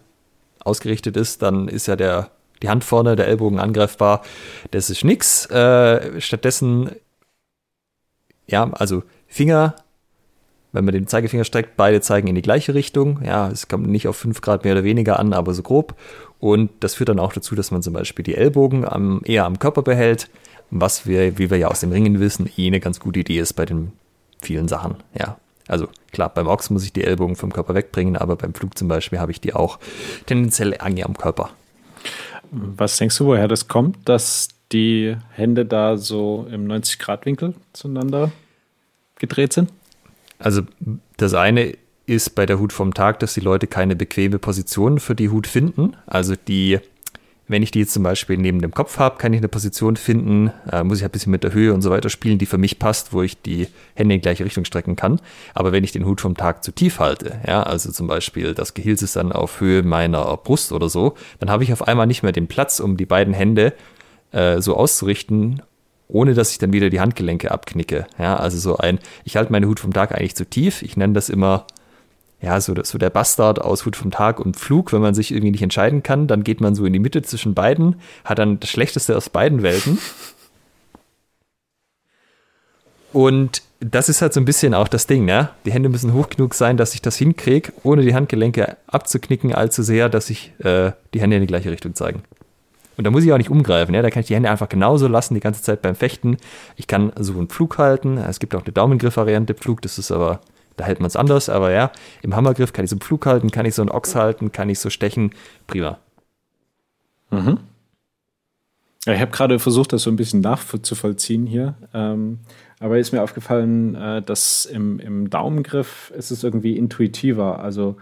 ausgerichtet 0.64 1.16
ist, 1.16 1.42
dann 1.42 1.68
ist 1.68 1.86
ja 1.86 1.96
der, 1.96 2.30
die 2.62 2.68
Hand 2.68 2.84
vorne, 2.84 3.16
der 3.16 3.26
Ellbogen 3.26 3.58
angreifbar. 3.58 4.22
Das 4.70 4.90
ist 4.90 5.04
nix. 5.04 5.46
Äh, 5.46 6.20
stattdessen, 6.20 6.90
ja, 8.46 8.70
also 8.72 9.02
Finger, 9.26 9.76
wenn 10.72 10.84
man 10.84 10.94
den 10.94 11.06
Zeigefinger 11.06 11.44
streckt, 11.44 11.76
beide 11.76 12.00
zeigen 12.00 12.28
in 12.28 12.34
die 12.34 12.42
gleiche 12.42 12.74
Richtung. 12.74 13.20
Ja, 13.24 13.48
es 13.48 13.68
kommt 13.68 13.88
nicht 13.88 14.08
auf 14.08 14.16
5 14.16 14.40
Grad 14.40 14.64
mehr 14.64 14.74
oder 14.74 14.84
weniger 14.84 15.18
an, 15.18 15.32
aber 15.32 15.54
so 15.54 15.62
grob. 15.62 15.94
Und 16.38 16.70
das 16.80 16.94
führt 16.94 17.08
dann 17.08 17.18
auch 17.18 17.32
dazu, 17.32 17.54
dass 17.54 17.70
man 17.70 17.82
zum 17.82 17.92
Beispiel 17.92 18.24
die 18.24 18.34
Ellbogen 18.34 18.84
am, 18.84 19.20
eher 19.24 19.44
am 19.44 19.58
Körper 19.58 19.82
behält, 19.82 20.28
was 20.70 21.06
wir, 21.06 21.38
wie 21.38 21.50
wir 21.50 21.58
ja 21.58 21.68
aus 21.68 21.80
dem 21.80 21.92
Ringen 21.92 22.18
wissen, 22.20 22.50
eh 22.56 22.66
eine 22.66 22.80
ganz 22.80 22.98
gute 22.98 23.20
Idee 23.20 23.38
ist 23.38 23.52
bei 23.52 23.66
den 23.66 23.92
vielen 24.40 24.68
Sachen. 24.68 24.96
Ja, 25.18 25.36
also 25.68 25.88
klar, 26.12 26.30
beim 26.30 26.46
Ochs 26.46 26.70
muss 26.70 26.84
ich 26.84 26.92
die 26.92 27.04
Ellbogen 27.04 27.36
vom 27.36 27.52
Körper 27.52 27.74
wegbringen, 27.74 28.16
aber 28.16 28.36
beim 28.36 28.54
Flug 28.54 28.76
zum 28.76 28.88
Beispiel 28.88 29.20
habe 29.20 29.30
ich 29.30 29.40
die 29.40 29.54
auch 29.54 29.78
tendenziell 30.26 30.72
eng 30.72 31.02
am 31.02 31.16
Körper. 31.16 31.50
Was 32.50 32.96
denkst 32.96 33.16
du, 33.18 33.26
woher 33.26 33.48
das 33.48 33.68
kommt, 33.68 34.08
dass 34.08 34.48
die 34.72 35.16
Hände 35.30 35.64
da 35.66 35.96
so 35.96 36.46
im 36.50 36.66
90-Grad-Winkel 36.66 37.54
zueinander 37.72 38.32
gedreht 39.18 39.52
sind? 39.52 39.70
Also 40.38 40.62
das 41.16 41.34
eine 41.34 41.74
ist 42.06 42.34
bei 42.34 42.46
der 42.46 42.58
Hut 42.58 42.72
vom 42.72 42.94
Tag, 42.94 43.20
dass 43.20 43.34
die 43.34 43.40
Leute 43.40 43.66
keine 43.66 43.96
bequeme 43.96 44.38
Position 44.38 44.98
für 44.98 45.14
die 45.14 45.28
Hut 45.28 45.46
finden. 45.46 45.96
Also 46.06 46.34
die, 46.48 46.80
wenn 47.46 47.62
ich 47.62 47.70
die 47.70 47.80
jetzt 47.80 47.92
zum 47.92 48.02
Beispiel 48.02 48.36
neben 48.36 48.60
dem 48.60 48.72
Kopf 48.72 48.98
habe, 48.98 49.18
kann 49.18 49.32
ich 49.32 49.38
eine 49.38 49.48
Position 49.48 49.96
finden, 49.96 50.50
äh, 50.70 50.82
muss 50.82 50.98
ich 50.98 51.04
ein 51.04 51.10
bisschen 51.10 51.30
mit 51.30 51.44
der 51.44 51.52
Höhe 51.52 51.72
und 51.72 51.82
so 51.82 51.90
weiter 51.90 52.08
spielen, 52.08 52.38
die 52.38 52.46
für 52.46 52.58
mich 52.58 52.80
passt, 52.80 53.12
wo 53.12 53.22
ich 53.22 53.40
die 53.40 53.68
Hände 53.94 54.16
in 54.16 54.20
gleiche 54.20 54.44
Richtung 54.44 54.64
strecken 54.64 54.96
kann. 54.96 55.20
Aber 55.54 55.70
wenn 55.70 55.84
ich 55.84 55.92
den 55.92 56.04
Hut 56.04 56.20
vom 56.20 56.36
Tag 56.36 56.64
zu 56.64 56.72
tief 56.72 56.98
halte, 56.98 57.40
ja, 57.46 57.62
also 57.62 57.92
zum 57.92 58.08
Beispiel 58.08 58.54
das 58.54 58.74
Gehilz 58.74 59.02
ist 59.02 59.14
dann 59.14 59.30
auf 59.30 59.60
Höhe 59.60 59.84
meiner 59.84 60.36
Brust 60.38 60.72
oder 60.72 60.88
so, 60.88 61.14
dann 61.38 61.50
habe 61.50 61.62
ich 61.62 61.72
auf 61.72 61.86
einmal 61.86 62.08
nicht 62.08 62.24
mehr 62.24 62.32
den 62.32 62.48
Platz, 62.48 62.80
um 62.80 62.96
die 62.96 63.06
beiden 63.06 63.32
Hände 63.32 63.74
äh, 64.32 64.60
so 64.60 64.76
auszurichten, 64.76 65.62
ohne 66.08 66.34
dass 66.34 66.52
ich 66.52 66.58
dann 66.58 66.72
wieder 66.72 66.90
die 66.90 67.00
Handgelenke 67.00 67.50
abknicke. 67.50 68.06
Ja, 68.18 68.36
also 68.36 68.58
so 68.58 68.76
ein, 68.76 68.98
ich 69.24 69.36
halte 69.36 69.52
meine 69.52 69.66
Hut 69.66 69.80
vom 69.80 69.92
Tag 69.92 70.12
eigentlich 70.12 70.36
zu 70.36 70.44
tief. 70.44 70.82
Ich 70.82 70.96
nenne 70.96 71.14
das 71.14 71.28
immer, 71.28 71.66
ja, 72.40 72.60
so, 72.60 72.74
so 72.82 72.98
der 72.98 73.10
Bastard 73.10 73.60
aus 73.60 73.86
Hut 73.86 73.96
vom 73.96 74.10
Tag 74.10 74.40
und 74.40 74.56
Flug. 74.56 74.92
Wenn 74.92 75.00
man 75.00 75.14
sich 75.14 75.30
irgendwie 75.30 75.52
nicht 75.52 75.62
entscheiden 75.62 76.02
kann, 76.02 76.26
dann 76.26 76.44
geht 76.44 76.60
man 76.60 76.74
so 76.74 76.84
in 76.84 76.92
die 76.92 76.98
Mitte 76.98 77.22
zwischen 77.22 77.54
beiden, 77.54 77.96
hat 78.24 78.38
dann 78.38 78.60
das 78.60 78.70
Schlechteste 78.70 79.16
aus 79.16 79.30
beiden 79.30 79.62
Welten. 79.62 79.98
Und 83.12 83.62
das 83.80 84.08
ist 84.08 84.22
halt 84.22 84.32
so 84.32 84.40
ein 84.40 84.44
bisschen 84.44 84.74
auch 84.74 84.88
das 84.88 85.06
Ding, 85.06 85.24
ne? 85.24 85.50
Die 85.64 85.72
Hände 85.72 85.88
müssen 85.88 86.12
hoch 86.12 86.30
genug 86.30 86.54
sein, 86.54 86.76
dass 86.76 86.94
ich 86.94 87.02
das 87.02 87.16
hinkriege, 87.16 87.72
ohne 87.82 88.02
die 88.02 88.14
Handgelenke 88.14 88.76
abzuknicken 88.86 89.54
allzu 89.54 89.82
sehr, 89.82 90.08
dass 90.08 90.28
sich 90.28 90.52
äh, 90.60 90.92
die 91.12 91.20
Hände 91.20 91.36
in 91.36 91.42
die 91.42 91.48
gleiche 91.48 91.70
Richtung 91.70 91.94
zeigen. 91.94 92.22
Und 93.02 93.06
da 93.06 93.10
muss 93.10 93.24
ich 93.24 93.32
auch 93.32 93.38
nicht 93.38 93.50
umgreifen, 93.50 93.96
ja. 93.96 94.00
Da 94.00 94.10
kann 94.10 94.20
ich 94.20 94.28
die 94.28 94.36
Hände 94.36 94.48
einfach 94.48 94.68
genauso 94.68 95.08
lassen, 95.08 95.34
die 95.34 95.40
ganze 95.40 95.60
Zeit 95.60 95.82
beim 95.82 95.96
Fechten. 95.96 96.36
Ich 96.76 96.86
kann 96.86 97.10
so 97.18 97.32
einen 97.32 97.48
Flug 97.48 97.76
halten. 97.76 98.16
Es 98.16 98.38
gibt 98.38 98.54
auch 98.54 98.62
eine 98.62 98.70
Daumengriff-Variante 98.70 99.54
Pflug, 99.54 99.82
das 99.82 99.98
ist 99.98 100.12
aber, 100.12 100.40
da 100.76 100.84
hält 100.84 101.00
man 101.00 101.08
es 101.08 101.16
anders. 101.16 101.48
Aber 101.48 101.72
ja, 101.72 101.90
im 102.22 102.36
Hammergriff 102.36 102.72
kann 102.72 102.84
ich 102.84 102.90
so 102.90 102.94
einen 102.94 103.00
Flug 103.00 103.26
halten, 103.26 103.50
kann 103.50 103.66
ich 103.66 103.74
so 103.74 103.82
einen 103.82 103.90
Ochs 103.90 104.14
halten, 104.14 104.52
kann 104.52 104.68
ich 104.70 104.78
so 104.78 104.88
stechen. 104.88 105.32
Prima. 105.66 105.98
Mhm. 107.32 107.58
Ich 109.04 109.20
habe 109.20 109.32
gerade 109.32 109.58
versucht, 109.58 109.92
das 109.92 110.02
so 110.02 110.10
ein 110.10 110.16
bisschen 110.16 110.40
nachzuvollziehen 110.40 111.44
hier. 111.44 111.74
Ähm, 111.92 112.38
aber 112.78 113.00
ist 113.00 113.10
mir 113.10 113.24
aufgefallen, 113.24 113.96
äh, 113.96 114.22
dass 114.22 114.64
im, 114.64 115.00
im 115.00 115.28
Daumengriff 115.28 116.12
ist 116.16 116.30
es 116.30 116.44
irgendwie 116.44 116.76
intuitiver. 116.76 117.58
Also 117.58 117.96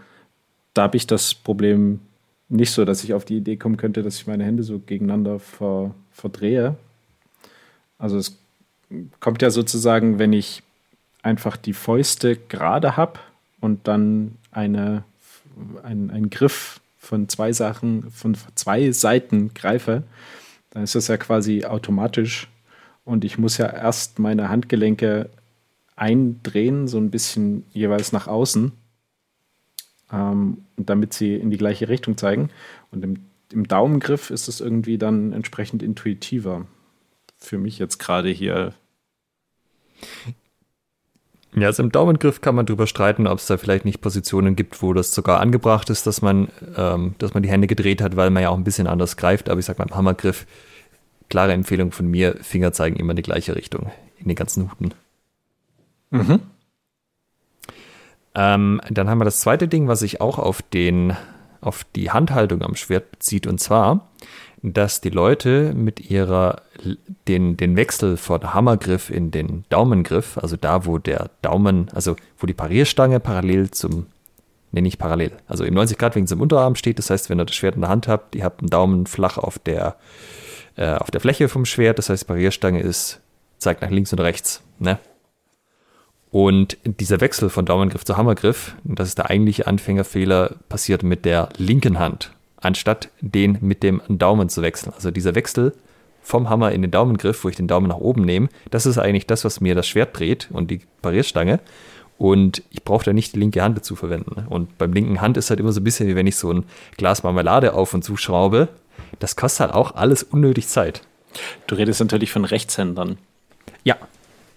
da 0.75 0.83
habe 0.83 0.97
ich 0.97 1.07
das 1.07 1.33
Problem 1.33 2.01
nicht 2.51 2.71
so, 2.71 2.85
dass 2.85 3.03
ich 3.03 3.13
auf 3.13 3.25
die 3.25 3.37
Idee 3.37 3.57
kommen 3.57 3.77
könnte, 3.77 4.03
dass 4.03 4.17
ich 4.17 4.27
meine 4.27 4.43
Hände 4.43 4.63
so 4.63 4.79
gegeneinander 4.79 5.39
ver, 5.39 5.95
verdrehe. 6.11 6.75
Also 7.97 8.17
es 8.17 8.37
kommt 9.19 9.41
ja 9.41 9.49
sozusagen, 9.49 10.19
wenn 10.19 10.33
ich 10.33 10.63
einfach 11.23 11.55
die 11.55 11.73
Fäuste 11.73 12.35
gerade 12.35 12.97
habe 12.97 13.19
und 13.59 13.87
dann 13.87 14.37
eine, 14.51 15.03
ein, 15.83 16.11
einen 16.11 16.29
Griff 16.29 16.81
von 16.97 17.29
zwei 17.29 17.53
Sachen, 17.53 18.11
von 18.11 18.35
zwei 18.55 18.91
Seiten 18.91 19.53
greife, 19.53 20.03
dann 20.71 20.83
ist 20.83 20.95
das 20.95 21.07
ja 21.07 21.17
quasi 21.17 21.65
automatisch. 21.65 22.47
Und 23.05 23.23
ich 23.23 23.37
muss 23.37 23.57
ja 23.57 23.67
erst 23.67 24.19
meine 24.19 24.49
Handgelenke 24.49 25.29
eindrehen, 25.95 26.87
so 26.87 26.97
ein 26.97 27.11
bisschen 27.11 27.65
jeweils 27.71 28.11
nach 28.11 28.27
außen 28.27 28.71
ähm, 30.11 30.65
damit 30.77 31.13
sie 31.13 31.35
in 31.35 31.49
die 31.51 31.57
gleiche 31.57 31.89
Richtung 31.89 32.17
zeigen. 32.17 32.49
Und 32.91 33.03
im, 33.03 33.17
im 33.51 33.67
Daumengriff 33.67 34.29
ist 34.29 34.47
es 34.47 34.61
irgendwie 34.61 34.97
dann 34.97 35.33
entsprechend 35.33 35.83
intuitiver. 35.83 36.65
Für 37.37 37.57
mich 37.57 37.79
jetzt 37.79 37.97
gerade 37.97 38.29
hier. 38.29 38.73
Ja, 41.55 41.67
also 41.67 41.83
im 41.83 41.91
Daumengriff 41.91 42.39
kann 42.41 42.55
man 42.55 42.65
darüber 42.65 42.87
streiten, 42.87 43.27
ob 43.27 43.39
es 43.39 43.47
da 43.47 43.57
vielleicht 43.57 43.83
nicht 43.83 43.99
Positionen 43.99 44.55
gibt, 44.55 44.81
wo 44.81 44.93
das 44.93 45.13
sogar 45.13 45.41
angebracht 45.41 45.89
ist, 45.89 46.07
dass 46.07 46.21
man, 46.21 46.47
ähm, 46.77 47.15
dass 47.17 47.33
man 47.33 47.43
die 47.43 47.49
Hände 47.49 47.67
gedreht 47.67 48.01
hat, 48.01 48.15
weil 48.15 48.29
man 48.29 48.43
ja 48.43 48.49
auch 48.49 48.57
ein 48.57 48.63
bisschen 48.63 48.87
anders 48.87 49.17
greift. 49.17 49.49
Aber 49.49 49.59
ich 49.59 49.65
sag 49.65 49.77
mal, 49.77 49.87
im 49.87 49.95
Hammergriff, 49.95 50.45
klare 51.29 51.51
Empfehlung 51.53 51.91
von 51.91 52.07
mir, 52.07 52.37
Finger 52.41 52.71
zeigen 52.71 52.95
immer 52.97 53.11
in 53.11 53.17
die 53.17 53.21
gleiche 53.21 53.55
Richtung, 53.55 53.91
in 54.17 54.27
den 54.27 54.35
ganzen 54.35 54.71
Huten. 54.71 54.93
Mhm. 56.11 56.41
Ähm, 58.35 58.81
dann 58.89 59.09
haben 59.09 59.19
wir 59.19 59.25
das 59.25 59.39
zweite 59.39 59.67
Ding, 59.67 59.87
was 59.87 60.01
ich 60.01 60.21
auch 60.21 60.39
auf 60.39 60.61
den 60.61 61.15
auf 61.61 61.83
die 61.95 62.11
Handhaltung 62.11 62.63
am 62.63 62.75
Schwert 62.75 63.11
bezieht. 63.11 63.47
Und 63.47 63.59
zwar, 63.59 64.09
dass 64.63 64.99
die 64.99 65.09
Leute 65.09 65.73
mit 65.73 66.09
ihrer 66.09 66.63
den, 67.27 67.55
den 67.57 67.75
Wechsel 67.75 68.17
von 68.17 68.53
Hammergriff 68.53 69.09
in 69.09 69.31
den 69.31 69.63
Daumengriff, 69.69 70.37
also 70.37 70.57
da, 70.57 70.85
wo 70.85 70.97
der 70.97 71.29
Daumen, 71.41 71.89
also 71.93 72.15
wo 72.37 72.47
die 72.47 72.53
Parierstange 72.53 73.19
parallel 73.19 73.71
zum, 73.71 74.07
nee, 74.71 74.81
nicht 74.81 74.97
parallel, 74.97 75.31
also 75.47 75.63
im 75.63 75.75
90 75.75 75.97
Grad 75.97 76.15
Winkel 76.15 76.29
zum 76.29 76.41
Unterarm 76.41 76.75
steht. 76.75 76.97
Das 76.97 77.09
heißt, 77.09 77.29
wenn 77.29 77.39
ihr 77.39 77.45
das 77.45 77.55
Schwert 77.55 77.75
in 77.75 77.81
der 77.81 77.89
Hand 77.89 78.07
habt, 78.07 78.35
ihr 78.35 78.43
habt 78.43 78.61
einen 78.61 78.69
Daumen 78.69 79.05
flach 79.05 79.37
auf 79.37 79.59
der, 79.59 79.95
äh, 80.75 80.93
auf 80.95 81.11
der 81.11 81.21
Fläche 81.21 81.47
vom 81.47 81.65
Schwert. 81.65 81.99
Das 81.99 82.09
heißt, 82.09 82.23
die 82.23 82.27
Parierstange 82.27 82.81
ist, 82.81 83.21
zeigt 83.59 83.81
nach 83.81 83.91
links 83.91 84.11
und 84.11 84.19
rechts. 84.19 84.63
Ne? 84.79 84.99
Und 86.31 86.77
dieser 86.85 87.19
Wechsel 87.19 87.49
von 87.49 87.65
Daumengriff 87.65 88.05
zu 88.05 88.15
Hammergriff, 88.15 88.75
das 88.85 89.09
ist 89.09 89.17
der 89.17 89.29
eigentliche 89.29 89.67
Anfängerfehler, 89.67 90.55
passiert 90.69 91.03
mit 91.03 91.25
der 91.25 91.49
linken 91.57 91.99
Hand, 91.99 92.31
anstatt 92.57 93.09
den 93.19 93.57
mit 93.59 93.83
dem 93.83 94.01
Daumen 94.07 94.47
zu 94.47 94.61
wechseln. 94.61 94.93
Also 94.93 95.11
dieser 95.11 95.35
Wechsel 95.35 95.73
vom 96.23 96.49
Hammer 96.49 96.71
in 96.71 96.81
den 96.81 96.91
Daumengriff, 96.91 97.43
wo 97.43 97.49
ich 97.49 97.57
den 97.57 97.67
Daumen 97.67 97.87
nach 97.87 97.97
oben 97.97 98.23
nehme, 98.23 98.47
das 98.69 98.85
ist 98.85 98.97
eigentlich 98.97 99.27
das, 99.27 99.43
was 99.43 99.59
mir 99.59 99.75
das 99.75 99.87
Schwert 99.87 100.17
dreht 100.17 100.47
und 100.51 100.71
die 100.71 100.81
Parierstange. 101.01 101.59
Und 102.17 102.61
ich 102.69 102.83
brauche 102.83 103.03
da 103.03 103.13
nicht 103.13 103.33
die 103.33 103.39
linke 103.39 103.63
Hand 103.63 103.75
dazu 103.75 103.95
verwenden. 103.95 104.45
Und 104.47 104.77
beim 104.77 104.93
linken 104.93 105.21
Hand 105.21 105.37
ist 105.37 105.49
halt 105.49 105.59
immer 105.59 105.71
so 105.73 105.81
ein 105.81 105.83
bisschen 105.83 106.07
wie 106.07 106.15
wenn 106.15 106.27
ich 106.27 106.35
so 106.35 106.53
ein 106.53 106.65
Glas 106.95 107.23
Marmelade 107.23 107.73
auf 107.73 107.93
und 107.93 108.03
zuschraube. 108.03 108.69
Das 109.19 109.35
kostet 109.35 109.61
halt 109.61 109.73
auch 109.73 109.95
alles 109.95 110.23
unnötig 110.23 110.67
Zeit. 110.67 111.01
Du 111.67 111.75
redest 111.75 111.99
natürlich 111.99 112.31
von 112.31 112.45
Rechtshändern. 112.45 113.17
Ja. 113.83 113.97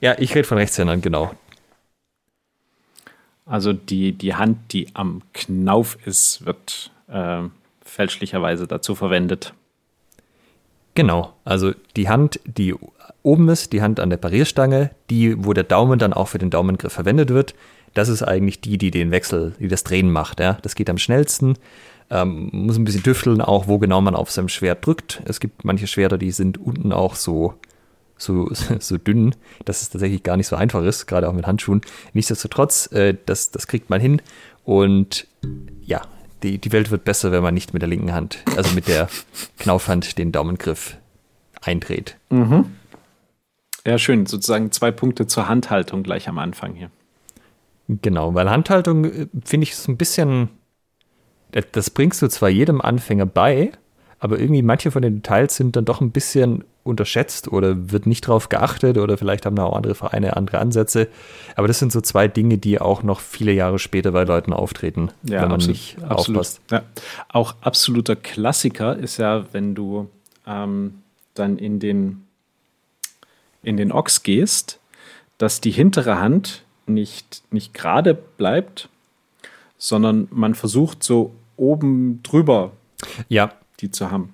Ja, 0.01 0.15
ich 0.19 0.35
rede 0.35 0.47
von 0.47 0.59
Rechtshändern, 0.59 1.01
genau. 1.01 1.33
Also 3.47 3.73
die, 3.73 4.13
die 4.13 4.35
Hand, 4.35 4.73
die 4.73 4.89
am 4.95 5.23
Knauf 5.33 5.99
ist, 6.07 6.47
wird 6.47 6.91
äh, 7.09 7.43
fälschlicherweise 7.83 8.67
dazu 8.67 8.95
verwendet. 8.95 9.53
Genau, 10.95 11.35
also 11.45 11.73
die 11.97 12.09
Hand, 12.09 12.41
die 12.45 12.75
oben 13.23 13.49
ist, 13.49 13.73
die 13.73 13.83
Hand 13.83 13.99
an 14.01 14.11
der 14.11 14.17
Parierstange, 14.17 14.91
die, 15.11 15.45
wo 15.45 15.53
der 15.53 15.65
Daumen 15.65 15.99
dann 15.99 16.13
auch 16.13 16.29
für 16.29 16.39
den 16.39 16.51
Daumengriff 16.51 16.93
verwendet 16.93 17.31
wird, 17.31 17.55
das 17.95 18.09
ist 18.09 18.23
eigentlich 18.23 18.61
die, 18.61 18.79
die 18.79 18.91
den 18.91 19.11
Wechsel, 19.11 19.55
die 19.59 19.69
das 19.69 19.85
Drehen 19.85 20.11
macht. 20.11 20.41
Ja? 20.41 20.59
Das 20.63 20.75
geht 20.75 20.91
am 20.91 20.99
schnellsten. 20.99 21.57
Ähm, 22.11 22.51
muss 22.53 22.77
ein 22.77 22.85
bisschen 22.85 23.03
tüfteln, 23.03 23.41
auch 23.41 23.67
wo 23.67 23.79
genau 23.79 24.01
man 24.01 24.15
auf 24.15 24.31
seinem 24.31 24.49
Schwert 24.49 24.85
drückt. 24.85 25.23
Es 25.25 25.41
gibt 25.41 25.65
manche 25.65 25.87
Schwerter, 25.87 26.19
die 26.19 26.33
sind 26.33 26.59
unten 26.59 26.93
auch 26.93 27.15
so 27.15 27.55
so, 28.17 28.49
so 28.79 28.97
dünn, 28.99 29.35
dass 29.65 29.83
es 29.83 29.91
tatsächlich 29.91 30.23
gar 30.23 30.37
nicht 30.37 30.47
so 30.47 30.57
einfach 30.57 30.83
ist, 30.83 31.07
gerade 31.07 31.29
auch 31.29 31.33
mit 31.33 31.47
Handschuhen. 31.47 31.81
Nichtsdestotrotz, 32.13 32.91
äh, 32.93 33.17
das, 33.27 33.51
das 33.51 33.67
kriegt 33.67 33.91
man 33.91 34.01
hin. 34.01 34.21
Und 34.65 35.27
ja, 35.83 36.03
die, 36.43 36.59
die 36.59 36.73
Welt 36.73 36.91
wird 36.91 37.05
besser, 37.05 37.33
wenn 37.33 37.43
man 37.43 37.55
nicht 37.55 37.73
mit 37.73 37.83
der 37.83 37.89
linken 37.89 38.13
Hand, 38.13 38.39
also 38.57 38.75
mit 38.75 38.89
der 38.89 39.09
Knaufhand, 39.59 40.19
den 40.19 40.33
Daumengriff 40.33 40.97
eindreht. 41.63 42.17
Mhm. 42.31 42.67
Ja, 43.87 43.99
schön. 43.99 44.27
Sozusagen 44.27 44.73
zwei 44.73 44.91
Punkte 44.91 45.27
zur 45.27 45.49
Handhaltung 45.49 46.03
gleich 46.03 46.29
am 46.29 46.39
Anfang 46.39 46.75
hier. 46.75 46.91
Genau, 47.89 48.35
weil 48.35 48.51
Handhaltung 48.51 49.05
äh, 49.05 49.27
finde 49.45 49.65
ich 49.65 49.77
so 49.77 49.93
ein 49.93 49.97
bisschen, 49.97 50.49
das 51.73 51.91
bringst 51.91 52.23
du 52.23 52.29
zwar 52.29 52.49
jedem 52.49 52.81
Anfänger 52.81 53.27
bei, 53.27 53.73
aber 54.19 54.39
irgendwie 54.39 54.63
manche 54.63 54.91
von 54.91 55.03
den 55.03 55.17
Details 55.17 55.57
sind 55.57 55.77
dann 55.77 55.85
doch 55.85 56.01
ein 56.01 56.11
bisschen 56.11 56.65
unterschätzt 56.83 57.49
oder 57.49 57.91
wird 57.91 58.07
nicht 58.07 58.23
drauf 58.23 58.49
geachtet 58.49 58.99
oder 58.99 59.17
vielleicht 59.17 59.47
haben 59.47 59.57
da 59.57 59.65
auch 59.65 59.77
andere 59.77 59.95
Vereine 59.95 60.37
andere 60.37 60.59
Ansätze. 60.59 61.09
Aber 61.57 61.67
das 61.67 61.79
sind 61.79 61.93
so 61.93 62.01
zwei 62.01 62.29
Dinge, 62.29 62.59
die 62.59 62.81
auch 62.81 63.03
noch 63.03 63.21
viele 63.21 63.53
Jahre 63.53 63.79
später 63.79 64.13
bei 64.13 64.25
Leuten 64.25 64.53
auftreten, 64.53 65.11
ja, 65.23 65.43
wenn 65.43 65.49
man 65.49 65.53
absolut, 65.53 65.69
nicht 65.69 66.03
absolut. 66.03 66.41
aufpasst. 66.41 66.61
Ja. 66.71 66.83
Auch 67.29 67.55
absoluter 67.63 68.17
Klassiker 68.17 68.97
ist 68.97 69.17
ja, 69.17 69.47
wenn 69.53 69.75
du 69.75 70.09
ähm, 70.47 71.03
dann 71.33 71.57
in 71.57 71.81
den, 71.81 72.25
in 73.63 73.77
den 73.77 73.93
Ochs 73.93 74.23
gehst, 74.23 74.79
dass 75.39 75.61
die 75.61 75.71
hintere 75.71 76.21
Hand 76.21 76.65
nicht, 76.87 77.43
nicht 77.51 77.73
gerade 77.73 78.15
bleibt, 78.15 78.91
sondern 79.79 80.29
man 80.31 80.55
versucht 80.55 81.03
so 81.03 81.35
oben 81.57 82.23
drüber 82.23 82.73
ja. 83.29 83.53
Die 83.81 83.91
zu 83.91 84.11
haben. 84.11 84.33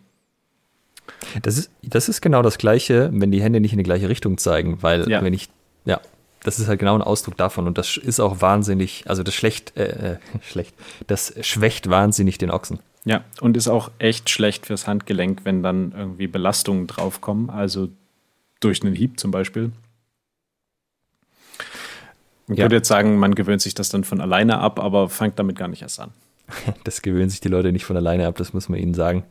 Das 1.43 1.59
ist, 1.59 1.71
das 1.83 2.09
ist 2.09 2.21
genau 2.21 2.43
das 2.43 2.59
Gleiche, 2.59 3.11
wenn 3.13 3.31
die 3.31 3.43
Hände 3.43 3.61
nicht 3.61 3.73
in 3.73 3.79
die 3.79 3.85
gleiche 3.85 4.09
Richtung 4.09 4.39
zeigen, 4.39 4.83
weil 4.83 5.09
ja. 5.09 5.23
wenn 5.23 5.35
ich, 5.35 5.49
ja, 5.85 6.01
das 6.43 6.59
ist 6.59 6.69
halt 6.69 6.79
genau 6.79 6.95
ein 6.95 7.03
Ausdruck 7.03 7.37
davon 7.37 7.67
und 7.67 7.79
das 7.79 7.97
ist 7.97 8.21
auch 8.21 8.41
wahnsinnig, 8.41 9.05
also 9.07 9.23
das 9.23 9.35
schlecht, 9.35 9.77
äh, 9.77 10.15
äh 10.15 10.19
schlecht, 10.43 10.75
das 11.07 11.35
schwächt 11.43 11.91
wahnsinnig 11.91 12.39
den 12.39 12.51
Ochsen. 12.51 12.79
Ja, 13.05 13.25
und 13.41 13.57
ist 13.57 13.69
auch 13.69 13.91
echt 13.99 14.29
schlecht 14.29 14.67
fürs 14.67 14.87
Handgelenk, 14.87 15.41
wenn 15.45 15.63
dann 15.63 15.93
irgendwie 15.97 16.27
Belastungen 16.27 16.87
draufkommen, 16.87 17.49
also 17.49 17.89
durch 18.61 18.83
einen 18.83 18.95
Hieb 18.95 19.19
zum 19.19 19.31
Beispiel. 19.31 19.73
Ich 22.49 22.59
ja. 22.59 22.65
würde 22.65 22.77
jetzt 22.77 22.89
sagen, 22.89 23.17
man 23.17 23.35
gewöhnt 23.35 23.63
sich 23.63 23.75
das 23.75 23.89
dann 23.89 24.05
von 24.05 24.21
alleine 24.21 24.59
ab, 24.59 24.79
aber 24.81 25.09
fängt 25.09 25.39
damit 25.39 25.57
gar 25.57 25.69
nicht 25.69 25.83
erst 25.83 26.01
an. 26.01 26.11
Das 26.85 27.03
gewöhnen 27.03 27.31
sich 27.31 27.41
die 27.41 27.49
Leute 27.49 27.73
nicht 27.73 27.85
von 27.85 27.97
alleine 27.97 28.27
ab, 28.27 28.37
das 28.37 28.53
muss 28.53 28.69
man 28.69 28.79
ihnen 28.79 28.95
sagen. 28.95 29.25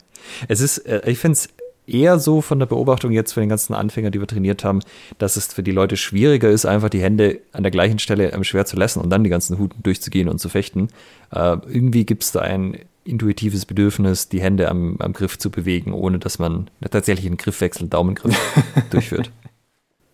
Es 0.48 0.60
ist, 0.60 0.78
äh, 0.78 1.02
ich 1.10 1.18
finde 1.18 1.34
es 1.34 1.48
eher 1.86 2.18
so 2.18 2.40
von 2.40 2.58
der 2.58 2.66
Beobachtung 2.66 3.10
jetzt 3.10 3.32
für 3.32 3.40
den 3.40 3.48
ganzen 3.48 3.74
Anfänger, 3.74 4.10
die 4.10 4.20
wir 4.20 4.26
trainiert 4.26 4.64
haben, 4.64 4.80
dass 5.18 5.36
es 5.36 5.52
für 5.52 5.62
die 5.62 5.72
Leute 5.72 5.96
schwieriger 5.96 6.48
ist, 6.48 6.66
einfach 6.66 6.88
die 6.88 7.00
Hände 7.00 7.40
an 7.52 7.62
der 7.62 7.72
gleichen 7.72 7.98
Stelle 7.98 8.32
am 8.32 8.44
Schwert 8.44 8.68
zu 8.68 8.76
lassen 8.76 9.00
und 9.00 9.10
dann 9.10 9.24
die 9.24 9.30
ganzen 9.30 9.58
Huten 9.58 9.82
durchzugehen 9.82 10.28
und 10.28 10.38
zu 10.38 10.48
fechten. 10.48 10.88
Äh, 11.32 11.56
irgendwie 11.68 12.04
gibt 12.04 12.22
es 12.22 12.32
da 12.32 12.40
ein 12.40 12.78
intuitives 13.04 13.66
Bedürfnis, 13.66 14.28
die 14.28 14.40
Hände 14.40 14.68
am, 14.68 14.96
am 15.00 15.12
Griff 15.12 15.38
zu 15.38 15.50
bewegen, 15.50 15.92
ohne 15.92 16.18
dass 16.18 16.38
man 16.38 16.70
tatsächlich 16.90 17.26
einen 17.26 17.38
Griffwechsel, 17.38 17.88
Daumengriff 17.88 18.38
durchführt. 18.90 19.30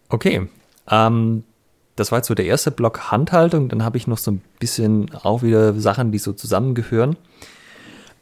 Okay, 0.09 0.49
ähm, 0.91 1.43
das 1.97 2.13
war 2.13 2.19
jetzt 2.19 2.29
so 2.29 2.35
der 2.35 2.45
erste 2.45 2.71
Block 2.71 3.11
Handhaltung. 3.11 3.69
Dann 3.69 3.83
habe 3.83 3.97
ich 3.97 4.07
noch 4.07 4.19
so 4.19 4.31
ein 4.31 4.43
bisschen 4.59 5.13
auch 5.15 5.43
wieder 5.43 5.75
Sachen, 5.81 6.13
die 6.13 6.19
so 6.19 6.33
zusammengehören. 6.33 7.17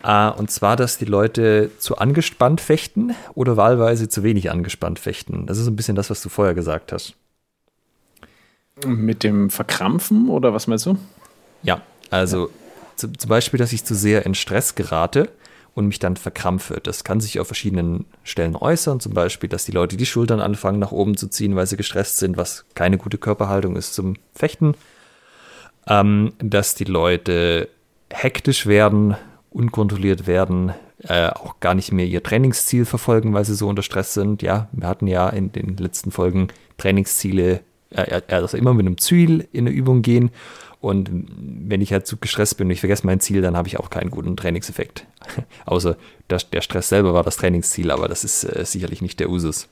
Äh, 0.03 0.31
und 0.31 0.51
zwar, 0.51 0.77
dass 0.77 0.97
die 0.97 1.05
Leute 1.05 1.71
zu 1.79 1.99
angespannt 1.99 2.61
fechten 2.61 3.15
oder 3.35 3.57
wahlweise 3.57 4.09
zu 4.09 4.23
wenig 4.23 4.51
angespannt 4.51 4.99
fechten. 4.99 5.47
Das 5.47 5.59
ist 5.59 5.67
ein 5.67 5.77
bisschen 5.77 5.97
das, 5.97 6.09
was 6.09 6.23
du 6.23 6.29
vorher 6.29 6.55
gesagt 6.55 6.93
hast. 6.93 7.15
Mit 8.87 9.23
dem 9.25 9.51
Verkrampfen 9.51 10.29
oder 10.29 10.53
was 10.53 10.67
meinst 10.67 10.87
du? 10.87 10.97
Ja, 11.63 11.81
also 12.11 12.51
ja. 12.99 13.09
zum 13.17 13.29
Beispiel, 13.29 13.59
dass 13.59 13.73
ich 13.73 13.85
zu 13.85 13.95
sehr 13.95 14.27
in 14.27 14.35
Stress 14.35 14.75
gerate 14.75 15.31
und 15.75 15.87
mich 15.87 15.99
dann 15.99 16.17
verkrampfe. 16.17 16.81
Das 16.83 17.05
kann 17.05 17.21
sich 17.21 17.41
auf 17.41 17.49
verschiedenen 17.49 18.07
Stellen 18.23 18.57
äußern, 18.57 19.01
zum 19.01 19.13
Beispiel, 19.13 19.49
dass 19.49 19.65
die 19.65 19.73
Leute 19.73 19.97
die 19.97 20.07
Schultern 20.07 20.41
anfangen 20.41 20.79
nach 20.79 20.93
oben 20.93 21.17
zu 21.17 21.29
ziehen, 21.29 21.57
weil 21.57 21.67
sie 21.67 21.77
gestresst 21.77 22.19
sind, 22.19 22.37
was 22.37 22.65
keine 22.75 22.97
gute 22.97 23.19
Körperhaltung 23.19 23.77
ist 23.77 23.95
zum 23.95 24.15
Fechten. 24.35 24.75
Ähm, 25.87 26.33
dass 26.39 26.75
die 26.75 26.85
Leute 26.85 27.69
hektisch 28.11 28.67
werden, 28.67 29.17
unkontrolliert 29.51 30.27
werden, 30.27 30.73
äh, 31.03 31.29
auch 31.29 31.61
gar 31.61 31.75
nicht 31.75 31.93
mehr 31.93 32.07
ihr 32.07 32.23
Trainingsziel 32.23 32.85
verfolgen, 32.85 33.35
weil 33.35 33.45
sie 33.45 33.55
so 33.55 33.69
unter 33.69 33.83
Stress 33.83 34.15
sind. 34.15 34.43
Ja, 34.43 34.69
wir 34.73 34.89
hatten 34.89 35.07
ja 35.07 35.29
in 35.29 35.53
den 35.53 35.77
letzten 35.77 36.11
Folgen 36.11 36.49
Trainingsziele, 36.79 37.61
äh, 37.91 38.23
also 38.29 38.57
immer 38.57 38.73
mit 38.73 38.87
einem 38.87 38.99
Ziel 38.99 39.47
in 39.53 39.67
eine 39.67 39.77
Übung 39.77 40.03
gehen. 40.03 40.31
Und 40.85 41.09
wenn 41.31 41.81
ich 41.81 41.95
halt 41.95 42.07
zu 42.07 42.19
gestresst 42.19 42.59
bin 42.59 42.67
und 42.67 42.73
ich 42.73 42.81
vergesse 42.81 43.07
mein 43.07 43.19
Ziel, 43.19 43.41
dann 43.41 43.57
habe 43.57 43.67
ich 43.69 43.81
auch 43.81 43.89
keinen 43.89 44.11
guten 44.11 44.37
Trainingseffekt. 44.37 45.07
Außer 45.65 45.97
der, 46.29 46.39
der, 46.53 46.61
Stress 46.61 46.91
selber 46.91 47.15
war 47.15 47.23
das 47.23 47.39
Trainingsziel, 47.39 47.91
aber 47.91 48.07
das 48.07 48.23
ist 48.23 48.45
äh, 48.45 48.67
sicherlich 48.67 49.01
nicht 49.01 49.19
der 49.19 49.31
Usus. 49.31 49.67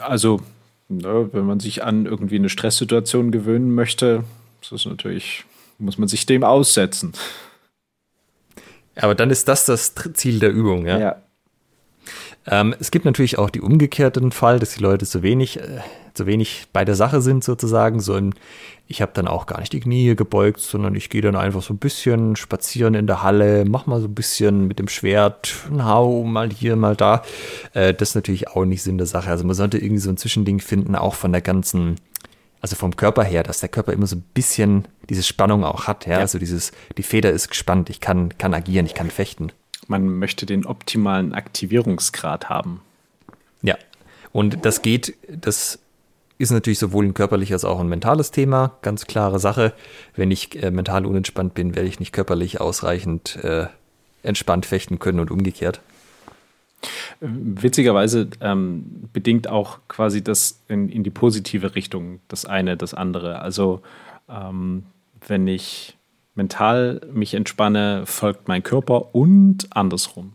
Also, 0.00 0.40
ne, 0.88 1.28
wenn 1.32 1.44
man 1.44 1.60
sich 1.60 1.84
an 1.84 2.06
irgendwie 2.06 2.36
eine 2.36 2.48
Stresssituation 2.48 3.32
gewöhnen 3.32 3.74
möchte, 3.74 4.24
das 4.62 4.72
ist 4.72 4.86
natürlich, 4.86 5.44
muss 5.76 5.98
man 5.98 6.08
sich 6.08 6.24
dem 6.24 6.42
aussetzen. 6.42 7.12
Aber 8.96 9.14
dann 9.14 9.28
ist 9.28 9.46
das 9.46 9.66
das 9.66 9.92
Ziel 10.14 10.38
der 10.38 10.52
Übung, 10.52 10.86
ja. 10.86 10.98
ja. 10.98 11.16
Ähm, 12.46 12.74
es 12.80 12.90
gibt 12.90 13.04
natürlich 13.04 13.36
auch 13.36 13.50
die 13.50 13.60
umgekehrten 13.60 14.32
Fall, 14.32 14.58
dass 14.58 14.72
die 14.72 14.82
Leute 14.82 15.04
zu 15.04 15.22
wenig, 15.22 15.60
äh, 15.60 15.80
zu 16.18 16.26
wenig 16.26 16.66
bei 16.72 16.84
der 16.84 16.94
Sache 16.94 17.22
sind 17.22 17.42
sozusagen. 17.42 18.00
So 18.00 18.14
ein, 18.14 18.34
ich 18.86 19.00
habe 19.00 19.12
dann 19.14 19.26
auch 19.26 19.46
gar 19.46 19.60
nicht 19.60 19.72
die 19.72 19.80
Knie 19.80 20.14
gebeugt, 20.14 20.60
sondern 20.60 20.94
ich 20.94 21.08
gehe 21.08 21.22
dann 21.22 21.36
einfach 21.36 21.62
so 21.62 21.72
ein 21.72 21.78
bisschen 21.78 22.36
spazieren 22.36 22.94
in 22.94 23.06
der 23.06 23.22
Halle, 23.22 23.64
mach 23.64 23.86
mal 23.86 24.00
so 24.00 24.06
ein 24.06 24.14
bisschen 24.14 24.66
mit 24.66 24.78
dem 24.78 24.88
Schwert, 24.88 25.54
hau 25.78 26.24
mal 26.24 26.50
hier, 26.50 26.76
mal 26.76 26.96
da. 26.96 27.22
Äh, 27.72 27.94
das 27.94 28.10
ist 28.10 28.14
natürlich 28.14 28.48
auch 28.48 28.64
nicht 28.64 28.82
Sinn 28.82 28.98
der 28.98 29.06
Sache. 29.06 29.30
Also 29.30 29.44
man 29.44 29.54
sollte 29.54 29.78
irgendwie 29.78 30.02
so 30.02 30.10
ein 30.10 30.16
Zwischending 30.16 30.60
finden, 30.60 30.94
auch 30.94 31.14
von 31.14 31.32
der 31.32 31.40
ganzen 31.40 31.96
also 32.60 32.74
vom 32.74 32.96
Körper 32.96 33.22
her, 33.22 33.44
dass 33.44 33.60
der 33.60 33.68
Körper 33.68 33.92
immer 33.92 34.08
so 34.08 34.16
ein 34.16 34.24
bisschen 34.34 34.88
diese 35.08 35.22
Spannung 35.22 35.64
auch 35.64 35.86
hat, 35.86 36.06
ja, 36.06 36.14
ja. 36.14 36.18
also 36.18 36.40
dieses, 36.40 36.72
die 36.96 37.04
Feder 37.04 37.30
ist 37.30 37.48
gespannt, 37.50 37.88
ich 37.88 38.00
kann, 38.00 38.36
kann 38.36 38.52
agieren, 38.52 38.84
ich 38.84 38.94
kann 38.94 39.10
fechten. 39.10 39.52
Man 39.86 40.18
möchte 40.18 40.44
den 40.44 40.66
optimalen 40.66 41.34
Aktivierungsgrad 41.34 42.48
haben. 42.48 42.80
Ja, 43.62 43.76
und 44.32 44.64
das 44.64 44.82
geht, 44.82 45.14
das 45.28 45.78
ist 46.38 46.52
natürlich 46.52 46.78
sowohl 46.78 47.04
ein 47.04 47.14
körperliches 47.14 47.64
als 47.64 47.64
auch 47.64 47.80
ein 47.80 47.88
mentales 47.88 48.30
Thema, 48.30 48.78
ganz 48.82 49.06
klare 49.06 49.38
Sache. 49.38 49.74
Wenn 50.14 50.30
ich 50.30 50.62
äh, 50.62 50.70
mental 50.70 51.04
unentspannt 51.04 51.54
bin, 51.54 51.74
werde 51.74 51.88
ich 51.88 52.00
nicht 52.00 52.12
körperlich 52.12 52.60
ausreichend 52.60 53.36
äh, 53.42 53.66
entspannt 54.22 54.64
fechten 54.64 54.98
können 54.98 55.20
und 55.20 55.30
umgekehrt. 55.30 55.80
Witzigerweise 57.20 58.28
ähm, 58.40 59.08
bedingt 59.12 59.48
auch 59.48 59.80
quasi 59.88 60.22
das 60.22 60.62
in, 60.68 60.88
in, 60.88 61.02
die 61.02 61.10
positive 61.10 61.74
Richtung, 61.74 62.20
das 62.28 62.44
eine, 62.44 62.76
das 62.76 62.94
andere. 62.94 63.40
Also 63.40 63.82
ähm, 64.28 64.84
wenn 65.26 65.48
ich 65.48 65.96
mental 66.36 67.00
mich 67.12 67.34
entspanne, 67.34 68.04
folgt 68.06 68.46
mein 68.46 68.62
Körper 68.62 69.12
und 69.14 69.66
andersrum. 69.70 70.34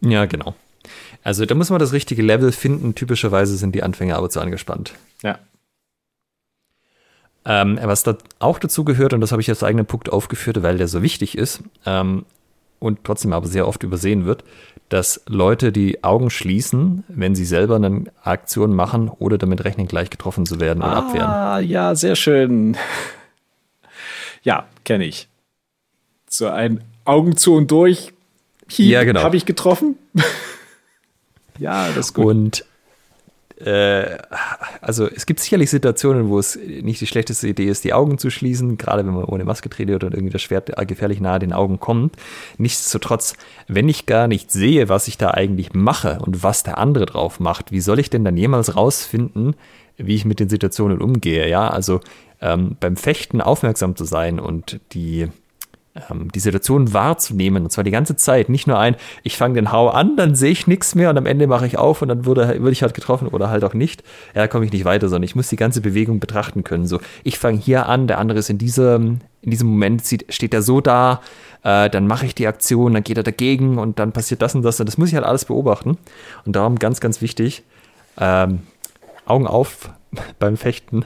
Ja, 0.00 0.26
genau. 0.26 0.54
Also 1.22 1.44
da 1.44 1.54
muss 1.54 1.70
man 1.70 1.78
das 1.78 1.92
richtige 1.92 2.22
Level 2.22 2.52
finden. 2.52 2.94
Typischerweise 2.94 3.56
sind 3.56 3.74
die 3.74 3.82
Anfänger 3.82 4.16
aber 4.16 4.30
zu 4.30 4.40
angespannt. 4.40 4.94
Ja. 5.22 5.38
Ähm, 7.44 7.78
was 7.82 8.02
da 8.02 8.16
auch 8.38 8.58
dazu 8.58 8.84
gehört, 8.84 9.12
und 9.12 9.20
das 9.20 9.32
habe 9.32 9.42
ich 9.42 9.48
als 9.48 9.62
eigenen 9.62 9.86
Punkt 9.86 10.10
aufgeführt, 10.10 10.62
weil 10.62 10.78
der 10.78 10.88
so 10.88 11.02
wichtig 11.02 11.36
ist 11.36 11.62
ähm, 11.86 12.24
und 12.78 13.04
trotzdem 13.04 13.32
aber 13.32 13.46
sehr 13.46 13.66
oft 13.66 13.82
übersehen 13.82 14.26
wird, 14.26 14.44
dass 14.90 15.22
Leute 15.26 15.72
die 15.72 16.04
Augen 16.04 16.30
schließen, 16.30 17.04
wenn 17.08 17.34
sie 17.34 17.44
selber 17.44 17.76
eine 17.76 18.04
Aktion 18.22 18.74
machen 18.74 19.08
oder 19.08 19.38
damit 19.38 19.64
rechnen, 19.64 19.86
gleich 19.86 20.10
getroffen 20.10 20.44
zu 20.46 20.60
werden 20.60 20.82
und 20.82 20.88
ah, 20.88 20.98
abwehren. 20.98 21.30
Ah, 21.30 21.58
ja, 21.60 21.94
sehr 21.94 22.16
schön. 22.16 22.76
Ja, 24.42 24.66
kenne 24.84 25.04
ich. 25.04 25.28
So 26.26 26.48
ein 26.48 26.82
Augen 27.04 27.36
zu 27.36 27.52
und 27.56 27.70
durch. 27.70 28.14
ja, 28.70 29.04
genau. 29.04 29.22
Habe 29.22 29.36
ich 29.36 29.44
getroffen? 29.44 29.98
ja, 31.60 31.88
das 31.88 32.06
ist 32.06 32.14
gut. 32.14 32.26
Und 32.26 32.64
äh, 33.60 34.16
also 34.80 35.06
es 35.06 35.26
gibt 35.26 35.40
sicherlich 35.40 35.70
Situationen, 35.70 36.30
wo 36.30 36.38
es 36.38 36.56
nicht 36.56 37.00
die 37.00 37.06
schlechteste 37.06 37.46
Idee 37.46 37.66
ist, 37.66 37.84
die 37.84 37.92
Augen 37.92 38.16
zu 38.18 38.30
schließen, 38.30 38.78
gerade 38.78 39.06
wenn 39.06 39.12
man 39.12 39.24
ohne 39.24 39.44
Maske 39.44 39.68
trainiert 39.68 40.02
oder 40.02 40.16
irgendwie 40.16 40.32
das 40.32 40.42
Schwert 40.42 40.72
gefährlich 40.88 41.20
nahe 41.20 41.38
den 41.38 41.52
Augen 41.52 41.78
kommt. 41.78 42.16
Nichtsdestotrotz, 42.56 43.34
wenn 43.68 43.88
ich 43.88 44.06
gar 44.06 44.28
nicht 44.28 44.50
sehe, 44.50 44.88
was 44.88 45.08
ich 45.08 45.18
da 45.18 45.32
eigentlich 45.32 45.74
mache 45.74 46.18
und 46.24 46.42
was 46.42 46.62
der 46.62 46.78
andere 46.78 47.06
drauf 47.06 47.38
macht, 47.38 47.70
wie 47.70 47.80
soll 47.80 47.98
ich 47.98 48.08
denn 48.08 48.24
dann 48.24 48.36
jemals 48.36 48.76
rausfinden, 48.76 49.54
wie 49.98 50.14
ich 50.14 50.24
mit 50.24 50.40
den 50.40 50.48
Situationen 50.48 51.02
umgehe? 51.02 51.46
Ja, 51.46 51.68
also 51.68 52.00
ähm, 52.40 52.76
beim 52.80 52.96
Fechten 52.96 53.42
aufmerksam 53.42 53.94
zu 53.94 54.04
sein 54.04 54.40
und 54.40 54.80
die 54.92 55.28
ähm, 55.94 56.30
die 56.32 56.40
Situation 56.40 56.92
wahrzunehmen, 56.92 57.64
und 57.64 57.70
zwar 57.70 57.84
die 57.84 57.90
ganze 57.90 58.16
Zeit. 58.16 58.48
Nicht 58.48 58.66
nur 58.66 58.78
ein, 58.78 58.96
ich 59.22 59.36
fange 59.36 59.54
den 59.54 59.72
Hau 59.72 59.88
an, 59.88 60.16
dann 60.16 60.34
sehe 60.34 60.50
ich 60.52 60.66
nichts 60.66 60.94
mehr 60.94 61.10
und 61.10 61.18
am 61.18 61.26
Ende 61.26 61.46
mache 61.46 61.66
ich 61.66 61.78
auf 61.78 62.02
und 62.02 62.08
dann 62.08 62.24
würde, 62.24 62.46
würde 62.60 62.70
ich 62.70 62.82
halt 62.82 62.94
getroffen 62.94 63.28
oder 63.28 63.50
halt 63.50 63.64
auch 63.64 63.74
nicht. 63.74 64.04
Ja, 64.34 64.46
komme 64.46 64.64
ich 64.64 64.72
nicht 64.72 64.84
weiter, 64.84 65.08
sondern 65.08 65.24
ich 65.24 65.34
muss 65.34 65.48
die 65.48 65.56
ganze 65.56 65.80
Bewegung 65.80 66.20
betrachten 66.20 66.62
können. 66.62 66.86
So, 66.86 67.00
ich 67.24 67.38
fange 67.38 67.58
hier 67.58 67.86
an, 67.86 68.06
der 68.06 68.18
andere 68.18 68.38
ist 68.38 68.50
in 68.50 68.58
diesem, 68.58 69.20
in 69.42 69.50
diesem 69.50 69.68
Moment, 69.68 70.04
sieht, 70.04 70.32
steht 70.32 70.54
er 70.54 70.62
so 70.62 70.80
da, 70.80 71.20
äh, 71.64 71.90
dann 71.90 72.06
mache 72.06 72.26
ich 72.26 72.34
die 72.34 72.46
Aktion, 72.46 72.94
dann 72.94 73.02
geht 73.02 73.16
er 73.16 73.24
dagegen 73.24 73.78
und 73.78 73.98
dann 73.98 74.12
passiert 74.12 74.42
das 74.42 74.54
und 74.54 74.62
das. 74.62 74.78
Und 74.78 74.86
das 74.86 74.96
muss 74.96 75.08
ich 75.08 75.14
halt 75.14 75.26
alles 75.26 75.44
beobachten. 75.44 75.98
Und 76.44 76.56
darum 76.56 76.78
ganz, 76.78 77.00
ganz 77.00 77.20
wichtig, 77.20 77.64
ähm, 78.18 78.60
Augen 79.26 79.46
auf 79.46 79.90
beim 80.38 80.56
Fechten 80.56 81.04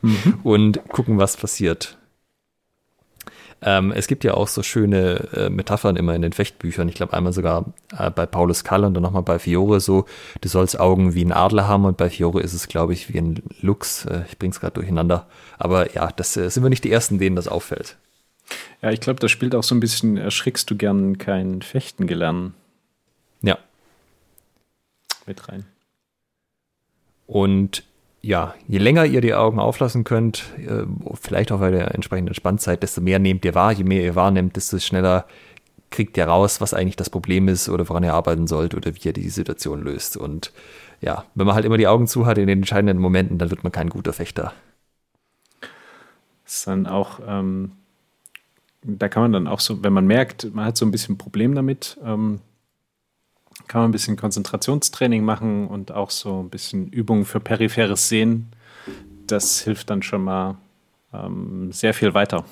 mhm. 0.00 0.40
und 0.42 0.88
gucken, 0.88 1.18
was 1.18 1.36
passiert. 1.36 1.98
Ähm, 3.60 3.92
es 3.92 4.06
gibt 4.06 4.22
ja 4.24 4.34
auch 4.34 4.46
so 4.46 4.62
schöne 4.62 5.28
äh, 5.32 5.50
Metaphern 5.50 5.96
immer 5.96 6.14
in 6.14 6.22
den 6.22 6.32
Fechtbüchern. 6.32 6.88
Ich 6.88 6.94
glaube 6.94 7.12
einmal 7.12 7.32
sogar 7.32 7.66
äh, 7.96 8.10
bei 8.10 8.24
Paulus 8.26 8.62
Kalle 8.62 8.86
und 8.86 8.94
dann 8.94 9.02
nochmal 9.02 9.22
bei 9.22 9.38
Fiore 9.38 9.80
so, 9.80 10.06
du 10.40 10.48
sollst 10.48 10.78
Augen 10.78 11.14
wie 11.14 11.24
ein 11.24 11.32
Adler 11.32 11.66
haben 11.66 11.84
und 11.84 11.96
bei 11.96 12.08
Fiore 12.08 12.40
ist 12.40 12.54
es, 12.54 12.68
glaube 12.68 12.92
ich, 12.92 13.12
wie 13.12 13.18
ein 13.18 13.42
Luchs. 13.60 14.04
Äh, 14.04 14.22
ich 14.28 14.38
bringe 14.38 14.52
es 14.52 14.60
gerade 14.60 14.74
durcheinander. 14.74 15.26
Aber 15.58 15.92
ja, 15.94 16.10
das 16.12 16.36
äh, 16.36 16.48
sind 16.50 16.62
wir 16.62 16.70
nicht 16.70 16.84
die 16.84 16.92
Ersten, 16.92 17.18
denen 17.18 17.36
das 17.36 17.48
auffällt. 17.48 17.96
Ja, 18.80 18.90
ich 18.90 19.00
glaube, 19.00 19.20
das 19.20 19.30
spielt 19.30 19.54
auch 19.54 19.64
so 19.64 19.74
ein 19.74 19.80
bisschen, 19.80 20.16
erschrickst 20.16 20.70
du 20.70 20.76
gern 20.76 21.18
kein 21.18 21.62
Fechten 21.62 22.06
gelernt. 22.06 22.52
Ja. 23.42 23.58
Mit 25.26 25.48
rein. 25.48 25.66
Und 27.26 27.82
ja, 28.20 28.54
je 28.66 28.78
länger 28.78 29.04
ihr 29.04 29.20
die 29.20 29.34
Augen 29.34 29.58
auflassen 29.58 30.04
könnt, 30.04 30.44
äh, 30.58 30.84
vielleicht 31.20 31.52
auch 31.52 31.60
bei 31.60 31.70
der 31.70 31.94
entsprechenden 31.94 32.28
Entspanntzeit, 32.28 32.82
desto 32.82 33.00
mehr 33.00 33.18
nehmt 33.18 33.44
ihr 33.44 33.54
wahr. 33.54 33.72
Je 33.72 33.84
mehr 33.84 34.02
ihr 34.02 34.16
wahrnehmt, 34.16 34.56
desto 34.56 34.78
schneller 34.78 35.26
kriegt 35.90 36.16
ihr 36.16 36.26
raus, 36.26 36.60
was 36.60 36.74
eigentlich 36.74 36.96
das 36.96 37.10
Problem 37.10 37.48
ist 37.48 37.68
oder 37.68 37.88
woran 37.88 38.04
ihr 38.04 38.14
arbeiten 38.14 38.46
sollt 38.46 38.74
oder 38.74 38.94
wie 38.94 39.00
ihr 39.02 39.12
die 39.12 39.30
Situation 39.30 39.82
löst. 39.82 40.16
Und 40.16 40.52
ja, 41.00 41.24
wenn 41.34 41.46
man 41.46 41.54
halt 41.54 41.64
immer 41.64 41.78
die 41.78 41.86
Augen 41.86 42.06
zu 42.06 42.26
hat 42.26 42.38
in 42.38 42.46
den 42.46 42.58
entscheidenden 42.58 42.98
Momenten, 42.98 43.38
dann 43.38 43.50
wird 43.50 43.62
man 43.62 43.72
kein 43.72 43.88
guter 43.88 44.12
Fechter. 44.12 44.52
Das 46.44 46.56
ist 46.56 46.66
dann 46.66 46.86
auch, 46.86 47.20
ähm, 47.26 47.72
da 48.82 49.08
kann 49.08 49.22
man 49.22 49.32
dann 49.32 49.46
auch 49.46 49.60
so, 49.60 49.82
wenn 49.82 49.92
man 49.92 50.06
merkt, 50.06 50.52
man 50.54 50.64
hat 50.64 50.76
so 50.76 50.84
ein 50.84 50.90
bisschen 50.90 51.18
Problem 51.18 51.54
damit, 51.54 51.98
ähm, 52.04 52.40
kann 53.66 53.82
man 53.82 53.90
ein 53.90 53.92
bisschen 53.92 54.16
Konzentrationstraining 54.16 55.24
machen 55.24 55.66
und 55.66 55.92
auch 55.92 56.10
so 56.10 56.40
ein 56.40 56.50
bisschen 56.50 56.88
Übungen 56.88 57.24
für 57.24 57.40
peripheres 57.40 58.08
Sehen. 58.08 58.52
Das 59.26 59.60
hilft 59.60 59.90
dann 59.90 60.02
schon 60.02 60.24
mal 60.24 60.56
ähm, 61.12 61.72
sehr 61.72 61.94
viel 61.94 62.14
weiter. 62.14 62.44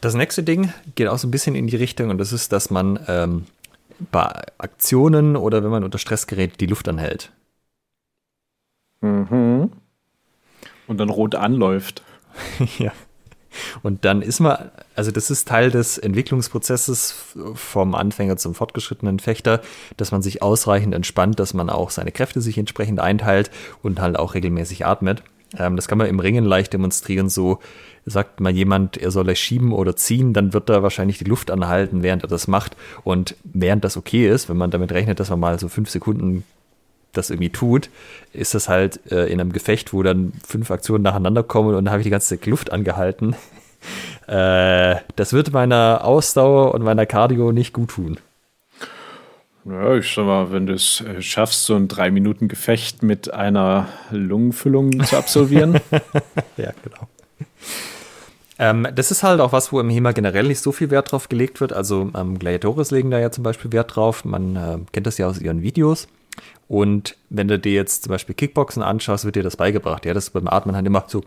Das 0.00 0.14
nächste 0.14 0.42
Ding 0.42 0.72
geht 0.94 1.08
auch 1.08 1.18
so 1.18 1.28
ein 1.28 1.30
bisschen 1.30 1.54
in 1.54 1.66
die 1.66 1.76
Richtung 1.76 2.10
und 2.10 2.18
das 2.18 2.32
ist, 2.32 2.52
dass 2.52 2.70
man 2.70 2.98
ähm, 3.06 3.46
bei 4.10 4.42
Aktionen 4.58 5.36
oder 5.36 5.62
wenn 5.62 5.70
man 5.70 5.84
unter 5.84 5.98
Stress 5.98 6.26
gerät, 6.26 6.60
die 6.60 6.66
Luft 6.66 6.88
anhält. 6.88 7.32
Mhm. 9.00 9.70
Und 10.86 10.98
dann 10.98 11.10
rot 11.10 11.34
anläuft. 11.34 12.02
ja. 12.78 12.92
Und 13.82 14.04
dann 14.04 14.22
ist 14.22 14.40
man, 14.40 14.70
also 14.94 15.10
das 15.10 15.30
ist 15.30 15.48
Teil 15.48 15.70
des 15.70 15.98
Entwicklungsprozesses 15.98 17.14
vom 17.54 17.94
Anfänger 17.94 18.36
zum 18.36 18.54
fortgeschrittenen 18.54 19.18
Fechter, 19.18 19.60
dass 19.96 20.12
man 20.12 20.22
sich 20.22 20.42
ausreichend 20.42 20.94
entspannt, 20.94 21.38
dass 21.38 21.54
man 21.54 21.70
auch 21.70 21.90
seine 21.90 22.12
Kräfte 22.12 22.40
sich 22.40 22.58
entsprechend 22.58 23.00
einteilt 23.00 23.50
und 23.82 24.00
halt 24.00 24.18
auch 24.18 24.34
regelmäßig 24.34 24.86
atmet. 24.86 25.22
Ähm, 25.58 25.76
das 25.76 25.88
kann 25.88 25.98
man 25.98 26.06
im 26.06 26.20
Ringen 26.20 26.44
leicht 26.44 26.72
demonstrieren. 26.72 27.28
So 27.28 27.58
sagt 28.04 28.40
mal 28.40 28.52
jemand, 28.52 28.96
er 28.96 29.10
soll 29.10 29.34
schieben 29.36 29.72
oder 29.72 29.94
ziehen, 29.96 30.32
dann 30.32 30.52
wird 30.52 30.70
er 30.70 30.82
wahrscheinlich 30.82 31.18
die 31.18 31.24
Luft 31.24 31.50
anhalten, 31.50 32.02
während 32.02 32.24
er 32.24 32.28
das 32.28 32.48
macht. 32.48 32.76
Und 33.04 33.36
während 33.44 33.84
das 33.84 33.96
okay 33.96 34.28
ist, 34.28 34.48
wenn 34.48 34.56
man 34.56 34.70
damit 34.70 34.92
rechnet, 34.92 35.20
dass 35.20 35.30
man 35.30 35.40
mal 35.40 35.58
so 35.58 35.68
fünf 35.68 35.90
Sekunden 35.90 36.44
das 37.12 37.30
irgendwie 37.30 37.50
tut, 37.50 37.90
ist 38.32 38.54
das 38.54 38.68
halt 38.68 39.00
äh, 39.10 39.26
in 39.26 39.40
einem 39.40 39.52
Gefecht, 39.52 39.92
wo 39.92 40.02
dann 40.02 40.32
fünf 40.46 40.70
Aktionen 40.70 41.02
nacheinander 41.02 41.42
kommen 41.42 41.70
und 41.70 41.84
dann 41.84 41.90
habe 41.90 42.00
ich 42.00 42.04
die 42.04 42.10
ganze 42.10 42.38
Zeit 42.38 42.46
Luft 42.46 42.72
angehalten. 42.72 43.36
äh, 44.26 44.96
das 45.16 45.32
wird 45.32 45.52
meiner 45.52 46.04
Ausdauer 46.04 46.74
und 46.74 46.82
meiner 46.82 47.06
Cardio 47.06 47.52
nicht 47.52 47.72
gut 47.72 47.90
tun. 47.90 48.18
Ja, 49.64 49.94
ich 49.94 50.12
sag 50.12 50.26
mal, 50.26 50.50
wenn 50.50 50.66
du 50.66 50.72
es 50.72 51.02
äh, 51.02 51.22
schaffst, 51.22 51.66
so 51.66 51.76
ein 51.76 51.86
drei 51.86 52.10
Minuten 52.10 52.48
Gefecht 52.48 53.02
mit 53.02 53.32
einer 53.32 53.86
Lungenfüllung 54.10 55.04
zu 55.04 55.16
absolvieren. 55.16 55.74
ja, 56.56 56.72
genau. 56.82 57.08
Ähm, 58.58 58.88
das 58.94 59.10
ist 59.12 59.22
halt 59.22 59.40
auch 59.40 59.52
was, 59.52 59.72
wo 59.72 59.78
im 59.78 59.88
HEMA 59.88 60.12
generell 60.12 60.48
nicht 60.48 60.60
so 60.60 60.72
viel 60.72 60.90
Wert 60.90 61.12
drauf 61.12 61.28
gelegt 61.28 61.60
wird. 61.60 61.72
Also 61.72 62.10
ähm, 62.16 62.38
Gladiatores 62.38 62.90
legen 62.90 63.10
da 63.10 63.20
ja 63.20 63.30
zum 63.30 63.44
Beispiel 63.44 63.72
Wert 63.72 63.94
drauf. 63.94 64.24
Man 64.24 64.56
äh, 64.56 64.78
kennt 64.90 65.06
das 65.06 65.18
ja 65.18 65.28
aus 65.28 65.40
ihren 65.40 65.62
Videos. 65.62 66.08
Und 66.68 67.16
wenn 67.28 67.48
du 67.48 67.58
dir 67.58 67.72
jetzt 67.72 68.04
zum 68.04 68.10
Beispiel 68.10 68.34
Kickboxen 68.34 68.82
anschaust, 68.82 69.24
wird 69.24 69.36
dir 69.36 69.42
das 69.42 69.56
beigebracht. 69.56 70.06
Ja, 70.06 70.14
das 70.14 70.24
ist 70.24 70.30
beim 70.30 70.48
Atmen 70.48 70.74
halt 70.74 70.86
immer 70.86 71.04
so 71.06 71.22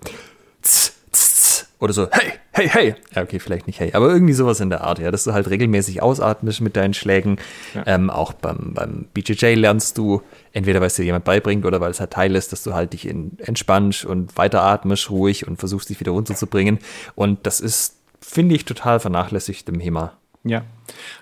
tss, 0.61 0.93
tss, 1.11 1.11
tss, 1.11 1.67
oder 1.79 1.93
so 1.93 2.07
hey, 2.11 2.31
hey, 2.51 2.69
hey. 2.69 2.95
Ja, 3.13 3.21
okay, 3.21 3.39
vielleicht 3.39 3.67
nicht 3.67 3.79
hey, 3.79 3.93
aber 3.93 4.09
irgendwie 4.09 4.33
sowas 4.33 4.59
in 4.59 4.69
der 4.69 4.81
Art, 4.81 4.99
ja, 4.99 5.11
dass 5.11 5.23
du 5.23 5.33
halt 5.33 5.49
regelmäßig 5.49 6.01
ausatmest 6.01 6.61
mit 6.61 6.75
deinen 6.75 6.93
Schlägen. 6.93 7.37
Ja. 7.73 7.83
Ähm, 7.85 8.09
auch 8.09 8.33
beim, 8.33 8.73
beim 8.73 9.07
BJJ 9.13 9.55
lernst 9.55 9.97
du, 9.97 10.21
entweder 10.53 10.79
weil 10.79 10.87
es 10.87 10.95
dir 10.95 11.03
jemand 11.03 11.25
beibringt 11.25 11.65
oder 11.65 11.81
weil 11.81 11.91
es 11.91 11.99
halt 11.99 12.11
Teil 12.11 12.35
ist, 12.35 12.51
dass 12.51 12.63
du 12.63 12.73
halt 12.73 12.93
dich 12.93 13.07
in, 13.07 13.37
entspannst 13.39 14.05
und 14.05 14.37
weiteratmest 14.37 15.09
ruhig 15.09 15.47
und 15.47 15.57
versuchst 15.57 15.89
dich 15.89 15.99
wieder 15.99 16.11
runterzubringen. 16.11 16.79
Und 17.15 17.45
das 17.45 17.59
ist, 17.59 17.97
finde 18.19 18.55
ich, 18.55 18.65
total 18.65 18.99
vernachlässigt 18.99 19.67
im 19.69 19.79
HEMA. 19.79 20.13
Ja, 20.45 20.63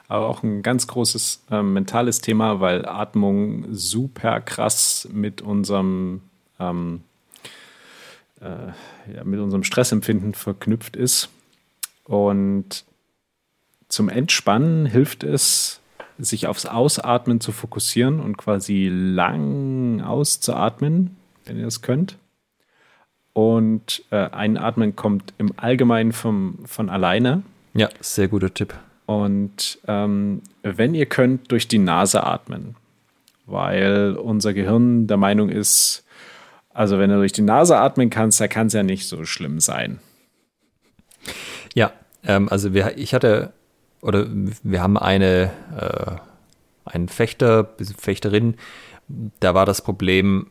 aber 0.09 0.27
auch 0.27 0.43
ein 0.43 0.61
ganz 0.63 0.85
großes 0.85 1.45
äh, 1.49 1.63
mentales 1.63 2.19
Thema, 2.19 2.59
weil 2.59 2.85
Atmung 2.85 3.65
super 3.73 4.41
krass 4.41 5.07
mit 5.11 5.41
unserem, 5.41 6.21
ähm, 6.59 7.03
äh, 8.41 9.15
ja, 9.15 9.23
mit 9.23 9.39
unserem 9.39 9.63
Stressempfinden 9.63 10.33
verknüpft 10.33 10.97
ist. 10.97 11.29
Und 12.03 12.83
zum 13.87 14.09
Entspannen 14.09 14.85
hilft 14.85 15.23
es, 15.23 15.79
sich 16.19 16.47
aufs 16.47 16.65
Ausatmen 16.65 17.39
zu 17.39 17.53
fokussieren 17.53 18.19
und 18.19 18.37
quasi 18.37 18.89
lang 18.91 20.01
auszuatmen, 20.01 21.15
wenn 21.45 21.57
ihr 21.57 21.65
das 21.65 21.81
könnt. 21.81 22.17
Und 23.31 24.03
äh, 24.11 24.29
Einatmen 24.29 24.95
kommt 24.95 25.33
im 25.37 25.53
Allgemeinen 25.57 26.11
vom, 26.11 26.59
von 26.65 26.89
alleine. 26.89 27.41
Ja, 27.73 27.89
sehr 27.99 28.27
guter 28.27 28.53
Tipp. 28.53 28.75
Und 29.21 29.79
ähm, 29.87 30.41
wenn 30.63 30.93
ihr 30.95 31.05
könnt, 31.05 31.51
durch 31.51 31.67
die 31.67 31.79
Nase 31.79 32.23
atmen, 32.23 32.75
weil 33.45 34.15
unser 34.15 34.53
Gehirn 34.53 35.07
der 35.07 35.17
Meinung 35.17 35.49
ist, 35.49 36.05
also 36.73 36.97
wenn 36.99 37.09
du 37.09 37.17
durch 37.17 37.33
die 37.33 37.41
Nase 37.41 37.77
atmen 37.77 38.09
kannst, 38.09 38.39
da 38.41 38.47
kann 38.47 38.67
es 38.67 38.73
ja 38.73 38.83
nicht 38.83 39.07
so 39.07 39.25
schlimm 39.25 39.59
sein. 39.59 39.99
Ja, 41.73 41.91
Ähm, 42.25 42.49
also 42.49 42.73
wir, 42.73 42.97
ich 42.97 43.13
hatte, 43.13 43.53
oder 44.01 44.25
wir 44.63 44.81
haben 44.81 44.97
eine, 44.97 45.51
äh, 45.77 46.15
einen 46.85 47.09
Fechter, 47.09 47.69
Fechterin, 47.97 48.55
da 49.39 49.53
war 49.53 49.65
das 49.65 49.81
Problem, 49.81 50.47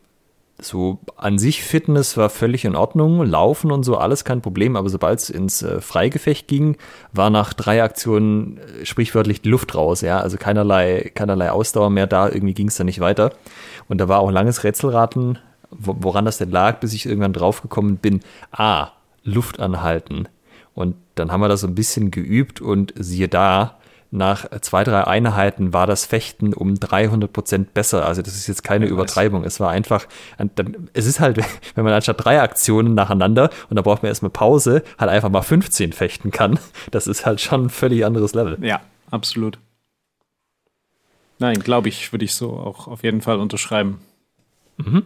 so 0.59 0.99
an 1.17 1.39
sich 1.39 1.63
Fitness 1.63 2.15
war 2.15 2.29
völlig 2.29 2.63
in 2.63 2.75
Ordnung, 2.75 3.25
Laufen 3.25 3.71
und 3.71 3.83
so, 3.83 3.97
alles 3.97 4.23
kein 4.23 4.41
Problem, 4.41 4.75
aber 4.75 4.89
sobald 4.89 5.19
es 5.19 5.29
ins 5.29 5.61
äh, 5.63 5.81
Freigefecht 5.81 6.47
ging, 6.47 6.77
war 7.11 7.29
nach 7.29 7.53
drei 7.53 7.83
Aktionen 7.83 8.59
äh, 8.59 8.85
sprichwörtlich 8.85 9.41
die 9.41 9.49
Luft 9.49 9.75
raus, 9.75 10.01
ja, 10.01 10.19
also 10.19 10.37
keinerlei, 10.37 11.11
keinerlei 11.15 11.51
Ausdauer 11.51 11.89
mehr 11.89 12.07
da, 12.07 12.29
irgendwie 12.29 12.53
ging 12.53 12.67
es 12.67 12.77
dann 12.77 12.85
nicht 12.85 12.99
weiter. 12.99 13.31
Und 13.89 13.99
da 13.99 14.07
war 14.07 14.19
auch 14.19 14.31
langes 14.31 14.63
Rätselraten, 14.63 15.39
wo, 15.71 15.95
woran 15.99 16.25
das 16.25 16.37
denn 16.37 16.51
lag, 16.51 16.79
bis 16.79 16.93
ich 16.93 17.05
irgendwann 17.05 17.33
draufgekommen 17.33 17.97
bin, 17.97 18.21
ah, 18.51 18.91
Luft 19.23 19.59
anhalten. 19.59 20.27
Und 20.75 20.95
dann 21.15 21.31
haben 21.31 21.41
wir 21.41 21.49
das 21.49 21.61
so 21.61 21.67
ein 21.67 21.75
bisschen 21.75 22.11
geübt 22.11 22.61
und 22.61 22.93
siehe 22.97 23.27
da, 23.27 23.77
nach 24.13 24.45
zwei, 24.61 24.83
drei 24.83 25.05
Einheiten 25.05 25.73
war 25.73 25.87
das 25.87 26.05
Fechten 26.05 26.53
um 26.53 26.79
300 26.79 27.33
Prozent 27.33 27.73
besser. 27.73 28.05
Also 28.05 28.21
das 28.21 28.35
ist 28.35 28.47
jetzt 28.47 28.63
keine 28.63 28.85
ja, 28.85 28.91
Übertreibung. 28.91 29.43
Es 29.43 29.59
war 29.59 29.71
einfach, 29.71 30.05
es 30.93 31.05
ist 31.07 31.19
halt, 31.19 31.37
wenn 31.75 31.83
man 31.83 31.93
anstatt 31.93 32.23
drei 32.23 32.41
Aktionen 32.41 32.93
nacheinander 32.93 33.49
und 33.69 33.75
da 33.75 33.81
braucht 33.81 34.03
man 34.03 34.09
erstmal 34.09 34.29
Pause, 34.29 34.83
halt 34.99 35.09
einfach 35.09 35.29
mal 35.29 35.41
15 35.41 35.93
fechten 35.93 36.31
kann. 36.31 36.59
Das 36.91 37.07
ist 37.07 37.25
halt 37.25 37.41
schon 37.41 37.65
ein 37.65 37.69
völlig 37.69 38.05
anderes 38.05 38.35
Level. 38.35 38.57
Ja, 38.61 38.81
absolut. 39.09 39.57
Nein, 41.39 41.59
glaube 41.59 41.89
ich, 41.89 42.13
würde 42.13 42.25
ich 42.25 42.35
so 42.35 42.51
auch 42.51 42.87
auf 42.87 43.03
jeden 43.03 43.21
Fall 43.21 43.39
unterschreiben. 43.39 43.99
Mhm. 44.77 45.03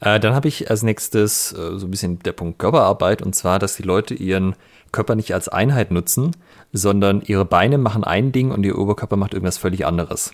Äh, 0.00 0.18
dann 0.20 0.34
habe 0.34 0.48
ich 0.48 0.70
als 0.70 0.82
nächstes 0.82 1.52
äh, 1.52 1.78
so 1.78 1.86
ein 1.86 1.90
bisschen 1.90 2.18
der 2.20 2.32
Punkt 2.32 2.58
Körperarbeit 2.58 3.22
und 3.22 3.34
zwar, 3.34 3.58
dass 3.58 3.76
die 3.76 3.82
Leute 3.82 4.14
ihren 4.14 4.54
Körper 4.92 5.14
nicht 5.14 5.34
als 5.34 5.48
Einheit 5.48 5.90
nutzen, 5.90 6.32
sondern 6.72 7.22
ihre 7.22 7.44
Beine 7.44 7.78
machen 7.78 8.04
ein 8.04 8.32
Ding 8.32 8.50
und 8.50 8.64
ihr 8.64 8.78
Oberkörper 8.78 9.16
macht 9.16 9.34
irgendwas 9.34 9.58
völlig 9.58 9.86
anderes. 9.86 10.32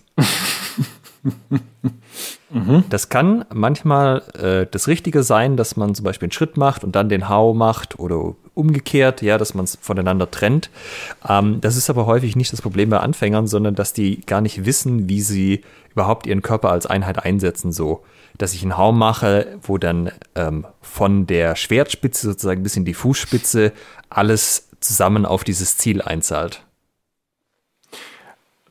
mhm. 2.49 2.83
Das 2.89 3.09
kann 3.09 3.45
manchmal 3.53 4.21
äh, 4.33 4.67
das 4.69 4.87
Richtige 4.87 5.23
sein, 5.23 5.57
dass 5.57 5.77
man 5.77 5.95
zum 5.95 6.03
Beispiel 6.03 6.27
einen 6.27 6.33
Schritt 6.33 6.57
macht 6.57 6.83
und 6.83 6.95
dann 6.95 7.09
den 7.09 7.29
Hau 7.29 7.53
macht 7.53 7.99
oder 7.99 8.35
umgekehrt, 8.53 9.21
ja, 9.21 9.37
dass 9.37 9.53
man 9.53 9.65
es 9.65 9.77
voneinander 9.81 10.29
trennt. 10.31 10.69
Ähm, 11.27 11.61
das 11.61 11.77
ist 11.77 11.89
aber 11.89 12.05
häufig 12.05 12.35
nicht 12.35 12.53
das 12.53 12.61
Problem 12.61 12.89
bei 12.89 12.99
Anfängern, 12.99 13.47
sondern 13.47 13.75
dass 13.75 13.93
die 13.93 14.21
gar 14.21 14.41
nicht 14.41 14.65
wissen, 14.65 15.09
wie 15.09 15.21
sie 15.21 15.61
überhaupt 15.91 16.27
ihren 16.27 16.41
Körper 16.41 16.71
als 16.71 16.85
Einheit 16.85 17.23
einsetzen. 17.23 17.71
So, 17.71 18.03
dass 18.37 18.53
ich 18.53 18.63
einen 18.63 18.77
Hau 18.77 18.91
mache, 18.91 19.57
wo 19.61 19.77
dann 19.77 20.11
ähm, 20.35 20.65
von 20.81 21.27
der 21.27 21.55
Schwertspitze 21.55 22.27
sozusagen 22.27 22.63
bis 22.63 22.75
in 22.75 22.85
die 22.85 22.93
Fußspitze 22.93 23.71
alles 24.09 24.69
zusammen 24.85 25.25
auf 25.25 25.43
dieses 25.43 25.77
Ziel 25.77 26.01
einzahlt. 26.01 26.61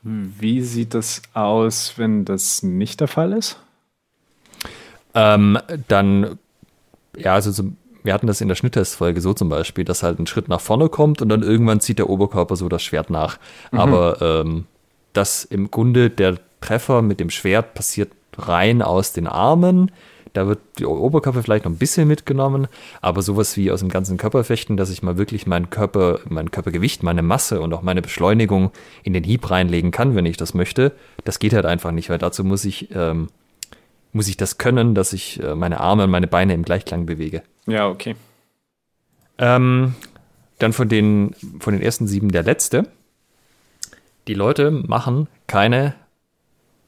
Wie 0.02 0.60
sieht 0.60 0.92
das 0.94 1.22
aus, 1.32 1.94
wenn 1.96 2.24
das 2.24 2.62
nicht 2.62 3.00
der 3.00 3.08
Fall 3.08 3.32
ist? 3.32 3.58
Ähm, 5.14 5.58
dann, 5.88 6.38
ja, 7.16 7.34
also 7.34 7.50
so, 7.50 7.64
wir 8.02 8.12
hatten 8.12 8.26
das 8.26 8.42
in 8.42 8.48
der 8.48 8.54
Schnitttestfolge 8.54 9.20
so 9.20 9.32
zum 9.32 9.48
Beispiel, 9.48 9.84
dass 9.84 10.02
halt 10.02 10.18
ein 10.18 10.26
Schritt 10.26 10.48
nach 10.48 10.60
vorne 10.60 10.90
kommt 10.90 11.22
und 11.22 11.30
dann 11.30 11.42
irgendwann 11.42 11.80
zieht 11.80 11.98
der 11.98 12.10
Oberkörper 12.10 12.56
so 12.56 12.68
das 12.68 12.82
Schwert 12.82 13.08
nach. 13.08 13.38
Mhm. 13.72 13.78
Aber 13.78 14.20
ähm, 14.20 14.66
dass 15.14 15.44
im 15.44 15.70
Grunde 15.70 16.10
der 16.10 16.38
Treffer 16.60 17.00
mit 17.00 17.18
dem 17.20 17.30
Schwert 17.30 17.74
passiert 17.74 18.12
rein 18.36 18.82
aus 18.82 19.12
den 19.12 19.26
Armen 19.26 19.90
da 20.34 20.48
wird 20.48 20.58
die 20.78 20.84
Oberkörper 20.84 21.42
vielleicht 21.42 21.64
noch 21.64 21.72
ein 21.72 21.78
bisschen 21.78 22.06
mitgenommen, 22.08 22.66
aber 23.00 23.22
sowas 23.22 23.56
wie 23.56 23.70
aus 23.70 23.80
dem 23.80 23.88
ganzen 23.88 24.18
Körperfechten, 24.18 24.76
dass 24.76 24.90
ich 24.90 25.02
mal 25.02 25.16
wirklich 25.16 25.46
meinen 25.46 25.70
Körper, 25.70 26.20
mein 26.28 26.50
Körpergewicht, 26.50 27.02
meine 27.02 27.22
Masse 27.22 27.60
und 27.60 27.72
auch 27.72 27.82
meine 27.82 28.02
Beschleunigung 28.02 28.72
in 29.04 29.12
den 29.12 29.24
Hieb 29.24 29.50
reinlegen 29.50 29.92
kann, 29.92 30.16
wenn 30.16 30.26
ich 30.26 30.36
das 30.36 30.52
möchte, 30.52 30.92
das 31.24 31.38
geht 31.38 31.54
halt 31.54 31.66
einfach 31.66 31.92
nicht, 31.92 32.10
weil 32.10 32.18
dazu 32.18 32.42
muss 32.42 32.64
ich, 32.64 32.90
ähm, 32.94 33.28
muss 34.12 34.26
ich 34.26 34.36
das 34.36 34.58
können, 34.58 34.94
dass 34.94 35.12
ich 35.12 35.40
äh, 35.40 35.54
meine 35.54 35.80
Arme 35.80 36.04
und 36.04 36.10
meine 36.10 36.26
Beine 36.26 36.52
im 36.52 36.64
Gleichklang 36.64 37.06
bewege. 37.06 37.42
Ja, 37.66 37.88
okay. 37.88 38.16
Ähm, 39.38 39.94
dann 40.58 40.72
von 40.72 40.88
den, 40.88 41.34
von 41.60 41.74
den 41.74 41.82
ersten 41.82 42.08
sieben 42.08 42.32
der 42.32 42.42
letzte. 42.42 42.88
Die 44.26 44.34
Leute 44.34 44.72
machen 44.72 45.28
keine 45.46 45.94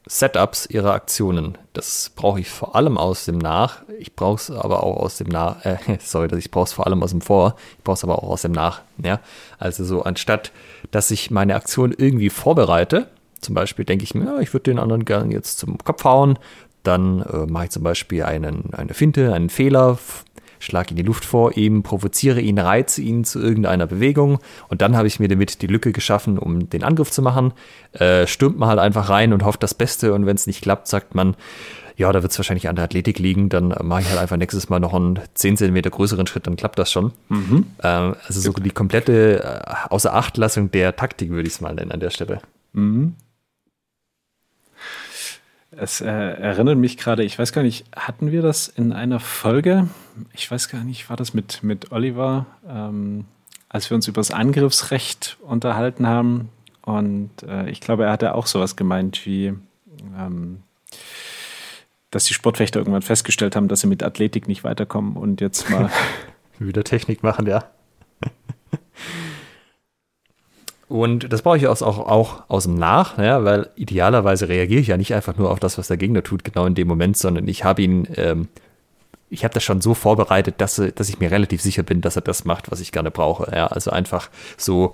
Setups 0.07 0.65
ihrer 0.67 0.93
Aktionen. 0.93 1.57
Das 1.73 2.11
brauche 2.15 2.39
ich 2.39 2.49
vor 2.49 2.75
allem 2.75 2.97
aus 2.97 3.25
dem 3.25 3.37
Nach. 3.37 3.83
Ich 3.99 4.15
brauche 4.15 4.35
es 4.35 4.49
aber 4.51 4.83
auch 4.83 4.97
aus 4.97 5.17
dem 5.17 5.27
Nach. 5.27 5.63
Äh, 5.65 5.77
sorry, 5.99 6.29
ich 6.37 6.51
brauche 6.51 6.65
es 6.65 6.73
vor 6.73 6.87
allem 6.87 7.03
aus 7.03 7.11
dem 7.11 7.21
Vor. 7.21 7.55
Ich 7.77 7.83
brauche 7.83 7.95
es 7.95 8.03
aber 8.03 8.23
auch 8.23 8.29
aus 8.29 8.41
dem 8.43 8.53
Nach. 8.53 8.81
Ja? 9.03 9.19
Also 9.59 9.83
so 9.83 10.03
anstatt, 10.03 10.51
dass 10.91 11.11
ich 11.11 11.31
meine 11.31 11.55
Aktion 11.55 11.93
irgendwie 11.95 12.29
vorbereite, 12.29 13.07
zum 13.41 13.53
Beispiel 13.53 13.85
denke 13.85 14.03
ich 14.03 14.15
mir, 14.15 14.25
ja, 14.25 14.39
ich 14.39 14.53
würde 14.53 14.71
den 14.71 14.79
anderen 14.79 15.05
gerne 15.05 15.31
jetzt 15.31 15.59
zum 15.59 15.77
Kopf 15.77 16.03
hauen. 16.03 16.39
Dann 16.83 17.21
äh, 17.21 17.45
mache 17.45 17.65
ich 17.65 17.71
zum 17.71 17.83
Beispiel 17.83 18.23
einen, 18.23 18.73
eine 18.73 18.93
Finte, 18.93 19.33
einen 19.33 19.49
Fehler, 19.49 19.99
schlage 20.59 20.91
in 20.91 20.95
die 20.95 21.03
Luft 21.03 21.25
vor 21.25 21.57
ihm, 21.57 21.83
provoziere 21.83 22.41
ihn, 22.41 22.59
reize 22.59 23.01
ihn 23.01 23.23
zu 23.23 23.39
irgendeiner 23.39 23.87
Bewegung 23.87 24.39
und 24.69 24.81
dann 24.81 24.95
habe 24.95 25.07
ich 25.07 25.19
mir 25.19 25.27
damit 25.27 25.61
die 25.61 25.67
Lücke 25.67 25.91
geschaffen, 25.91 26.37
um 26.37 26.69
den 26.69 26.83
Angriff 26.83 27.11
zu 27.11 27.21
machen. 27.21 27.53
Äh, 27.93 28.27
stürmt 28.27 28.57
man 28.57 28.69
halt 28.69 28.79
einfach 28.79 29.09
rein 29.09 29.33
und 29.33 29.43
hofft 29.43 29.63
das 29.63 29.73
Beste 29.73 30.13
und 30.13 30.25
wenn 30.25 30.35
es 30.35 30.47
nicht 30.47 30.61
klappt, 30.61 30.87
sagt 30.87 31.15
man, 31.15 31.35
ja, 31.97 32.11
da 32.11 32.21
wird 32.21 32.31
es 32.31 32.37
wahrscheinlich 32.37 32.69
an 32.69 32.75
der 32.75 32.85
Athletik 32.85 33.17
liegen, 33.17 33.49
dann 33.49 33.73
mache 33.81 34.01
ich 34.01 34.09
halt 34.09 34.19
einfach 34.19 34.37
nächstes 34.37 34.69
Mal 34.69 34.79
noch 34.79 34.93
einen 34.93 35.19
10 35.33 35.57
cm 35.57 35.81
größeren 35.81 36.27
Schritt, 36.27 36.45
dann 36.45 36.55
klappt 36.55 36.77
das 36.77 36.91
schon. 36.91 37.11
Mhm. 37.29 37.65
Ähm, 37.81 38.15
also 38.27 38.39
so 38.39 38.53
die 38.53 38.69
komplette 38.69 39.43
äh, 39.43 39.89
Außerachtlassung 39.89 40.69
der 40.69 40.95
Taktik 40.95 41.31
würde 41.31 41.47
ich 41.47 41.55
es 41.55 41.61
mal 41.61 41.73
nennen 41.73 41.91
an 41.91 41.99
der 41.99 42.11
Stelle. 42.11 42.39
Mhm. 42.73 43.15
Es 45.79 46.01
äh, 46.01 46.07
erinnert 46.07 46.79
mich 46.79 46.97
gerade, 46.97 47.23
ich 47.23 47.37
weiß 47.37 47.53
gar 47.53 47.61
nicht, 47.61 47.85
hatten 47.95 48.31
wir 48.31 48.41
das 48.41 48.67
in 48.67 48.91
einer 48.91 49.19
Folge? 49.19 49.87
Ich 50.33 50.49
weiß 50.49 50.69
gar 50.69 50.83
nicht, 50.83 51.07
war 51.11 51.17
das 51.17 51.35
mit, 51.35 51.61
mit 51.61 51.91
Oliver, 51.91 52.47
ähm, 52.67 53.25
als 53.69 53.91
wir 53.91 53.95
uns 53.95 54.07
über 54.07 54.19
das 54.19 54.31
Angriffsrecht 54.31 55.37
unterhalten 55.43 56.07
haben? 56.07 56.49
Und 56.81 57.29
äh, 57.47 57.69
ich 57.69 57.79
glaube, 57.79 58.05
er 58.05 58.11
hatte 58.11 58.33
auch 58.33 58.47
sowas 58.47 58.75
gemeint 58.75 59.23
wie, 59.27 59.53
ähm, 60.17 60.63
dass 62.09 62.25
die 62.25 62.33
Sportfechter 62.33 62.79
irgendwann 62.79 63.03
festgestellt 63.03 63.55
haben, 63.55 63.67
dass 63.67 63.81
sie 63.81 63.87
mit 63.87 64.01
Athletik 64.01 64.47
nicht 64.47 64.63
weiterkommen 64.63 65.15
und 65.15 65.41
jetzt 65.41 65.69
mal 65.69 65.91
wieder 66.57 66.83
Technik 66.83 67.21
machen, 67.21 67.45
ja. 67.45 67.69
Und 70.89 71.33
das 71.33 71.41
brauche 71.41 71.57
ich 71.57 71.67
auch, 71.67 71.81
auch 71.81 72.43
aus 72.47 72.63
dem 72.63 72.75
Nach, 72.75 73.17
ja, 73.17 73.43
weil 73.43 73.69
idealerweise 73.75 74.47
reagiere 74.47 74.79
ich 74.79 74.87
ja 74.87 74.97
nicht 74.97 75.13
einfach 75.13 75.35
nur 75.35 75.51
auf 75.51 75.59
das, 75.59 75.77
was 75.77 75.89
der 75.89 75.97
Gegner 75.97 76.23
tut, 76.23 76.45
genau 76.45 76.65
in 76.65 76.75
dem 76.75 76.87
Moment, 76.87 77.17
sondern 77.17 77.47
ich 77.47 77.65
habe 77.65 77.81
ihn, 77.81 78.07
ähm, 78.15 78.47
ich 79.29 79.43
habe 79.43 79.53
das 79.53 79.65
schon 79.65 79.81
so 79.81 79.93
vorbereitet, 79.93 80.55
dass, 80.59 80.81
dass 80.95 81.09
ich 81.09 81.19
mir 81.19 81.29
relativ 81.29 81.61
sicher 81.61 81.83
bin, 81.83 81.99
dass 81.99 82.15
er 82.15 82.21
das 82.21 82.45
macht, 82.45 82.71
was 82.71 82.79
ich 82.79 82.93
gerne 82.93 83.11
brauche. 83.11 83.53
Ja, 83.53 83.67
also 83.67 83.91
einfach 83.91 84.29
so 84.55 84.93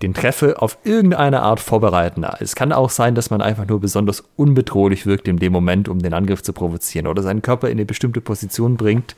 den 0.00 0.14
Treffer 0.14 0.62
auf 0.62 0.78
irgendeine 0.84 1.42
Art 1.42 1.60
vorbereiten. 1.60 2.24
Es 2.40 2.56
kann 2.56 2.72
auch 2.72 2.88
sein, 2.88 3.14
dass 3.14 3.28
man 3.28 3.42
einfach 3.42 3.66
nur 3.66 3.80
besonders 3.80 4.24
unbedrohlich 4.36 5.04
wirkt 5.04 5.28
in 5.28 5.36
dem 5.36 5.52
Moment, 5.52 5.88
um 5.88 5.98
den 5.98 6.14
Angriff 6.14 6.42
zu 6.42 6.54
provozieren 6.54 7.06
oder 7.06 7.22
seinen 7.22 7.42
Körper 7.42 7.68
in 7.68 7.72
eine 7.72 7.84
bestimmte 7.84 8.22
Position 8.22 8.78
bringt. 8.78 9.14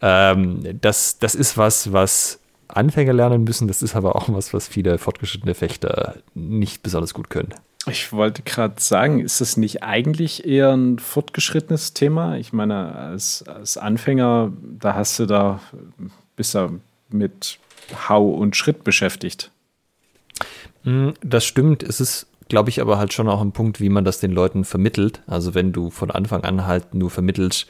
Ähm, 0.00 0.78
das, 0.80 1.18
das 1.18 1.34
ist 1.34 1.58
was, 1.58 1.92
was 1.92 2.40
Anfänger 2.68 3.12
lernen 3.12 3.44
müssen. 3.44 3.68
Das 3.68 3.82
ist 3.82 3.96
aber 3.96 4.16
auch 4.16 4.28
was, 4.28 4.54
was 4.54 4.68
viele 4.68 4.98
fortgeschrittene 4.98 5.54
Fechter 5.54 6.16
nicht 6.34 6.82
besonders 6.82 7.14
gut 7.14 7.30
können. 7.30 7.54
Ich 7.86 8.12
wollte 8.12 8.42
gerade 8.42 8.74
sagen, 8.78 9.20
ist 9.20 9.40
das 9.40 9.56
nicht 9.56 9.82
eigentlich 9.82 10.46
eher 10.46 10.72
ein 10.72 10.98
fortgeschrittenes 10.98 11.94
Thema? 11.94 12.36
Ich 12.36 12.52
meine, 12.52 12.94
als, 12.94 13.44
als 13.46 13.78
Anfänger, 13.78 14.52
da 14.78 14.94
hast 14.94 15.18
du 15.18 15.26
da, 15.26 15.60
bist 16.36 16.54
du 16.54 16.80
mit 17.08 17.58
Hau 18.08 18.28
und 18.28 18.56
Schritt 18.56 18.84
beschäftigt. 18.84 19.50
Hm, 20.82 21.14
das 21.22 21.44
stimmt. 21.44 21.82
Es 21.82 22.00
ist, 22.00 22.26
glaube 22.48 22.68
ich, 22.68 22.80
aber 22.82 22.98
halt 22.98 23.12
schon 23.12 23.28
auch 23.28 23.40
ein 23.40 23.52
Punkt, 23.52 23.80
wie 23.80 23.88
man 23.88 24.04
das 24.04 24.20
den 24.20 24.32
Leuten 24.32 24.64
vermittelt. 24.64 25.22
Also 25.26 25.54
wenn 25.54 25.72
du 25.72 25.90
von 25.90 26.10
Anfang 26.10 26.44
an 26.44 26.66
halt 26.66 26.94
nur 26.94 27.10
vermittelst, 27.10 27.66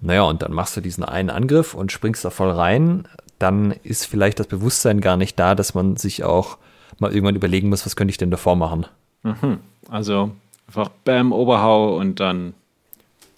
naja, 0.00 0.22
und 0.22 0.42
dann 0.42 0.52
machst 0.52 0.76
du 0.76 0.80
diesen 0.80 1.04
einen 1.04 1.30
Angriff 1.30 1.74
und 1.74 1.92
springst 1.92 2.24
da 2.24 2.30
voll 2.30 2.50
rein, 2.50 3.06
dann 3.40 3.72
ist 3.82 4.06
vielleicht 4.06 4.38
das 4.38 4.46
Bewusstsein 4.46 5.00
gar 5.00 5.16
nicht 5.16 5.38
da, 5.38 5.54
dass 5.54 5.74
man 5.74 5.96
sich 5.96 6.22
auch 6.22 6.58
mal 6.98 7.12
irgendwann 7.12 7.36
überlegen 7.36 7.68
muss, 7.68 7.84
was 7.86 7.96
könnte 7.96 8.10
ich 8.10 8.18
denn 8.18 8.30
davor 8.30 8.54
machen. 8.54 8.86
Mhm. 9.22 9.58
Also 9.88 10.30
einfach 10.68 10.90
Bam, 11.04 11.32
Oberhau 11.32 11.96
und 11.96 12.20
dann 12.20 12.54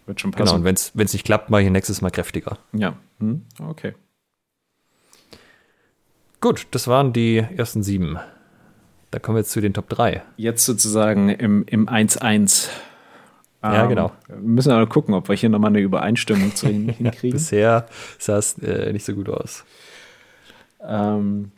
wird 0.07 0.21
schon 0.21 0.33
passen. 0.33 0.45
Genau, 0.45 0.57
und 0.57 0.65
wenn 0.65 1.07
es 1.07 1.13
nicht 1.13 1.25
klappt, 1.25 1.51
mache 1.51 1.63
ich 1.63 1.71
nächstes 1.71 2.03
Mal 2.03 2.11
kräftiger. 2.11 2.59
Ja, 2.73 2.95
hm. 3.21 3.43
okay. 3.67 3.95
Gut, 6.41 6.67
das 6.73 6.89
waren 6.89 7.13
die 7.13 7.39
ersten 7.39 7.85
sieben. 7.85 8.19
Da 9.13 9.21
kommen 9.21 9.37
wir 9.37 9.41
jetzt 9.41 9.53
zu 9.53 9.61
den 9.61 9.75
Top 9.75 9.89
3. 9.89 10.23
Jetzt 10.37 10.65
sozusagen 10.65 11.29
im 11.29 11.65
1-1. 11.67 12.69
Ja, 13.63 13.85
ähm, 13.85 13.89
genau. 13.89 14.13
Wir 14.27 14.37
müssen 14.37 14.73
aber 14.73 14.89
gucken, 14.89 15.15
ob 15.15 15.29
wir 15.29 15.37
hier 15.37 15.51
nochmal 15.51 15.71
eine 15.71 15.81
Übereinstimmung 15.81 16.51
hinkriegen. 16.61 17.05
ja, 17.05 17.31
bisher 17.31 17.87
sah 18.19 18.39
es 18.39 18.59
äh, 18.59 18.93
nicht 18.93 19.05
so 19.05 19.15
gut 19.15 19.29
aus. 19.29 19.65
Ähm, 20.87 21.53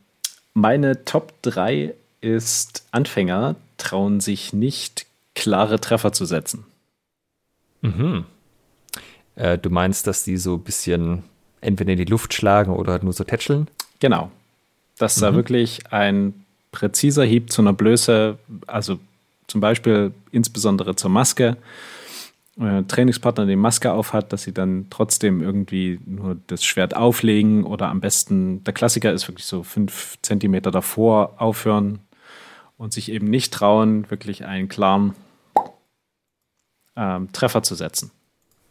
Meine 0.53 1.05
Top 1.05 1.33
3 1.43 1.95
ist 2.21 2.87
Anfänger 2.91 3.57
trauen 3.77 4.21
sich 4.21 4.53
nicht, 4.53 5.07
klare 5.35 5.81
Treffer 5.81 6.13
zu 6.13 6.25
setzen. 6.25 6.65
Mhm. 7.83 8.25
Äh, 9.37 9.59
du 9.59 9.69
meinst, 9.71 10.07
dass 10.07 10.25
die 10.25 10.37
so 10.37 10.55
ein 10.55 10.63
bisschen 10.63 11.25
entweder 11.61 11.93
in 11.93 11.99
die 11.99 12.05
Luft 12.05 12.35
schlagen 12.35 12.73
oder 12.73 13.03
nur 13.03 13.13
so 13.13 13.25
tätscheln? 13.25 13.69
Genau. 14.01 14.31
Dass 14.99 15.17
mhm. 15.17 15.21
da 15.23 15.35
wirklich 15.35 15.93
ein 15.93 16.45
präziser 16.73 17.25
Hieb 17.25 17.53
zu 17.53 17.63
einer 17.63 17.73
Blöße, 17.73 18.39
also 18.67 18.99
zum 19.47 19.61
Beispiel 19.61 20.13
insbesondere 20.33 20.97
zur 20.97 21.11
Maske, 21.11 21.57
äh, 22.61 22.83
Trainingspartner 22.85 23.47
die 23.47 23.57
Maske 23.57 23.93
aufhat, 23.93 24.33
dass 24.33 24.45
sie 24.45 24.55
dann 24.55 24.87
trotzdem 24.91 25.43
irgendwie 25.43 26.01
nur 26.07 26.37
das 26.47 26.65
Schwert 26.65 26.95
auflegen 26.95 27.65
oder 27.65 27.89
am 27.89 28.01
besten, 28.01 28.63
der 28.65 28.75
Klassiker 28.75 29.13
ist 29.13 29.29
wirklich 29.29 29.47
so 29.47 29.63
fünf 29.63 30.19
Zentimeter 30.23 30.71
davor 30.71 31.41
aufhören 31.41 32.01
und 32.77 32.93
sich 32.93 33.11
eben 33.11 33.29
nicht 33.29 33.53
trauen, 33.53 34.11
wirklich 34.11 34.45
einen 34.45 34.69
klaren 34.69 35.15
ähm, 36.97 37.33
Treffer 37.33 37.63
zu 37.63 37.75
setzen. 37.75 38.11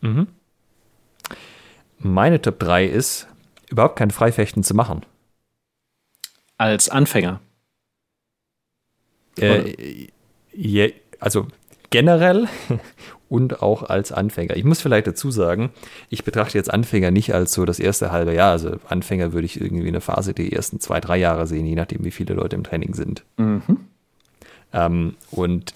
Mhm. 0.01 0.27
Meine 1.99 2.41
Top 2.41 2.59
3 2.59 2.85
ist, 2.85 3.27
überhaupt 3.69 3.97
kein 3.97 4.11
Freifechten 4.11 4.63
zu 4.63 4.73
machen. 4.73 5.05
Als 6.57 6.89
Anfänger. 6.89 7.39
Äh, 9.39 10.09
je, 10.53 10.93
also 11.19 11.47
generell 11.89 12.47
und 13.29 13.61
auch 13.61 13.83
als 13.83 14.11
Anfänger. 14.11 14.55
Ich 14.55 14.63
muss 14.63 14.81
vielleicht 14.81 15.07
dazu 15.07 15.31
sagen, 15.31 15.71
ich 16.09 16.23
betrachte 16.23 16.57
jetzt 16.57 16.71
Anfänger 16.71 17.11
nicht 17.11 17.33
als 17.33 17.53
so 17.53 17.65
das 17.65 17.79
erste 17.79 18.11
halbe 18.11 18.33
Jahr. 18.33 18.51
Also 18.51 18.77
Anfänger 18.87 19.33
würde 19.33 19.45
ich 19.45 19.59
irgendwie 19.59 19.87
in 19.87 19.93
der 19.93 20.01
Phase 20.01 20.33
die 20.33 20.51
ersten 20.51 20.79
zwei, 20.79 20.99
drei 20.99 21.17
Jahre 21.17 21.47
sehen, 21.47 21.65
je 21.65 21.75
nachdem, 21.75 22.03
wie 22.03 22.11
viele 22.11 22.35
Leute 22.35 22.55
im 22.55 22.63
Training 22.63 22.93
sind. 22.93 23.23
Mhm. 23.37 23.79
Ähm, 24.71 25.15
und 25.31 25.73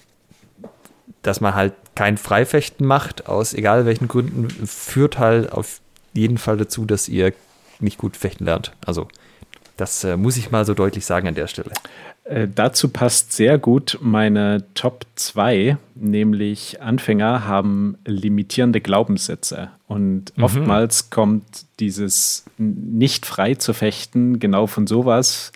dass 1.22 1.40
man 1.40 1.54
halt 1.54 1.74
kein 1.94 2.16
Freifechten 2.16 2.86
macht, 2.86 3.26
aus 3.26 3.54
egal 3.54 3.86
welchen 3.86 4.08
Gründen, 4.08 4.48
führt 4.48 5.18
halt 5.18 5.52
auf 5.52 5.80
jeden 6.12 6.38
Fall 6.38 6.56
dazu, 6.56 6.84
dass 6.84 7.08
ihr 7.08 7.32
nicht 7.80 7.98
gut 7.98 8.16
fechten 8.16 8.44
lernt. 8.44 8.72
Also 8.84 9.08
das 9.78 10.04
äh, 10.04 10.16
muss 10.16 10.36
ich 10.36 10.50
mal 10.50 10.64
so 10.64 10.74
deutlich 10.74 11.06
sagen 11.06 11.28
an 11.28 11.34
der 11.34 11.46
Stelle. 11.46 11.72
Äh, 12.24 12.46
dazu 12.54 12.90
passt 12.90 13.32
sehr 13.32 13.58
gut 13.58 13.98
meine 14.02 14.64
Top 14.74 15.06
2, 15.14 15.78
nämlich 15.94 16.82
Anfänger 16.82 17.46
haben 17.46 17.96
limitierende 18.04 18.80
Glaubenssätze. 18.80 19.70
Und 19.86 20.36
mhm. 20.36 20.44
oftmals 20.44 21.08
kommt 21.08 21.64
dieses 21.80 22.44
nicht 22.58 23.24
frei 23.24 23.54
zu 23.54 23.72
fechten 23.72 24.38
genau 24.38 24.66
von 24.66 24.86
sowas. 24.86 25.52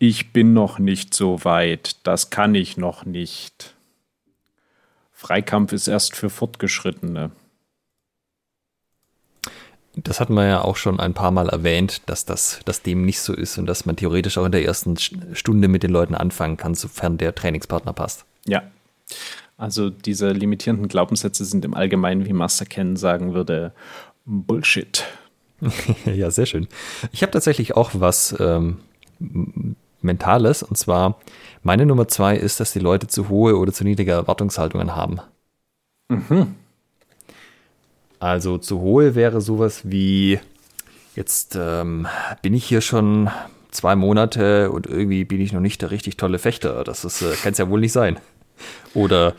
Ich 0.00 0.32
bin 0.32 0.52
noch 0.52 0.78
nicht 0.78 1.14
so 1.14 1.44
weit, 1.44 1.96
das 2.04 2.30
kann 2.30 2.54
ich 2.54 2.76
noch 2.76 3.04
nicht. 3.04 3.74
Freikampf 5.12 5.72
ist 5.72 5.88
erst 5.88 6.16
für 6.16 6.30
Fortgeschrittene. 6.30 7.32
Das 10.04 10.20
hatten 10.20 10.34
wir 10.34 10.46
ja 10.46 10.62
auch 10.62 10.76
schon 10.76 11.00
ein 11.00 11.14
paar 11.14 11.30
Mal 11.30 11.48
erwähnt, 11.48 12.02
dass 12.06 12.24
das 12.24 12.60
dass 12.64 12.82
dem 12.82 13.04
nicht 13.04 13.20
so 13.20 13.34
ist 13.34 13.58
und 13.58 13.66
dass 13.66 13.86
man 13.86 13.96
theoretisch 13.96 14.38
auch 14.38 14.44
in 14.44 14.52
der 14.52 14.64
ersten 14.64 14.96
Stunde 14.96 15.68
mit 15.68 15.82
den 15.82 15.90
Leuten 15.90 16.14
anfangen 16.14 16.56
kann, 16.56 16.74
sofern 16.74 17.18
der 17.18 17.34
Trainingspartner 17.34 17.92
passt. 17.92 18.24
Ja. 18.46 18.62
Also 19.56 19.90
diese 19.90 20.30
limitierenden 20.30 20.88
Glaubenssätze 20.88 21.44
sind 21.44 21.64
im 21.64 21.74
Allgemeinen, 21.74 22.26
wie 22.26 22.32
Master 22.32 22.64
Ken 22.64 22.96
sagen 22.96 23.34
würde, 23.34 23.72
Bullshit. 24.24 25.04
ja, 26.04 26.30
sehr 26.30 26.46
schön. 26.46 26.68
Ich 27.12 27.22
habe 27.22 27.32
tatsächlich 27.32 27.76
auch 27.76 27.90
was 27.94 28.36
ähm, 28.38 28.78
Mentales 30.00 30.62
und 30.62 30.76
zwar 30.76 31.18
meine 31.62 31.86
Nummer 31.86 32.06
zwei 32.08 32.36
ist, 32.36 32.60
dass 32.60 32.72
die 32.72 32.78
Leute 32.78 33.08
zu 33.08 33.28
hohe 33.28 33.56
oder 33.56 33.72
zu 33.72 33.84
niedrige 33.84 34.12
Erwartungshaltungen 34.12 34.94
haben. 34.94 35.20
Mhm. 36.08 36.54
Also 38.20 38.58
zu 38.58 38.80
hohe 38.80 39.14
wäre 39.14 39.40
sowas 39.40 39.82
wie, 39.84 40.40
jetzt 41.14 41.56
ähm, 41.60 42.06
bin 42.42 42.54
ich 42.54 42.64
hier 42.64 42.80
schon 42.80 43.30
zwei 43.70 43.96
Monate 43.96 44.70
und 44.70 44.86
irgendwie 44.86 45.24
bin 45.24 45.40
ich 45.40 45.52
noch 45.52 45.60
nicht 45.60 45.82
der 45.82 45.90
richtig 45.90 46.16
tolle 46.16 46.38
Fechter. 46.38 46.84
Das 46.84 47.04
äh, 47.22 47.34
kann 47.42 47.52
es 47.52 47.58
ja 47.58 47.68
wohl 47.68 47.80
nicht 47.80 47.92
sein. 47.92 48.18
Oder 48.94 49.34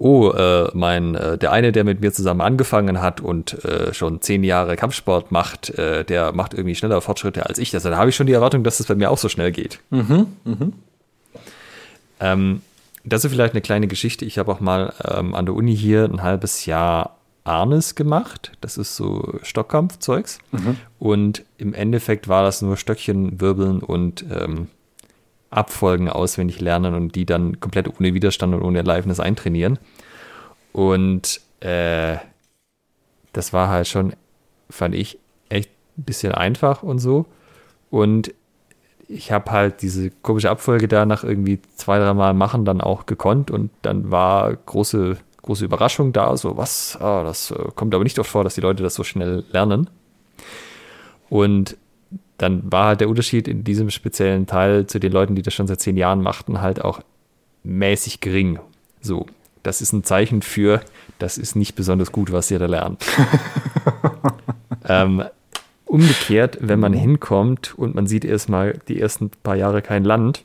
oh, 0.00 0.30
äh, 0.32 0.68
mein, 0.74 1.14
äh, 1.14 1.38
der 1.38 1.52
eine, 1.52 1.72
der 1.72 1.84
mit 1.84 2.00
mir 2.00 2.12
zusammen 2.12 2.40
angefangen 2.40 3.00
hat 3.00 3.20
und 3.20 3.64
äh, 3.64 3.92
schon 3.94 4.20
zehn 4.22 4.42
Jahre 4.44 4.76
Kampfsport 4.76 5.30
macht, 5.30 5.70
äh, 5.78 6.04
der 6.04 6.32
macht 6.32 6.54
irgendwie 6.54 6.74
schneller 6.74 7.00
Fortschritte 7.00 7.46
als 7.46 7.58
ich. 7.58 7.72
Also 7.74 7.90
da 7.90 7.98
habe 7.98 8.10
ich 8.10 8.16
schon 8.16 8.26
die 8.26 8.32
Erwartung, 8.32 8.64
dass 8.64 8.74
es 8.74 8.78
das 8.78 8.86
bei 8.86 8.94
mir 8.94 9.10
auch 9.10 9.18
so 9.18 9.28
schnell 9.28 9.52
geht. 9.52 9.78
Mhm, 9.90 10.26
mhm. 10.44 10.72
Ähm, 12.18 12.62
das 13.04 13.24
ist 13.24 13.30
vielleicht 13.30 13.54
eine 13.54 13.60
kleine 13.60 13.88
Geschichte. 13.88 14.24
Ich 14.24 14.38
habe 14.38 14.50
auch 14.52 14.60
mal 14.60 14.92
ähm, 15.04 15.34
an 15.34 15.46
der 15.46 15.54
Uni 15.54 15.76
hier 15.76 16.04
ein 16.04 16.22
halbes 16.22 16.66
Jahr 16.66 17.16
Arnes 17.44 17.94
gemacht. 17.94 18.52
Das 18.60 18.78
ist 18.78 18.96
so 18.96 19.38
Stockkampfzeugs. 19.42 20.38
Mhm. 20.52 20.76
Und 20.98 21.44
im 21.58 21.74
Endeffekt 21.74 22.28
war 22.28 22.42
das 22.42 22.62
nur 22.62 22.76
Stöckchen 22.76 23.40
wirbeln 23.40 23.80
und 23.80 24.24
ähm, 24.30 24.68
Abfolgen 25.50 26.08
auswendig 26.08 26.60
lernen 26.60 26.94
und 26.94 27.14
die 27.14 27.26
dann 27.26 27.58
komplett 27.60 27.88
ohne 27.88 28.14
Widerstand 28.14 28.54
und 28.54 28.62
ohne 28.62 28.80
Aliveness 28.80 29.20
eintrainieren. 29.20 29.78
Und 30.72 31.40
äh, 31.60 32.18
das 33.32 33.52
war 33.52 33.68
halt 33.68 33.88
schon, 33.88 34.14
fand 34.68 34.94
ich, 34.94 35.18
echt 35.48 35.70
ein 35.98 36.04
bisschen 36.04 36.32
einfach 36.32 36.82
und 36.82 36.98
so. 36.98 37.26
Und 37.90 38.32
ich 39.08 39.32
habe 39.32 39.50
halt 39.50 39.82
diese 39.82 40.10
komische 40.10 40.50
Abfolge 40.50 40.86
da 40.86 41.04
nach 41.04 41.24
irgendwie 41.24 41.60
zwei, 41.74 41.98
drei 41.98 42.14
Mal 42.14 42.32
machen 42.32 42.64
dann 42.64 42.80
auch 42.80 43.06
gekonnt 43.06 43.50
und 43.50 43.70
dann 43.82 44.12
war 44.12 44.54
große 44.54 45.16
große 45.50 45.64
Überraschung 45.64 46.12
da, 46.12 46.36
so 46.36 46.56
was, 46.56 46.96
ah, 47.00 47.24
das 47.24 47.50
äh, 47.50 47.56
kommt 47.74 47.92
aber 47.92 48.04
nicht 48.04 48.20
oft 48.20 48.30
vor, 48.30 48.44
dass 48.44 48.54
die 48.54 48.60
Leute 48.60 48.84
das 48.84 48.94
so 48.94 49.02
schnell 49.02 49.42
lernen. 49.50 49.90
Und 51.28 51.76
dann 52.38 52.70
war 52.70 52.86
halt 52.86 53.00
der 53.00 53.08
Unterschied 53.08 53.48
in 53.48 53.64
diesem 53.64 53.90
speziellen 53.90 54.46
Teil 54.46 54.86
zu 54.86 55.00
den 55.00 55.10
Leuten, 55.10 55.34
die 55.34 55.42
das 55.42 55.52
schon 55.52 55.66
seit 55.66 55.80
zehn 55.80 55.96
Jahren 55.96 56.22
machten, 56.22 56.60
halt 56.60 56.84
auch 56.84 57.00
mäßig 57.64 58.20
gering. 58.20 58.60
So, 59.00 59.26
das 59.64 59.80
ist 59.80 59.92
ein 59.92 60.04
Zeichen 60.04 60.42
für, 60.42 60.82
das 61.18 61.36
ist 61.36 61.56
nicht 61.56 61.74
besonders 61.74 62.12
gut, 62.12 62.30
was 62.30 62.48
ihr 62.52 62.60
da 62.60 62.66
lernt. 62.66 63.04
ähm, 64.88 65.24
umgekehrt, 65.84 66.58
wenn 66.60 66.78
man 66.78 66.92
hinkommt 66.92 67.76
und 67.76 67.96
man 67.96 68.06
sieht 68.06 68.24
erstmal 68.24 68.78
die 68.86 69.00
ersten 69.00 69.30
paar 69.42 69.56
Jahre 69.56 69.82
kein 69.82 70.04
Land, 70.04 70.44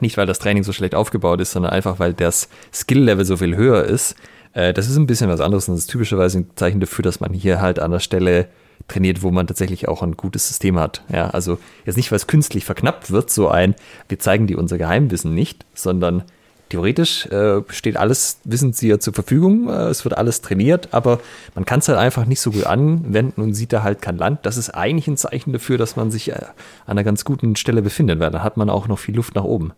nicht, 0.00 0.16
weil 0.16 0.26
das 0.26 0.38
Training 0.38 0.62
so 0.62 0.72
schlecht 0.72 0.94
aufgebaut 0.94 1.42
ist, 1.42 1.52
sondern 1.52 1.72
einfach, 1.72 1.98
weil 1.98 2.14
das 2.14 2.48
Skill-Level 2.72 3.26
so 3.26 3.36
viel 3.36 3.56
höher 3.56 3.84
ist. 3.84 4.14
Äh, 4.52 4.72
das 4.72 4.88
ist 4.88 4.96
ein 4.96 5.06
bisschen 5.06 5.28
was 5.28 5.40
anderes 5.40 5.68
und 5.68 5.74
das 5.74 5.84
ist 5.84 5.90
typischerweise 5.90 6.38
ein 6.38 6.50
Zeichen 6.56 6.80
dafür, 6.80 7.02
dass 7.02 7.20
man 7.20 7.32
hier 7.32 7.60
halt 7.60 7.78
an 7.78 7.90
der 7.90 8.00
Stelle 8.00 8.48
trainiert, 8.86 9.22
wo 9.22 9.30
man 9.30 9.46
tatsächlich 9.46 9.88
auch 9.88 10.02
ein 10.02 10.16
gutes 10.16 10.48
System 10.48 10.78
hat. 10.78 11.02
Ja, 11.12 11.30
also 11.30 11.58
jetzt 11.84 11.96
nicht, 11.96 12.10
weil 12.10 12.16
es 12.16 12.26
künstlich 12.26 12.64
verknappt 12.64 13.10
wird, 13.10 13.30
so 13.30 13.48
ein, 13.48 13.74
wir 14.08 14.18
zeigen 14.18 14.46
dir 14.46 14.58
unser 14.58 14.78
Geheimwissen 14.78 15.34
nicht, 15.34 15.66
sondern 15.74 16.22
theoretisch 16.68 17.26
äh, 17.26 17.62
steht 17.68 17.96
alles 17.96 18.40
Wissen 18.44 18.72
dir 18.72 19.00
zur 19.00 19.14
Verfügung, 19.14 19.68
äh, 19.68 19.88
es 19.88 20.04
wird 20.04 20.16
alles 20.16 20.40
trainiert, 20.40 20.88
aber 20.92 21.20
man 21.54 21.64
kann 21.64 21.80
es 21.80 21.88
halt 21.88 21.98
einfach 21.98 22.24
nicht 22.26 22.40
so 22.40 22.52
gut 22.52 22.64
anwenden 22.64 23.40
und 23.40 23.54
sieht 23.54 23.72
da 23.72 23.82
halt 23.82 24.02
kein 24.02 24.16
Land. 24.16 24.44
Das 24.44 24.56
ist 24.56 24.70
eigentlich 24.70 25.08
ein 25.08 25.16
Zeichen 25.16 25.52
dafür, 25.52 25.78
dass 25.78 25.96
man 25.96 26.10
sich 26.10 26.30
äh, 26.30 26.34
an 26.34 26.52
einer 26.86 27.04
ganz 27.04 27.24
guten 27.24 27.56
Stelle 27.56 27.82
befindet, 27.82 28.20
weil 28.20 28.30
da 28.30 28.42
hat 28.42 28.56
man 28.56 28.70
auch 28.70 28.88
noch 28.88 28.98
viel 28.98 29.16
Luft 29.16 29.34
nach 29.34 29.44
oben. 29.44 29.72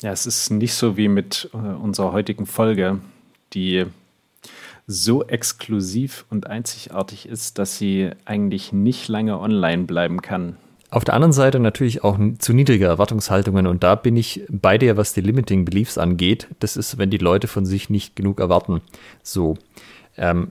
Ja, 0.00 0.12
es 0.12 0.26
ist 0.26 0.50
nicht 0.50 0.74
so 0.74 0.96
wie 0.96 1.08
mit 1.08 1.50
äh, 1.52 1.56
unserer 1.56 2.12
heutigen 2.12 2.46
Folge, 2.46 3.00
die 3.54 3.86
so 4.86 5.22
exklusiv 5.24 6.24
und 6.30 6.46
einzigartig 6.46 7.28
ist, 7.28 7.58
dass 7.58 7.76
sie 7.76 8.10
eigentlich 8.24 8.72
nicht 8.72 9.08
lange 9.08 9.38
online 9.38 9.84
bleiben 9.84 10.22
kann. 10.22 10.56
Auf 10.90 11.04
der 11.04 11.12
anderen 11.12 11.34
Seite 11.34 11.60
natürlich 11.60 12.02
auch 12.02 12.18
zu 12.38 12.54
niedrige 12.54 12.86
Erwartungshaltungen 12.86 13.66
und 13.66 13.82
da 13.82 13.94
bin 13.94 14.16
ich 14.16 14.42
bei 14.48 14.78
dir, 14.78 14.96
was 14.96 15.12
die 15.12 15.20
Limiting 15.20 15.66
Beliefs 15.66 15.98
angeht. 15.98 16.48
Das 16.60 16.78
ist, 16.78 16.96
wenn 16.96 17.10
die 17.10 17.18
Leute 17.18 17.46
von 17.46 17.66
sich 17.66 17.90
nicht 17.90 18.16
genug 18.16 18.40
erwarten. 18.40 18.80
So. 19.22 19.58
Ähm, 20.16 20.50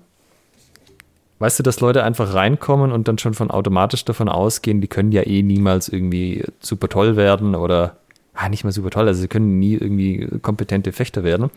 weißt 1.39 1.58
du, 1.58 1.64
dass 1.64 1.80
Leute 1.80 2.04
einfach 2.04 2.36
reinkommen 2.36 2.91
und 2.91 3.08
dann 3.08 3.18
schon 3.18 3.34
von 3.34 3.50
automatisch 3.50 4.06
davon 4.06 4.30
ausgehen, 4.30 4.80
die 4.80 4.88
können 4.88 5.12
ja 5.12 5.26
eh 5.26 5.41
niemals 5.41 5.89
irgendwie 5.89 6.43
super 6.60 6.88
toll 6.88 7.16
werden 7.16 7.56
oder 7.56 7.98
ah, 8.38 8.50
nicht 8.50 8.64
mal 8.64 8.72
super 8.72 8.90
toll, 8.90 9.08
also 9.08 9.20
sie 9.20 9.28
können 9.28 9.60
nie 9.60 9.74
irgendwie 9.74 10.28
kompetente 10.42 10.92
Fechter 10.92 11.24
werden 11.24 11.50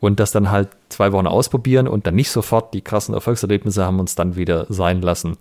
und 0.00 0.18
das 0.18 0.32
dann 0.32 0.50
halt 0.50 0.68
zwei 0.88 1.12
Wochen 1.12 1.26
ausprobieren 1.26 1.86
und 1.86 2.06
dann 2.06 2.14
nicht 2.14 2.30
sofort 2.30 2.74
die 2.74 2.80
krassen 2.80 3.14
Erfolgserlebnisse 3.14 3.84
haben 3.84 4.00
und 4.00 4.08
es 4.08 4.14
dann 4.14 4.36
wieder 4.36 4.66
sein 4.68 5.02
lassen. 5.02 5.36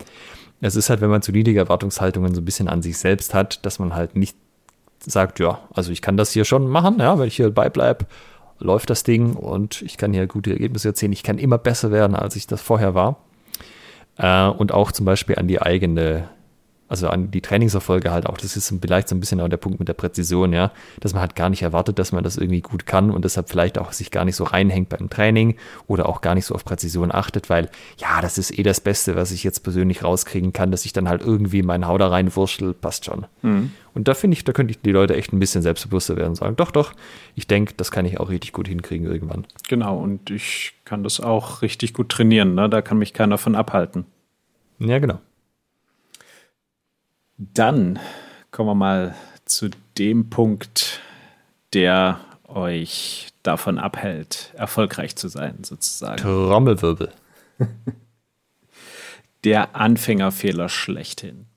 Es 0.59 0.75
ist 0.75 0.89
halt, 0.89 1.01
wenn 1.01 1.09
man 1.09 1.21
zu 1.21 1.31
niedrige 1.31 1.59
Erwartungshaltungen 1.59 2.35
so 2.35 2.41
ein 2.41 2.45
bisschen 2.45 2.67
an 2.67 2.81
sich 2.81 2.97
selbst 2.97 3.33
hat, 3.33 3.65
dass 3.65 3.79
man 3.79 3.95
halt 3.95 4.15
nicht 4.15 4.35
sagt, 4.99 5.39
ja, 5.39 5.59
also 5.73 5.91
ich 5.91 6.01
kann 6.01 6.17
das 6.17 6.31
hier 6.31 6.45
schon 6.45 6.67
machen, 6.67 6.97
ja, 6.99 7.17
wenn 7.17 7.27
ich 7.27 7.35
hier 7.35 7.49
beibleibe, 7.49 8.05
läuft 8.59 8.89
das 8.89 9.03
Ding 9.03 9.33
und 9.33 9.81
ich 9.81 9.97
kann 9.97 10.13
hier 10.13 10.27
gute 10.27 10.51
Ergebnisse 10.51 10.89
erzielen. 10.89 11.13
Ich 11.13 11.23
kann 11.23 11.39
immer 11.39 11.57
besser 11.57 11.91
werden, 11.91 12.15
als 12.15 12.35
ich 12.35 12.45
das 12.45 12.61
vorher 12.61 12.93
war. 12.93 13.17
Äh, 14.17 14.47
und 14.47 14.71
auch 14.71 14.91
zum 14.91 15.05
Beispiel 15.05 15.35
an 15.37 15.47
die 15.47 15.61
eigene 15.61 16.29
also 16.91 17.07
an 17.07 17.31
die 17.31 17.39
Trainingserfolge 17.39 18.11
halt 18.11 18.25
auch. 18.25 18.37
Das 18.37 18.57
ist 18.57 18.73
vielleicht 18.81 19.07
so 19.07 19.15
ein 19.15 19.21
bisschen 19.21 19.39
auch 19.39 19.47
der 19.47 19.55
Punkt 19.55 19.79
mit 19.79 19.87
der 19.87 19.93
Präzision, 19.93 20.51
ja, 20.51 20.73
dass 20.99 21.13
man 21.13 21.21
halt 21.21 21.37
gar 21.37 21.49
nicht 21.49 21.61
erwartet, 21.61 21.97
dass 21.97 22.11
man 22.11 22.21
das 22.21 22.35
irgendwie 22.35 22.59
gut 22.59 22.85
kann 22.85 23.11
und 23.11 23.23
deshalb 23.23 23.47
vielleicht 23.47 23.79
auch 23.79 23.93
sich 23.93 24.11
gar 24.11 24.25
nicht 24.25 24.35
so 24.35 24.43
reinhängt 24.43 24.89
beim 24.89 25.09
Training 25.09 25.55
oder 25.87 26.09
auch 26.09 26.19
gar 26.19 26.35
nicht 26.35 26.45
so 26.45 26.53
auf 26.53 26.65
Präzision 26.65 27.13
achtet, 27.13 27.49
weil 27.49 27.69
ja, 27.97 28.19
das 28.19 28.37
ist 28.37 28.59
eh 28.59 28.63
das 28.63 28.81
Beste, 28.81 29.15
was 29.15 29.31
ich 29.31 29.45
jetzt 29.45 29.61
persönlich 29.61 30.03
rauskriegen 30.03 30.51
kann, 30.51 30.69
dass 30.69 30.83
ich 30.83 30.91
dann 30.91 31.07
halt 31.07 31.21
irgendwie 31.21 31.61
meinen 31.61 31.87
Hau 31.87 31.97
da 31.97 32.09
reinwurschtel, 32.09 32.73
passt 32.73 33.05
schon. 33.05 33.25
Mhm. 33.41 33.71
Und 33.93 34.09
da 34.09 34.13
finde 34.13 34.35
ich, 34.35 34.43
da 34.43 34.51
könnte 34.51 34.71
ich 34.71 34.81
die 34.81 34.91
Leute 34.91 35.15
echt 35.15 35.31
ein 35.31 35.39
bisschen 35.39 35.61
selbstbewusster 35.61 36.17
werden 36.17 36.31
und 36.31 36.35
sagen, 36.35 36.57
doch, 36.57 36.71
doch, 36.71 36.91
ich 37.35 37.47
denke, 37.47 37.73
das 37.77 37.89
kann 37.89 38.05
ich 38.05 38.19
auch 38.19 38.29
richtig 38.29 38.51
gut 38.51 38.67
hinkriegen 38.67 39.07
irgendwann. 39.07 39.47
Genau, 39.69 39.97
und 39.97 40.29
ich 40.29 40.73
kann 40.83 41.03
das 41.03 41.21
auch 41.21 41.61
richtig 41.61 41.93
gut 41.93 42.09
trainieren, 42.09 42.53
ne? 42.53 42.69
da 42.69 42.81
kann 42.81 42.97
mich 42.97 43.13
keiner 43.13 43.37
von 43.37 43.55
abhalten. 43.55 44.05
Ja, 44.79 44.99
genau. 44.99 45.19
Dann 47.53 47.97
kommen 48.51 48.69
wir 48.69 48.75
mal 48.75 49.15
zu 49.45 49.69
dem 49.97 50.29
Punkt, 50.29 51.01
der 51.73 52.19
euch 52.47 53.29
davon 53.41 53.79
abhält, 53.79 54.53
erfolgreich 54.55 55.15
zu 55.15 55.27
sein, 55.27 55.63
sozusagen. 55.63 56.17
Trommelwirbel. 56.17 57.11
Der 59.43 59.75
Anfängerfehler 59.75 60.69
schlechthin. 60.69 61.47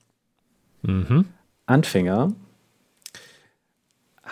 Mhm. 0.81 1.25
Anfänger 1.67 2.33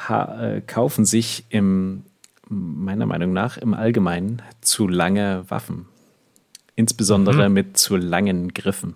äh, 0.09 0.61
kaufen 0.61 1.05
sich 1.05 1.45
im, 1.49 2.03
meiner 2.49 3.05
Meinung 3.05 3.31
nach 3.31 3.57
im 3.57 3.75
Allgemeinen 3.75 4.41
zu 4.61 4.87
lange 4.87 5.45
Waffen. 5.49 5.85
Insbesondere 6.75 7.47
mhm. 7.47 7.53
mit 7.53 7.77
zu 7.77 7.95
langen 7.95 8.55
Griffen. 8.55 8.95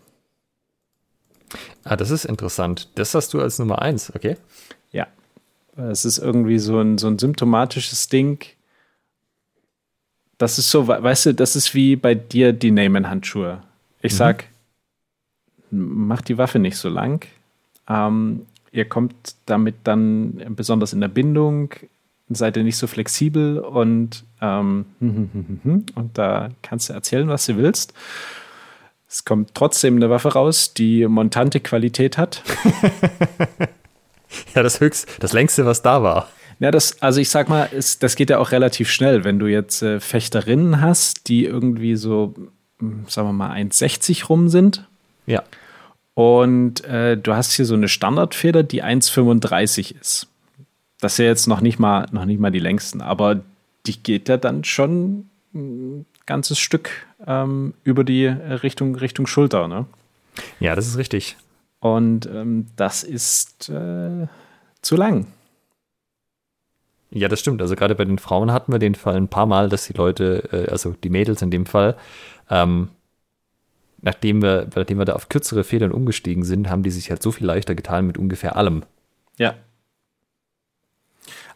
Ah, 1.83 1.95
das 1.95 2.11
ist 2.11 2.25
interessant. 2.25 2.89
Das 2.95 3.13
hast 3.13 3.33
du 3.33 3.41
als 3.41 3.59
Nummer 3.59 3.81
eins, 3.81 4.13
okay? 4.13 4.37
Ja. 4.91 5.07
Es 5.75 6.05
ist 6.05 6.17
irgendwie 6.17 6.59
so 6.59 6.79
ein, 6.79 6.97
so 6.97 7.07
ein 7.07 7.19
symptomatisches 7.19 8.09
Ding. 8.09 8.43
Das 10.37 10.59
ist 10.59 10.69
so, 10.69 10.87
weißt 10.87 11.27
du, 11.27 11.33
das 11.33 11.55
ist 11.55 11.73
wie 11.73 11.95
bei 11.95 12.15
dir 12.15 12.53
die 12.53 12.71
Neyman-Handschuhe. 12.71 13.63
Ich 14.01 14.13
mhm. 14.13 14.17
sag, 14.17 14.45
mach 15.71 16.21
die 16.21 16.37
Waffe 16.37 16.59
nicht 16.59 16.77
so 16.77 16.89
lang. 16.89 17.25
Ähm, 17.87 18.45
ihr 18.71 18.85
kommt 18.85 19.35
damit 19.45 19.75
dann 19.83 20.43
besonders 20.55 20.93
in 20.93 21.01
der 21.01 21.07
Bindung, 21.07 21.73
seid 22.29 22.57
ihr 22.57 22.63
nicht 22.63 22.77
so 22.77 22.87
flexibel 22.87 23.59
und, 23.59 24.25
ähm, 24.41 24.85
und 25.95 26.17
da 26.17 26.49
kannst 26.61 26.89
du 26.89 26.93
erzählen, 26.93 27.27
was 27.27 27.45
du 27.45 27.57
willst. 27.57 27.93
Es 29.09 29.23
kommt 29.23 29.53
trotzdem 29.53 29.95
eine 29.95 30.09
Waffe 30.09 30.33
raus, 30.33 30.73
die 30.73 31.07
montante 31.07 31.59
Qualität 31.59 32.17
hat. 32.17 32.43
ja, 34.55 34.63
das 34.63 34.81
höchst, 34.81 35.07
das 35.19 35.33
längste, 35.33 35.65
was 35.65 35.81
da 35.81 36.03
war. 36.03 36.27
Ja, 36.59 36.71
das, 36.71 37.01
also 37.01 37.21
ich 37.21 37.29
sag 37.29 37.49
mal, 37.49 37.65
ist, 37.65 38.03
das 38.03 38.15
geht 38.15 38.29
ja 38.29 38.39
auch 38.39 38.51
relativ 38.51 38.89
schnell, 38.89 39.23
wenn 39.23 39.39
du 39.39 39.45
jetzt 39.45 39.81
äh, 39.81 39.99
Fechterinnen 39.99 40.81
hast, 40.81 41.29
die 41.29 41.45
irgendwie 41.45 41.95
so, 41.95 42.33
hm, 42.79 43.05
sagen 43.07 43.27
wir 43.29 43.33
mal, 43.33 43.51
1,60 43.51 44.25
rum 44.25 44.49
sind. 44.49 44.87
Ja. 45.25 45.43
Und 46.15 46.83
äh, 46.85 47.15
du 47.15 47.35
hast 47.35 47.53
hier 47.53 47.65
so 47.65 47.75
eine 47.75 47.87
Standardfeder, 47.87 48.63
die 48.63 48.83
1,35 48.83 49.99
ist. 50.01 50.27
Das 50.99 51.13
ist 51.13 51.19
ja 51.19 51.25
jetzt 51.25 51.47
noch 51.47 51.61
nicht 51.61 51.77
mal, 51.77 52.07
noch 52.11 52.25
nicht 52.25 52.39
mal 52.39 52.49
die 52.49 52.59
längsten, 52.59 53.01
aber 53.01 53.41
die 53.85 54.01
geht 54.01 54.27
ja 54.27 54.37
dann 54.37 54.63
schon 54.63 55.29
ein 55.53 56.07
ganzes 56.25 56.57
Stück 56.57 57.06
ähm, 57.25 57.73
über 57.83 58.03
die 58.03 58.25
Richtung, 58.25 58.95
Richtung 58.95 59.27
Schulter. 59.27 59.67
Ne? 59.67 59.85
Ja, 60.59 60.75
das 60.75 60.87
ist 60.87 60.97
richtig. 60.97 61.37
Und 61.79 62.25
ähm, 62.27 62.67
das 62.75 63.03
ist 63.03 63.69
äh, 63.69 64.27
zu 64.81 64.95
lang. 64.95 65.27
Ja, 67.09 67.27
das 67.27 67.39
stimmt. 67.39 67.61
Also 67.61 67.75
gerade 67.75 67.95
bei 67.95 68.05
den 68.05 68.19
Frauen 68.19 68.51
hatten 68.51 68.71
wir 68.71 68.79
den 68.79 68.95
Fall 68.95 69.15
ein 69.15 69.29
paar 69.29 69.45
Mal, 69.45 69.69
dass 69.69 69.87
die 69.87 69.93
Leute, 69.93 70.49
äh, 70.51 70.69
also 70.71 70.95
die 71.03 71.09
Mädels 71.09 71.41
in 71.41 71.51
dem 71.51 71.65
Fall, 71.65 71.95
ähm, 72.49 72.89
nachdem 74.01 74.41
wir, 74.41 74.67
nachdem 74.75 74.97
wir 74.97 75.05
da 75.05 75.13
auf 75.13 75.29
kürzere 75.29 75.63
Federn 75.63 75.91
umgestiegen 75.91 76.43
sind, 76.43 76.69
haben 76.69 76.83
die 76.83 76.91
sich 76.91 77.09
halt 77.09 77.23
so 77.23 77.31
viel 77.31 77.47
leichter 77.47 77.75
getan 77.75 78.07
mit 78.07 78.17
ungefähr 78.17 78.55
allem. 78.55 78.83
Ja, 79.37 79.55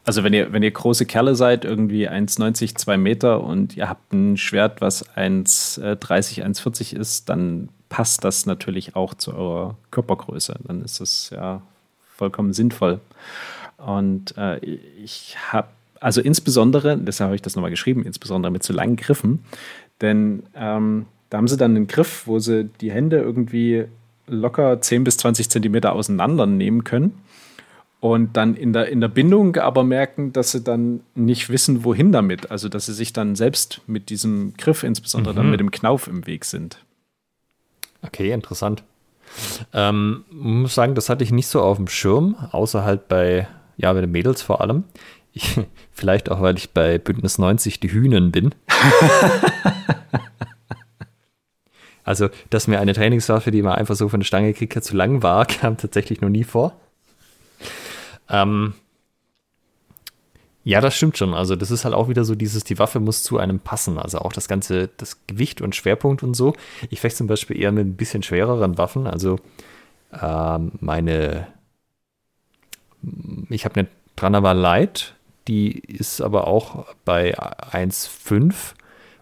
also 0.04 0.24
wenn 0.24 0.34
ihr, 0.34 0.52
wenn 0.52 0.64
ihr 0.64 0.72
große 0.72 1.06
Kerle 1.06 1.36
seid, 1.36 1.64
irgendwie 1.64 2.10
1,90, 2.10 2.76
2 2.76 2.98
Meter 2.98 3.44
und 3.44 3.78
ihr 3.78 3.88
habt 3.88 4.14
ein 4.14 4.38
Schwert, 4.38 4.82
was 4.82 5.08
1,30, 5.16 6.44
1,40 6.44 6.96
ist, 6.96 7.30
dann 7.30 7.70
passt 7.90 8.24
das 8.24 8.46
natürlich 8.46 8.96
auch 8.96 9.14
zu 9.14 9.34
eurer 9.34 9.76
Körpergröße. 9.92 10.56
Dann 10.64 10.82
ist 10.82 11.02
es 11.02 11.30
ja 11.30 11.62
vollkommen 12.16 12.54
sinnvoll. 12.54 13.00
Und 13.78 14.36
äh, 14.38 14.58
ich 14.58 15.36
habe, 15.52 15.68
also 16.00 16.22
insbesondere, 16.22 16.98
deshalb 16.98 17.28
habe 17.28 17.36
ich 17.36 17.42
das 17.42 17.56
nochmal 17.56 17.72
geschrieben, 17.72 18.04
insbesondere 18.04 18.52
mit 18.52 18.64
zu 18.64 18.74
langen 18.74 18.96
Griffen, 18.96 19.44
denn 20.02 20.44
ähm, 20.56 21.06
da 21.30 21.38
haben 21.38 21.48
sie 21.48 21.58
dann 21.58 21.76
einen 21.76 21.88
Griff, 21.88 22.28
wo 22.28 22.40
sie 22.40 22.70
die 22.82 22.92
Hände 22.92 23.18
irgendwie 23.18 23.86
locker 24.28 24.82
10 24.82 25.04
bis 25.04 25.18
20 25.18 25.50
Zentimeter 25.50 25.94
auseinander 25.94 26.46
nehmen 26.46 26.84
können 26.84 27.14
und 28.02 28.36
dann 28.36 28.56
in 28.56 28.74
der, 28.74 28.90
in 28.90 29.00
der 29.00 29.10
Bindung 29.10 29.58
aber 29.58 29.84
merken, 29.84 30.34
dass 30.34 30.52
sie 30.52 30.62
dann 30.62 31.02
nicht 31.14 31.50
wissen, 31.50 31.86
wohin 31.86 32.12
damit. 32.12 32.50
Also, 32.50 32.68
dass 32.68 32.88
sie 32.88 32.94
sich 32.94 33.14
dann 33.14 33.36
selbst 33.36 33.82
mit 33.86 34.10
diesem 34.10 34.56
Griff, 34.58 34.82
insbesondere 34.82 35.34
mhm. 35.34 35.38
dann 35.38 35.52
mit 35.52 35.60
dem 35.60 35.70
Knauf 35.70 36.08
im 36.08 36.26
Weg 36.26 36.46
sind. 36.46 36.80
Okay, 38.02 38.32
interessant. 38.32 38.84
Ähm, 39.72 40.26
muss 40.32 40.74
sagen, 40.74 40.96
das 40.96 41.10
hatte 41.10 41.24
ich 41.24 41.32
nicht 41.32 41.46
so 41.46 41.62
auf 41.62 41.78
dem 41.78 41.88
Schirm, 41.88 42.36
außer 42.52 42.84
halt 42.84 43.08
bei, 43.08 43.48
ja, 43.78 43.94
bei 43.94 44.02
den 44.02 44.12
Mädels 44.12 44.42
vor 44.42 44.62
allem. 44.62 44.84
Ich, 45.32 45.60
vielleicht 45.92 46.32
auch, 46.32 46.42
weil 46.42 46.58
ich 46.58 46.72
bei 46.72 46.98
Bündnis 46.98 47.38
90 47.38 47.80
die 47.80 47.92
Hühnen 47.92 48.32
bin. 48.32 48.56
also, 52.04 52.30
dass 52.50 52.68
mir 52.68 52.80
eine 52.80 52.96
Trainingswaffe, 52.96 53.52
die 53.52 53.62
man 53.62 53.74
einfach 53.74 53.96
so 53.96 54.10
von 54.10 54.22
der 54.22 54.26
Stange 54.26 54.54
gekriegt 54.54 54.76
hat, 54.76 54.84
zu 54.84 54.96
lang 54.96 55.22
war, 55.22 55.46
kam 55.46 55.78
tatsächlich 55.78 56.20
noch 56.20 56.30
nie 56.30 56.44
vor. 56.44 56.76
Ähm, 58.32 58.74
ja, 60.64 60.80
das 60.80 60.96
stimmt 60.96 61.18
schon. 61.18 61.34
Also, 61.34 61.56
das 61.56 61.72
ist 61.72 61.86
halt 61.86 61.96
auch 61.96 62.08
wieder 62.08 62.24
so 62.24 62.36
dieses, 62.36 62.64
die 62.64 62.78
Waffe 62.78 63.00
muss 63.00 63.24
zu 63.24 63.38
einem 63.38 63.60
passen. 63.60 63.98
Also 63.98 64.20
auch 64.20 64.32
das 64.34 64.48
ganze, 64.48 64.90
das 64.98 65.18
Gewicht 65.28 65.62
und 65.62 65.76
Schwerpunkt 65.76 66.22
und 66.24 66.36
so. 66.36 66.54
Ich 66.90 67.02
fechte 67.02 67.20
zum 67.20 67.28
Beispiel 67.28 67.60
eher 67.60 67.72
mit 67.72 67.88
ein 67.88 67.96
bisschen 67.96 68.24
schwereren 68.24 68.78
Waffen. 68.78 69.08
Also, 69.08 69.38
ähm, 70.22 70.74
meine, 70.80 71.48
ich 73.50 73.66
habe 73.66 73.80
eine 73.80 73.88
Tranava 74.16 74.52
Light, 74.52 75.16
die 75.48 75.80
ist 75.80 76.22
aber 76.22 76.48
auch 76.48 76.86
bei 77.06 77.38
1,5 77.40 78.76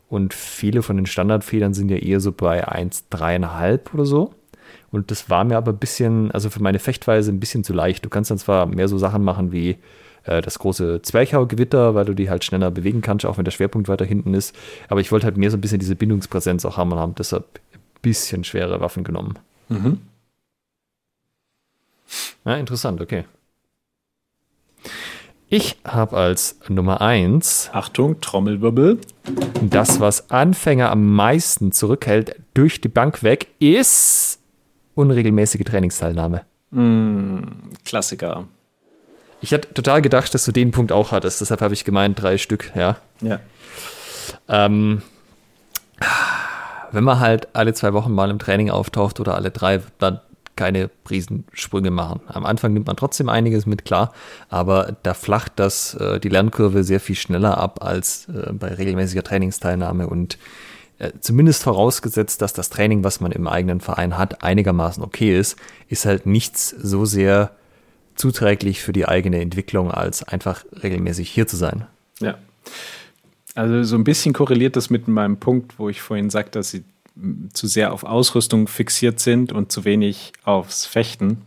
und 0.09 0.33
viele 0.33 0.81
von 0.81 0.97
den 0.97 1.05
Standardfedern 1.05 1.73
sind 1.73 1.89
ja 1.89 1.97
eher 1.97 2.19
so 2.19 2.31
bei 2.33 2.67
1,3,5 2.67 3.93
oder 3.93 4.05
so. 4.05 4.33
Und 4.91 5.11
das 5.11 5.29
war 5.29 5.43
mir 5.43 5.57
aber 5.57 5.71
ein 5.71 5.77
bisschen, 5.77 6.31
also 6.31 6.49
für 6.49 6.61
meine 6.61 6.79
Fechtweise 6.79 7.31
ein 7.31 7.39
bisschen 7.39 7.63
zu 7.63 7.73
leicht. 7.73 8.03
Du 8.05 8.09
kannst 8.09 8.31
dann 8.31 8.37
zwar 8.37 8.65
mehr 8.65 8.87
so 8.87 8.97
Sachen 8.97 9.23
machen 9.23 9.51
wie 9.51 9.77
äh, 10.23 10.41
das 10.41 10.59
große 10.59 11.01
Zwerchhau-Gewitter, 11.01 11.95
weil 11.95 12.05
du 12.05 12.13
die 12.13 12.29
halt 12.29 12.43
schneller 12.43 12.71
bewegen 12.71 13.01
kannst, 13.01 13.25
auch 13.25 13.37
wenn 13.37 13.45
der 13.45 13.51
Schwerpunkt 13.51 13.87
weiter 13.87 14.05
hinten 14.05 14.33
ist. 14.33 14.55
Aber 14.87 15.01
ich 15.01 15.11
wollte 15.11 15.25
halt 15.25 15.37
mehr 15.37 15.51
so 15.51 15.57
ein 15.57 15.61
bisschen 15.61 15.79
diese 15.79 15.95
Bindungspräsenz 15.95 16.65
auch 16.65 16.77
haben 16.77 16.91
und 16.91 16.99
haben 16.99 17.15
deshalb 17.15 17.45
ein 17.73 17.79
bisschen 18.01 18.43
schwere 18.43 18.79
Waffen 18.81 19.03
genommen. 19.03 19.37
Mhm. 19.69 19.99
Ja, 22.45 22.55
interessant, 22.55 23.01
okay. 23.01 23.25
Ich 25.51 25.77
habe 25.83 26.15
als 26.15 26.59
Nummer 26.67 27.01
1. 27.01 27.71
Achtung, 27.73 28.21
Trommelwirbel. 28.21 28.99
Das, 29.61 29.99
was 29.99 30.29
Anfänger 30.29 30.91
am 30.91 31.13
meisten 31.15 31.71
zurückhält, 31.71 32.35
durch 32.53 32.81
die 32.81 32.87
Bank 32.87 33.23
weg, 33.23 33.47
ist 33.57 34.38
unregelmäßige 34.99 35.63
Trainingsteilnahme. 35.63 36.41
Mm, 36.71 37.39
Klassiker. 37.85 38.47
Ich 39.41 39.53
hatte 39.53 39.73
total 39.73 40.01
gedacht, 40.01 40.33
dass 40.33 40.43
du 40.43 40.51
den 40.51 40.71
Punkt 40.71 40.91
auch 40.91 41.11
hattest, 41.11 41.39
deshalb 41.39 41.61
habe 41.61 41.73
ich 41.73 41.85
gemeint, 41.85 42.21
drei 42.21 42.37
Stück, 42.37 42.71
ja. 42.75 42.97
Ja. 43.21 43.39
Ähm, 44.49 45.01
wenn 46.91 47.03
man 47.03 47.19
halt 47.19 47.47
alle 47.55 47.73
zwei 47.73 47.93
Wochen 47.93 48.11
mal 48.13 48.29
im 48.29 48.39
Training 48.39 48.69
auftaucht 48.69 49.19
oder 49.19 49.35
alle 49.35 49.51
drei, 49.51 49.81
dann 49.99 50.19
keine 50.57 50.89
Riesensprünge 51.09 51.89
machen. 51.89 52.19
Am 52.27 52.45
Anfang 52.45 52.73
nimmt 52.73 52.87
man 52.87 52.97
trotzdem 52.97 53.29
einiges 53.29 53.65
mit, 53.65 53.85
klar, 53.85 54.11
aber 54.49 54.97
da 55.03 55.13
flacht 55.13 55.53
das, 55.55 55.93
äh, 55.95 56.19
die 56.19 56.27
Lernkurve 56.27 56.83
sehr 56.83 56.99
viel 56.99 57.15
schneller 57.15 57.57
ab 57.57 57.81
als 57.81 58.27
äh, 58.27 58.51
bei 58.51 58.67
regelmäßiger 58.73 59.23
Trainingsteilnahme 59.23 60.07
und 60.07 60.37
zumindest 61.21 61.63
vorausgesetzt, 61.63 62.41
dass 62.41 62.53
das 62.53 62.69
Training, 62.69 63.03
was 63.03 63.21
man 63.21 63.31
im 63.31 63.47
eigenen 63.47 63.79
Verein 63.79 64.17
hat, 64.17 64.43
einigermaßen 64.43 65.03
okay 65.03 65.37
ist, 65.37 65.57
ist 65.87 66.05
halt 66.05 66.25
nichts 66.25 66.69
so 66.69 67.05
sehr 67.05 67.51
zuträglich 68.15 68.81
für 68.81 68.91
die 68.91 69.07
eigene 69.07 69.39
Entwicklung, 69.39 69.91
als 69.91 70.23
einfach 70.23 70.65
regelmäßig 70.83 71.29
hier 71.29 71.47
zu 71.47 71.55
sein. 71.55 71.85
Ja. 72.19 72.37
Also 73.55 73.83
so 73.83 73.95
ein 73.95 74.03
bisschen 74.03 74.33
korreliert 74.33 74.75
das 74.75 74.89
mit 74.89 75.07
meinem 75.07 75.37
Punkt, 75.37 75.79
wo 75.79 75.89
ich 75.89 76.01
vorhin 76.01 76.29
sagte, 76.29 76.59
dass 76.59 76.71
sie 76.71 76.83
zu 77.53 77.67
sehr 77.67 77.93
auf 77.93 78.03
Ausrüstung 78.03 78.67
fixiert 78.67 79.19
sind 79.19 79.51
und 79.51 79.71
zu 79.71 79.85
wenig 79.85 80.33
aufs 80.43 80.85
Fechten. 80.85 81.41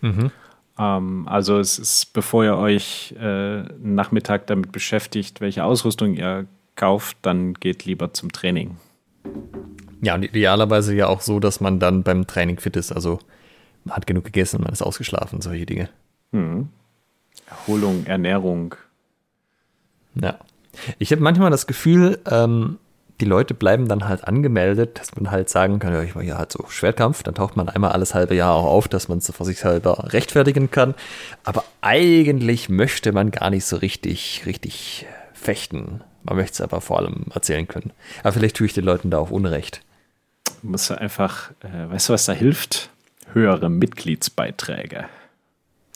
Mhm. 0.00 0.30
Ähm, 0.78 1.28
also 1.28 1.58
es 1.58 1.78
ist, 1.78 2.12
bevor 2.12 2.44
ihr 2.44 2.56
euch 2.56 3.14
äh, 3.18 3.62
Nachmittag 3.82 4.46
damit 4.46 4.72
beschäftigt, 4.72 5.40
welche 5.40 5.64
Ausrüstung 5.64 6.14
ihr 6.14 6.46
kauft, 6.76 7.16
dann 7.22 7.54
geht 7.54 7.84
lieber 7.84 8.12
zum 8.12 8.32
Training. 8.32 8.76
Ja, 10.02 10.14
und 10.14 10.24
idealerweise 10.24 10.94
ja 10.94 11.06
auch 11.06 11.20
so, 11.20 11.38
dass 11.38 11.60
man 11.60 11.78
dann 11.78 12.02
beim 12.02 12.26
Training 12.26 12.58
fit 12.58 12.76
ist. 12.76 12.92
Also 12.92 13.20
man 13.84 13.96
hat 13.96 14.06
genug 14.06 14.24
gegessen, 14.24 14.60
man 14.62 14.72
ist 14.72 14.82
ausgeschlafen, 14.82 15.40
solche 15.40 15.66
Dinge. 15.66 15.88
Mhm. 16.32 16.68
Erholung, 17.46 18.06
Ernährung. 18.06 18.74
Ja. 20.14 20.38
Ich 20.98 21.12
habe 21.12 21.22
manchmal 21.22 21.50
das 21.50 21.66
Gefühl, 21.66 22.18
ähm, 22.30 22.78
die 23.20 23.24
Leute 23.26 23.54
bleiben 23.54 23.86
dann 23.86 24.08
halt 24.08 24.24
angemeldet, 24.26 24.98
dass 24.98 25.14
man 25.14 25.30
halt 25.30 25.48
sagen 25.48 25.78
kann, 25.78 25.92
ja, 25.92 26.02
ich 26.02 26.16
war 26.16 26.22
ja 26.22 26.38
halt 26.38 26.50
so 26.50 26.64
Schwertkampf, 26.68 27.22
dann 27.22 27.34
taucht 27.34 27.56
man 27.56 27.68
einmal 27.68 27.92
alles 27.92 28.14
halbe 28.14 28.34
Jahr 28.34 28.54
auch 28.54 28.64
auf, 28.64 28.88
dass 28.88 29.08
man 29.08 29.18
es 29.18 29.30
vor 29.30 29.46
sich 29.46 29.60
selber 29.60 30.12
rechtfertigen 30.12 30.70
kann. 30.70 30.94
Aber 31.44 31.64
eigentlich 31.82 32.68
möchte 32.68 33.12
man 33.12 33.30
gar 33.30 33.50
nicht 33.50 33.64
so 33.64 33.76
richtig, 33.76 34.42
richtig 34.46 35.06
fechten. 35.34 36.02
Man 36.24 36.36
möchte 36.36 36.54
es 36.54 36.60
aber 36.60 36.80
vor 36.80 36.98
allem 36.98 37.26
erzählen 37.34 37.66
können. 37.66 37.92
Aber 38.22 38.32
vielleicht 38.32 38.56
tue 38.56 38.66
ich 38.66 38.72
den 38.72 38.84
Leuten 38.84 39.10
da 39.10 39.18
auch 39.18 39.30
Unrecht. 39.30 39.82
Du 40.62 40.68
musst 40.68 40.90
einfach, 40.90 41.50
äh, 41.60 41.90
weißt 41.90 42.08
du, 42.08 42.12
was 42.12 42.26
da 42.26 42.32
hilft? 42.32 42.90
Höhere 43.32 43.68
Mitgliedsbeiträge. 43.68 45.06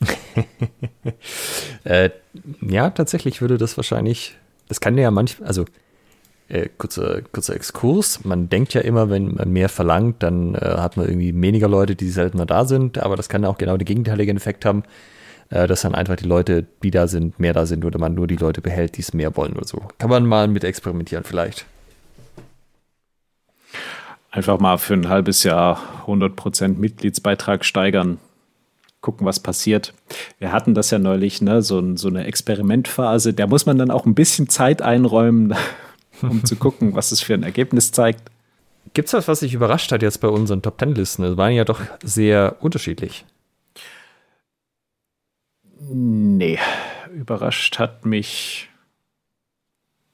äh, 1.85 2.11
ja, 2.61 2.91
tatsächlich 2.91 3.41
würde 3.41 3.59
das 3.59 3.77
wahrscheinlich, 3.77 4.37
das 4.69 4.81
kann 4.81 4.99
ja 4.99 5.11
manchmal, 5.11 5.49
also 5.49 5.65
äh, 6.49 6.69
kurzer, 6.77 7.23
kurzer 7.23 7.55
Exkurs. 7.55 8.25
Man 8.25 8.49
denkt 8.49 8.75
ja 8.75 8.81
immer, 8.81 9.11
wenn 9.11 9.35
man 9.35 9.53
mehr 9.53 9.69
verlangt, 9.69 10.23
dann 10.23 10.55
äh, 10.55 10.59
hat 10.79 10.97
man 10.97 11.07
irgendwie 11.07 11.35
weniger 11.41 11.69
Leute, 11.69 11.97
die 11.97 12.09
seltener 12.11 12.47
da 12.47 12.65
sind, 12.65 12.99
aber 12.99 13.17
das 13.17 13.29
kann 13.29 13.45
auch 13.45 13.59
genau 13.59 13.77
den 13.77 13.87
gegenteiligen 13.87 14.37
Effekt 14.37 14.65
haben, 14.65 14.85
äh, 15.51 15.67
dass 15.67 15.83
dann 15.83 15.95
einfach 15.95 16.17
die 16.17 16.27
Leute, 16.27 16.67
die 16.83 16.91
da 16.91 17.07
sind, 17.07 17.39
mehr 17.39 17.53
da 17.53 17.67
sind 17.67 17.85
oder 17.85 17.99
man 17.99 18.15
nur 18.15 18.27
die 18.27 18.37
Leute 18.37 18.61
behält, 18.61 18.97
die 18.97 19.03
es 19.03 19.15
mehr 19.15 19.37
wollen 19.37 19.55
oder 19.55 19.67
so. 19.67 19.83
Kann 19.99 20.11
man 20.11 20.27
mal 20.27 20.49
mit 20.49 20.65
experimentieren 20.65 21.25
vielleicht. 21.25 21.67
Einfach 24.31 24.59
mal 24.59 24.77
für 24.77 24.95
ein 24.95 25.09
halbes 25.09 25.45
Jahr 25.45 25.81
100% 26.07 26.79
Mitgliedsbeitrag 26.79 27.65
steigern 27.65 28.19
gucken, 29.01 29.25
was 29.25 29.39
passiert. 29.39 29.95
Wir 30.41 30.51
hatten 30.51 30.75
das 30.75 30.91
ja 30.91 30.99
neulich, 30.99 31.41
ne, 31.41 31.63
so, 31.63 31.97
so 31.97 32.09
eine 32.09 32.25
Experimentphase. 32.25 33.35
Da 33.35 33.47
muss 33.47 33.65
man 33.65 33.79
dann 33.79 33.93
auch 33.93 34.05
ein 34.05 34.17
bisschen 34.17 34.49
Zeit 34.49 34.83
einräumen, 34.83 35.55
um 36.23 36.45
zu 36.45 36.57
gucken, 36.57 36.95
was 36.95 37.13
es 37.13 37.21
für 37.21 37.35
ein 37.35 37.45
Ergebnis 37.45 37.93
zeigt. 37.93 38.31
Gibt 38.95 39.09
es 39.09 39.15
was, 39.15 39.29
was 39.29 39.41
dich 39.41 39.55
überrascht 39.55 39.93
hat 39.93 40.03
jetzt 40.03 40.21
bei 40.21 40.29
unseren 40.29 40.61
Top 40.61 40.79
Ten 40.79 40.95
Listen? 40.95 41.23
Es 41.23 41.37
waren 41.37 41.53
ja 41.53 41.65
doch 41.65 41.81
sehr 42.03 42.57
unterschiedlich. 42.61 43.25
Nee, 45.89 46.59
überrascht 47.13 47.79
hat 47.79 48.07
mich. 48.07 48.69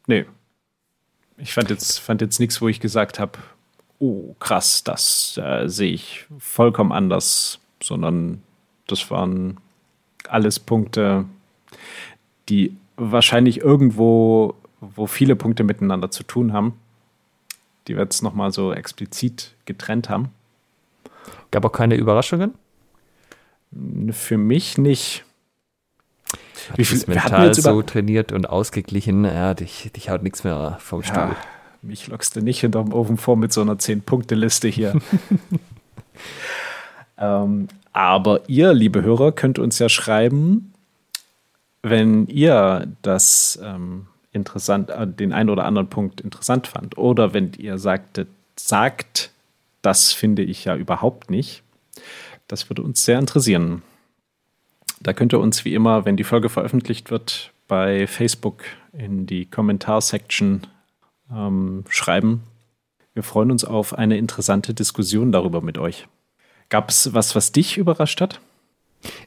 Nee. 0.07 0.27
Ich 1.39 1.55
fand 1.55 1.71
jetzt, 1.71 1.99
fand 1.99 2.21
jetzt 2.21 2.39
nichts, 2.41 2.61
wo 2.61 2.69
ich 2.69 2.81
gesagt 2.81 3.19
habe, 3.19 3.39
oh 3.99 4.35
krass, 4.39 4.85
das 4.85 5.39
äh, 5.43 5.69
sehe 5.69 5.93
ich 5.93 6.27
vollkommen 6.39 6.93
anders, 6.93 7.59
sondern 7.83 8.43
das 8.87 9.11
waren 9.11 9.59
alles 10.29 10.61
Punkte, 10.61 11.25
die 12.49 12.77
wahrscheinlich 12.97 13.61
irgendwo 13.61 14.55
wo 14.83 15.07
viele 15.07 15.37
Punkte 15.37 15.65
miteinander 15.65 16.11
zu 16.11 16.25
tun 16.25 16.53
haben, 16.53 16.75
die 17.87 17.95
wir 17.95 18.03
jetzt 18.03 18.23
nochmal 18.23 18.53
so 18.53 18.73
explizit 18.73 19.55
getrennt 19.65 20.09
haben. 20.09 20.31
Gab 21.51 21.65
auch 21.65 21.73
keine 21.73 21.95
Überraschungen? 21.95 22.55
Für 24.11 24.37
mich 24.37 24.77
nicht. 24.77 25.25
Hat 26.71 26.79
Wie 26.79 26.85
viel 26.85 27.03
mental 27.07 27.47
jetzt 27.47 27.63
so 27.63 27.83
trainiert 27.83 28.33
und 28.33 28.49
ausgeglichen, 28.49 29.25
ja, 29.25 29.55
dich, 29.55 29.91
dich 29.95 30.11
haut 30.11 30.23
nichts 30.23 30.45
mehr 30.45 30.77
vom 30.81 31.03
Stuhl. 31.03 31.17
Ja, 31.17 31.37
mich 31.83 32.07
lockst 32.09 32.37
du 32.37 32.41
nicht 32.41 32.61
hinterm 32.61 32.93
Ofen 32.93 33.17
vor 33.17 33.37
mit 33.37 33.53
so 33.53 33.61
einer 33.61 33.75
10-Punkte-Liste 33.75 34.69
hier. 34.69 34.95
ähm, 37.19 37.69
aber 37.93 38.49
ihr, 38.49 38.73
liebe 38.73 39.03
Hörer, 39.03 39.33
könnt 39.33 39.59
uns 39.59 39.79
ja 39.79 39.89
schreiben, 39.89 40.73
wenn 41.83 42.27
ihr 42.27 42.87
das 43.03 43.59
ähm, 43.63 44.07
interessant, 44.33 44.91
äh, 44.91 45.07
den 45.07 45.33
einen 45.33 45.51
oder 45.51 45.65
anderen 45.65 45.89
Punkt 45.89 46.21
interessant 46.21 46.67
fand. 46.67 46.97
Oder 46.97 47.35
wenn 47.35 47.53
ihr 47.59 47.79
sagtet, 47.79 48.29
sagt, 48.57 49.31
das 49.83 50.13
finde 50.13 50.43
ich 50.43 50.65
ja 50.65 50.77
überhaupt 50.77 51.31
nicht. 51.31 51.63
Das 52.49 52.71
würde 52.71 52.83
uns 52.83 53.05
sehr 53.05 53.19
interessieren. 53.19 53.83
Da 55.03 55.13
könnt 55.13 55.33
ihr 55.33 55.41
uns 55.41 55.65
wie 55.65 55.75
immer, 55.75 56.05
wenn 56.05 56.17
die 56.17 56.25
Folge 56.25 56.49
veröffentlicht 56.49 57.11
wird, 57.11 57.53
bei 57.69 58.07
Facebook 58.07 58.63
in 58.93 59.27
die 59.27 59.47
Kommentarsection 59.47 60.63
ähm, 61.33 61.85
schreiben. 61.89 62.43
Wir 63.15 63.23
freuen 63.23 63.51
uns 63.51 63.65
auf 63.65 63.95
eine 63.95 64.17
interessante 64.17 64.75
Diskussion 64.75 65.33
darüber 65.33 65.61
mit 65.61 65.79
euch. 65.79 66.07
Gab 66.69 66.91
es 66.91 67.13
was, 67.13 67.35
was 67.35 67.53
dich 67.53 67.77
überrascht 67.77 68.21
hat? 68.21 68.41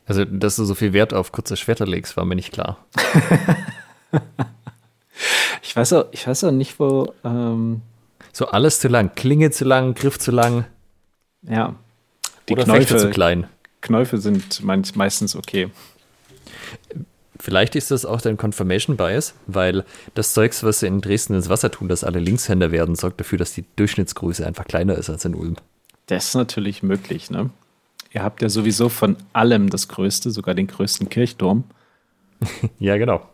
Also, 0.05 0.25
dass 0.25 0.55
du 0.55 0.63
so 0.63 0.73
viel 0.73 0.93
Wert 0.93 1.13
auf 1.13 1.31
kurze 1.31 1.57
Schwerter 1.57 1.85
legst, 1.85 2.15
war 2.17 2.25
mir 2.25 2.35
nicht 2.35 2.53
klar. 2.53 2.77
Ich 5.75 5.75
weiß 5.75 5.91
auch, 5.91 6.05
ich 6.11 6.25
weiß 6.25 6.45
auch 6.45 6.51
nicht, 6.51 6.79
wo. 6.79 7.13
Ähm 7.25 7.81
so 8.31 8.47
alles 8.47 8.79
zu 8.79 8.87
lang, 8.87 9.13
Klinge 9.15 9.51
zu 9.51 9.65
lang, 9.65 9.93
Griff 9.93 10.19
zu 10.19 10.31
lang. 10.31 10.65
Ja. 11.41 11.75
Die 12.47 12.53
Oder 12.53 12.63
Knäufe 12.63 12.95
zu 12.95 13.09
klein. 13.09 13.47
Knäufe 13.85 14.17
sind 14.17 14.63
meistens 14.63 15.35
okay. 15.35 15.69
Vielleicht 17.39 17.75
ist 17.75 17.91
das 17.91 18.05
auch 18.05 18.21
dein 18.21 18.37
Confirmation 18.37 18.97
Bias, 18.97 19.35
weil 19.45 19.85
das 20.13 20.33
Zeugs, 20.33 20.63
was 20.63 20.79
sie 20.79 20.87
in 20.87 21.01
Dresden 21.01 21.35
ins 21.35 21.49
Wasser 21.49 21.69
tun, 21.69 21.87
dass 21.87 22.03
alle 22.03 22.19
Linkshänder 22.19 22.71
werden, 22.71 22.95
sorgt 22.95 23.19
dafür, 23.19 23.37
dass 23.37 23.53
die 23.53 23.65
Durchschnittsgröße 23.75 24.45
einfach 24.45 24.65
kleiner 24.65 24.95
ist 24.95 25.09
als 25.09 25.25
in 25.25 25.35
Ulm. 25.35 25.55
Das 26.07 26.29
ist 26.29 26.35
natürlich 26.35 26.83
möglich, 26.83 27.29
ne? 27.29 27.49
Ihr 28.11 28.23
habt 28.23 28.41
ja 28.41 28.49
sowieso 28.49 28.89
von 28.89 29.17
allem 29.33 29.69
das 29.69 29.87
Größte, 29.87 30.31
sogar 30.31 30.55
den 30.55 30.67
größten 30.67 31.09
Kirchturm. 31.09 31.65
ja, 32.79 32.97
genau 32.97 33.27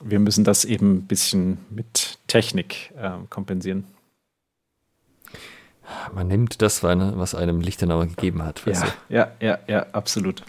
wir 0.00 0.20
müssen 0.20 0.44
das 0.44 0.64
eben 0.64 0.96
ein 0.96 1.06
bisschen 1.06 1.58
mit 1.70 2.18
Technik 2.26 2.92
äh, 2.96 3.10
kompensieren. 3.30 3.84
Man 6.14 6.28
nimmt 6.28 6.62
das, 6.62 6.82
was 6.82 7.34
einem 7.34 7.60
Lichtenauer 7.60 8.06
gegeben 8.06 8.42
hat. 8.42 8.62
Ja, 8.66 8.84
ja, 9.08 9.30
ja, 9.40 9.58
ja, 9.66 9.86
absolut. 9.92 10.42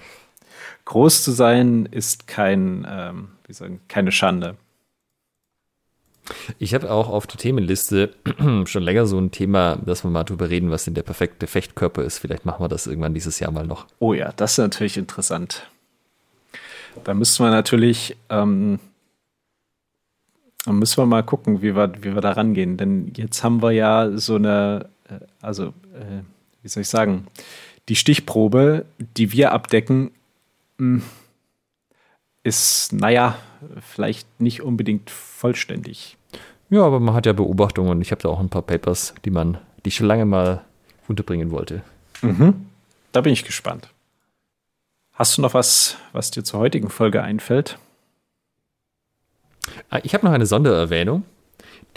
Groß 0.86 1.24
zu 1.24 1.32
sein 1.32 1.86
ist 1.86 2.28
kein, 2.28 2.86
ähm, 2.90 3.30
wie 3.46 3.54
sagen, 3.54 3.80
keine 3.88 4.12
Schande. 4.12 4.56
Ich 6.58 6.74
habe 6.74 6.92
auch 6.92 7.10
auf 7.10 7.26
der 7.26 7.38
Themenliste 7.38 8.14
schon 8.66 8.84
länger 8.84 9.06
so 9.06 9.18
ein 9.18 9.32
Thema, 9.32 9.78
dass 9.78 10.04
wir 10.04 10.12
mal 10.12 10.24
drüber 10.24 10.50
reden, 10.50 10.72
was 10.72 10.86
denn 10.86 10.94
der 10.94 11.04
perfekte 11.04 11.48
Fechtkörper 11.48 12.04
ist. 12.04 12.20
Vielleicht 12.20 12.46
machen 12.46 12.64
wir 12.64 12.70
das 12.70 12.88
irgendwann 12.88 13.14
dieses 13.14 13.40
Jahr 13.40 13.52
mal 13.52 13.66
noch. 13.66 13.88
Oh 14.00 14.14
ja, 14.14 14.32
das 14.36 14.54
ist 14.54 14.58
natürlich 14.60 14.98
interessant. 14.98 15.70
Da 17.04 17.14
müssten 17.14 17.44
wir 17.44 17.52
natürlich 17.52 18.18
ähm, 18.30 18.80
müssen 20.66 20.98
wir 20.98 21.06
mal 21.06 21.24
gucken, 21.24 21.62
wie 21.62 21.76
wir, 21.76 21.94
wie 22.02 22.14
wir 22.14 22.22
da 22.22 22.32
rangehen. 22.32 22.78
Denn 22.78 23.12
jetzt 23.16 23.44
haben 23.44 23.62
wir 23.62 23.72
ja 23.72 24.12
so 24.18 24.36
eine, 24.36 24.90
also, 25.42 25.68
äh, 25.94 26.24
wie 26.62 26.68
soll 26.68 26.82
ich 26.82 26.90
sagen, 26.90 27.28
die 27.88 27.96
Stichprobe, 27.96 28.86
die 29.18 29.32
wir 29.32 29.52
abdecken, 29.52 30.12
hm, 30.78 31.04
ist, 32.44 32.94
naja, 32.94 33.38
vielleicht 33.82 34.40
nicht 34.40 34.62
unbedingt 34.62 35.10
vollständig. 35.10 36.18
Ja, 36.70 36.84
aber 36.84 37.00
man 37.00 37.16
hat 37.16 37.26
ja 37.26 37.34
Beobachtungen 37.34 37.90
und 37.90 38.02
ich 38.02 38.12
habe 38.12 38.22
da 38.22 38.30
auch 38.30 38.40
ein 38.40 38.50
paar 38.50 38.62
Papers, 38.62 39.14
die 39.26 39.32
man, 39.32 39.58
die 39.84 39.90
ich 39.90 39.96
schon 39.96 40.08
lange 40.08 40.26
mal 40.26 40.64
unterbringen 41.08 41.52
wollte. 41.52 41.82
Mhm. 42.22 42.68
Da 43.12 43.22
bin 43.22 43.34
ich 43.34 43.44
gespannt. 43.44 43.90
Hast 45.14 45.38
du 45.38 45.42
noch 45.42 45.54
was, 45.54 45.98
was 46.14 46.32
dir 46.32 46.44
zur 46.44 46.60
heutigen 46.60 46.90
Folge 46.90 47.22
einfällt? 47.22 47.78
Ah, 49.90 50.00
ich 50.04 50.14
habe 50.14 50.26
noch 50.26 50.32
eine 50.32 50.46
Sondererwähnung. 50.46 51.24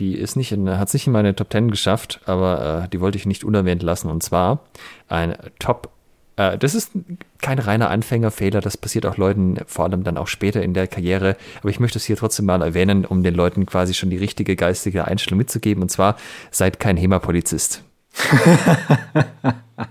Die 0.01 0.15
ist 0.15 0.37
nicht 0.37 0.53
hat 0.53 0.89
es 0.89 0.95
nicht 0.95 1.07
in 1.07 1.13
meine 1.13 1.35
Top 1.35 1.53
10 1.53 1.71
geschafft, 1.71 2.21
aber 2.27 2.85
äh, 2.85 2.89
die 2.89 3.01
wollte 3.01 3.19
ich 3.19 3.27
nicht 3.27 3.45
unerwähnt 3.45 3.83
lassen. 3.83 4.09
Und 4.11 4.23
zwar 4.23 4.61
ein 5.09 5.37
Top. 5.59 5.91
Äh, 6.37 6.57
das 6.59 6.75
ist 6.75 6.93
kein 7.41 7.59
reiner 7.59 7.91
Anfängerfehler, 7.91 8.61
das 8.61 8.77
passiert 8.77 9.05
auch 9.07 9.17
Leuten, 9.17 9.59
vor 9.67 9.85
allem 9.85 10.05
dann 10.05 10.17
auch 10.17 10.29
später 10.29 10.63
in 10.63 10.75
der 10.75 10.87
Karriere. 10.89 11.37
Aber 11.61 11.69
ich 11.71 11.81
möchte 11.81 11.99
es 11.99 12.05
hier 12.05 12.17
trotzdem 12.17 12.47
mal 12.47 12.63
erwähnen, 12.63 13.05
um 13.05 13.23
den 13.23 13.35
Leuten 13.35 13.67
quasi 13.67 13.93
schon 13.95 14.11
die 14.11 14.17
richtige 14.17 14.57
geistige 14.57 15.07
Einstellung 15.07 15.39
mitzugeben. 15.39 15.83
Und 15.83 15.91
zwar, 15.91 16.17
seid 16.51 16.81
kein 16.81 16.97
HEMA-Polizist. 16.97 17.85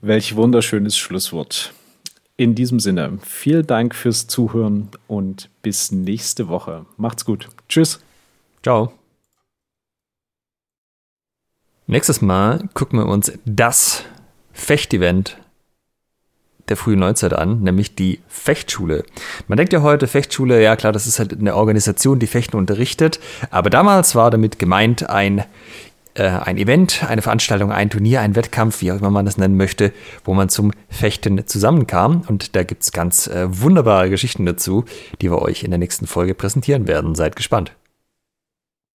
Welch 0.00 0.36
wunderschönes 0.36 0.96
Schlusswort. 0.98 1.72
In 2.36 2.54
diesem 2.54 2.80
Sinne, 2.80 3.18
vielen 3.22 3.66
Dank 3.66 3.94
fürs 3.94 4.26
Zuhören 4.26 4.88
und 5.06 5.50
bis 5.62 5.92
nächste 5.92 6.48
Woche. 6.48 6.86
Macht's 6.96 7.24
gut. 7.24 7.48
Tschüss. 7.68 8.00
Ciao. 8.62 8.92
Nächstes 11.86 12.22
Mal 12.22 12.68
gucken 12.72 12.98
wir 12.98 13.06
uns 13.06 13.32
das 13.44 14.04
Fechtevent 14.52 15.36
der 16.68 16.76
frühen 16.76 16.98
Neuzeit 16.98 17.34
an, 17.34 17.60
nämlich 17.60 17.94
die 17.94 18.20
Fechtschule. 18.26 19.04
Man 19.48 19.58
denkt 19.58 19.72
ja 19.72 19.82
heute, 19.82 20.06
Fechtschule, 20.06 20.62
ja 20.62 20.76
klar, 20.76 20.92
das 20.92 21.06
ist 21.06 21.18
halt 21.18 21.38
eine 21.38 21.54
Organisation, 21.56 22.18
die 22.18 22.26
Fechten 22.26 22.56
unterrichtet, 22.56 23.20
aber 23.50 23.68
damals 23.68 24.14
war 24.14 24.30
damit 24.30 24.58
gemeint 24.58 25.10
ein, 25.10 25.44
äh, 26.14 26.24
ein 26.24 26.56
Event, 26.56 27.04
eine 27.08 27.22
Veranstaltung, 27.22 27.72
ein 27.72 27.90
Turnier, 27.90 28.20
ein 28.20 28.36
Wettkampf, 28.36 28.80
wie 28.80 28.92
auch 28.92 28.98
immer 28.98 29.10
man 29.10 29.24
das 29.24 29.36
nennen 29.36 29.56
möchte, 29.56 29.92
wo 30.24 30.34
man 30.34 30.48
zum 30.48 30.72
Fechten 30.88 31.46
zusammenkam 31.46 32.22
und 32.28 32.56
da 32.56 32.62
gibt 32.62 32.82
es 32.82 32.92
ganz 32.92 33.26
äh, 33.26 33.46
wunderbare 33.48 34.10
Geschichten 34.10 34.46
dazu, 34.46 34.84
die 35.20 35.30
wir 35.30 35.42
euch 35.42 35.62
in 35.62 35.70
der 35.70 35.78
nächsten 35.78 36.06
Folge 36.06 36.34
präsentieren 36.34 36.86
werden. 36.88 37.14
Seid 37.14 37.36
gespannt. 37.36 37.72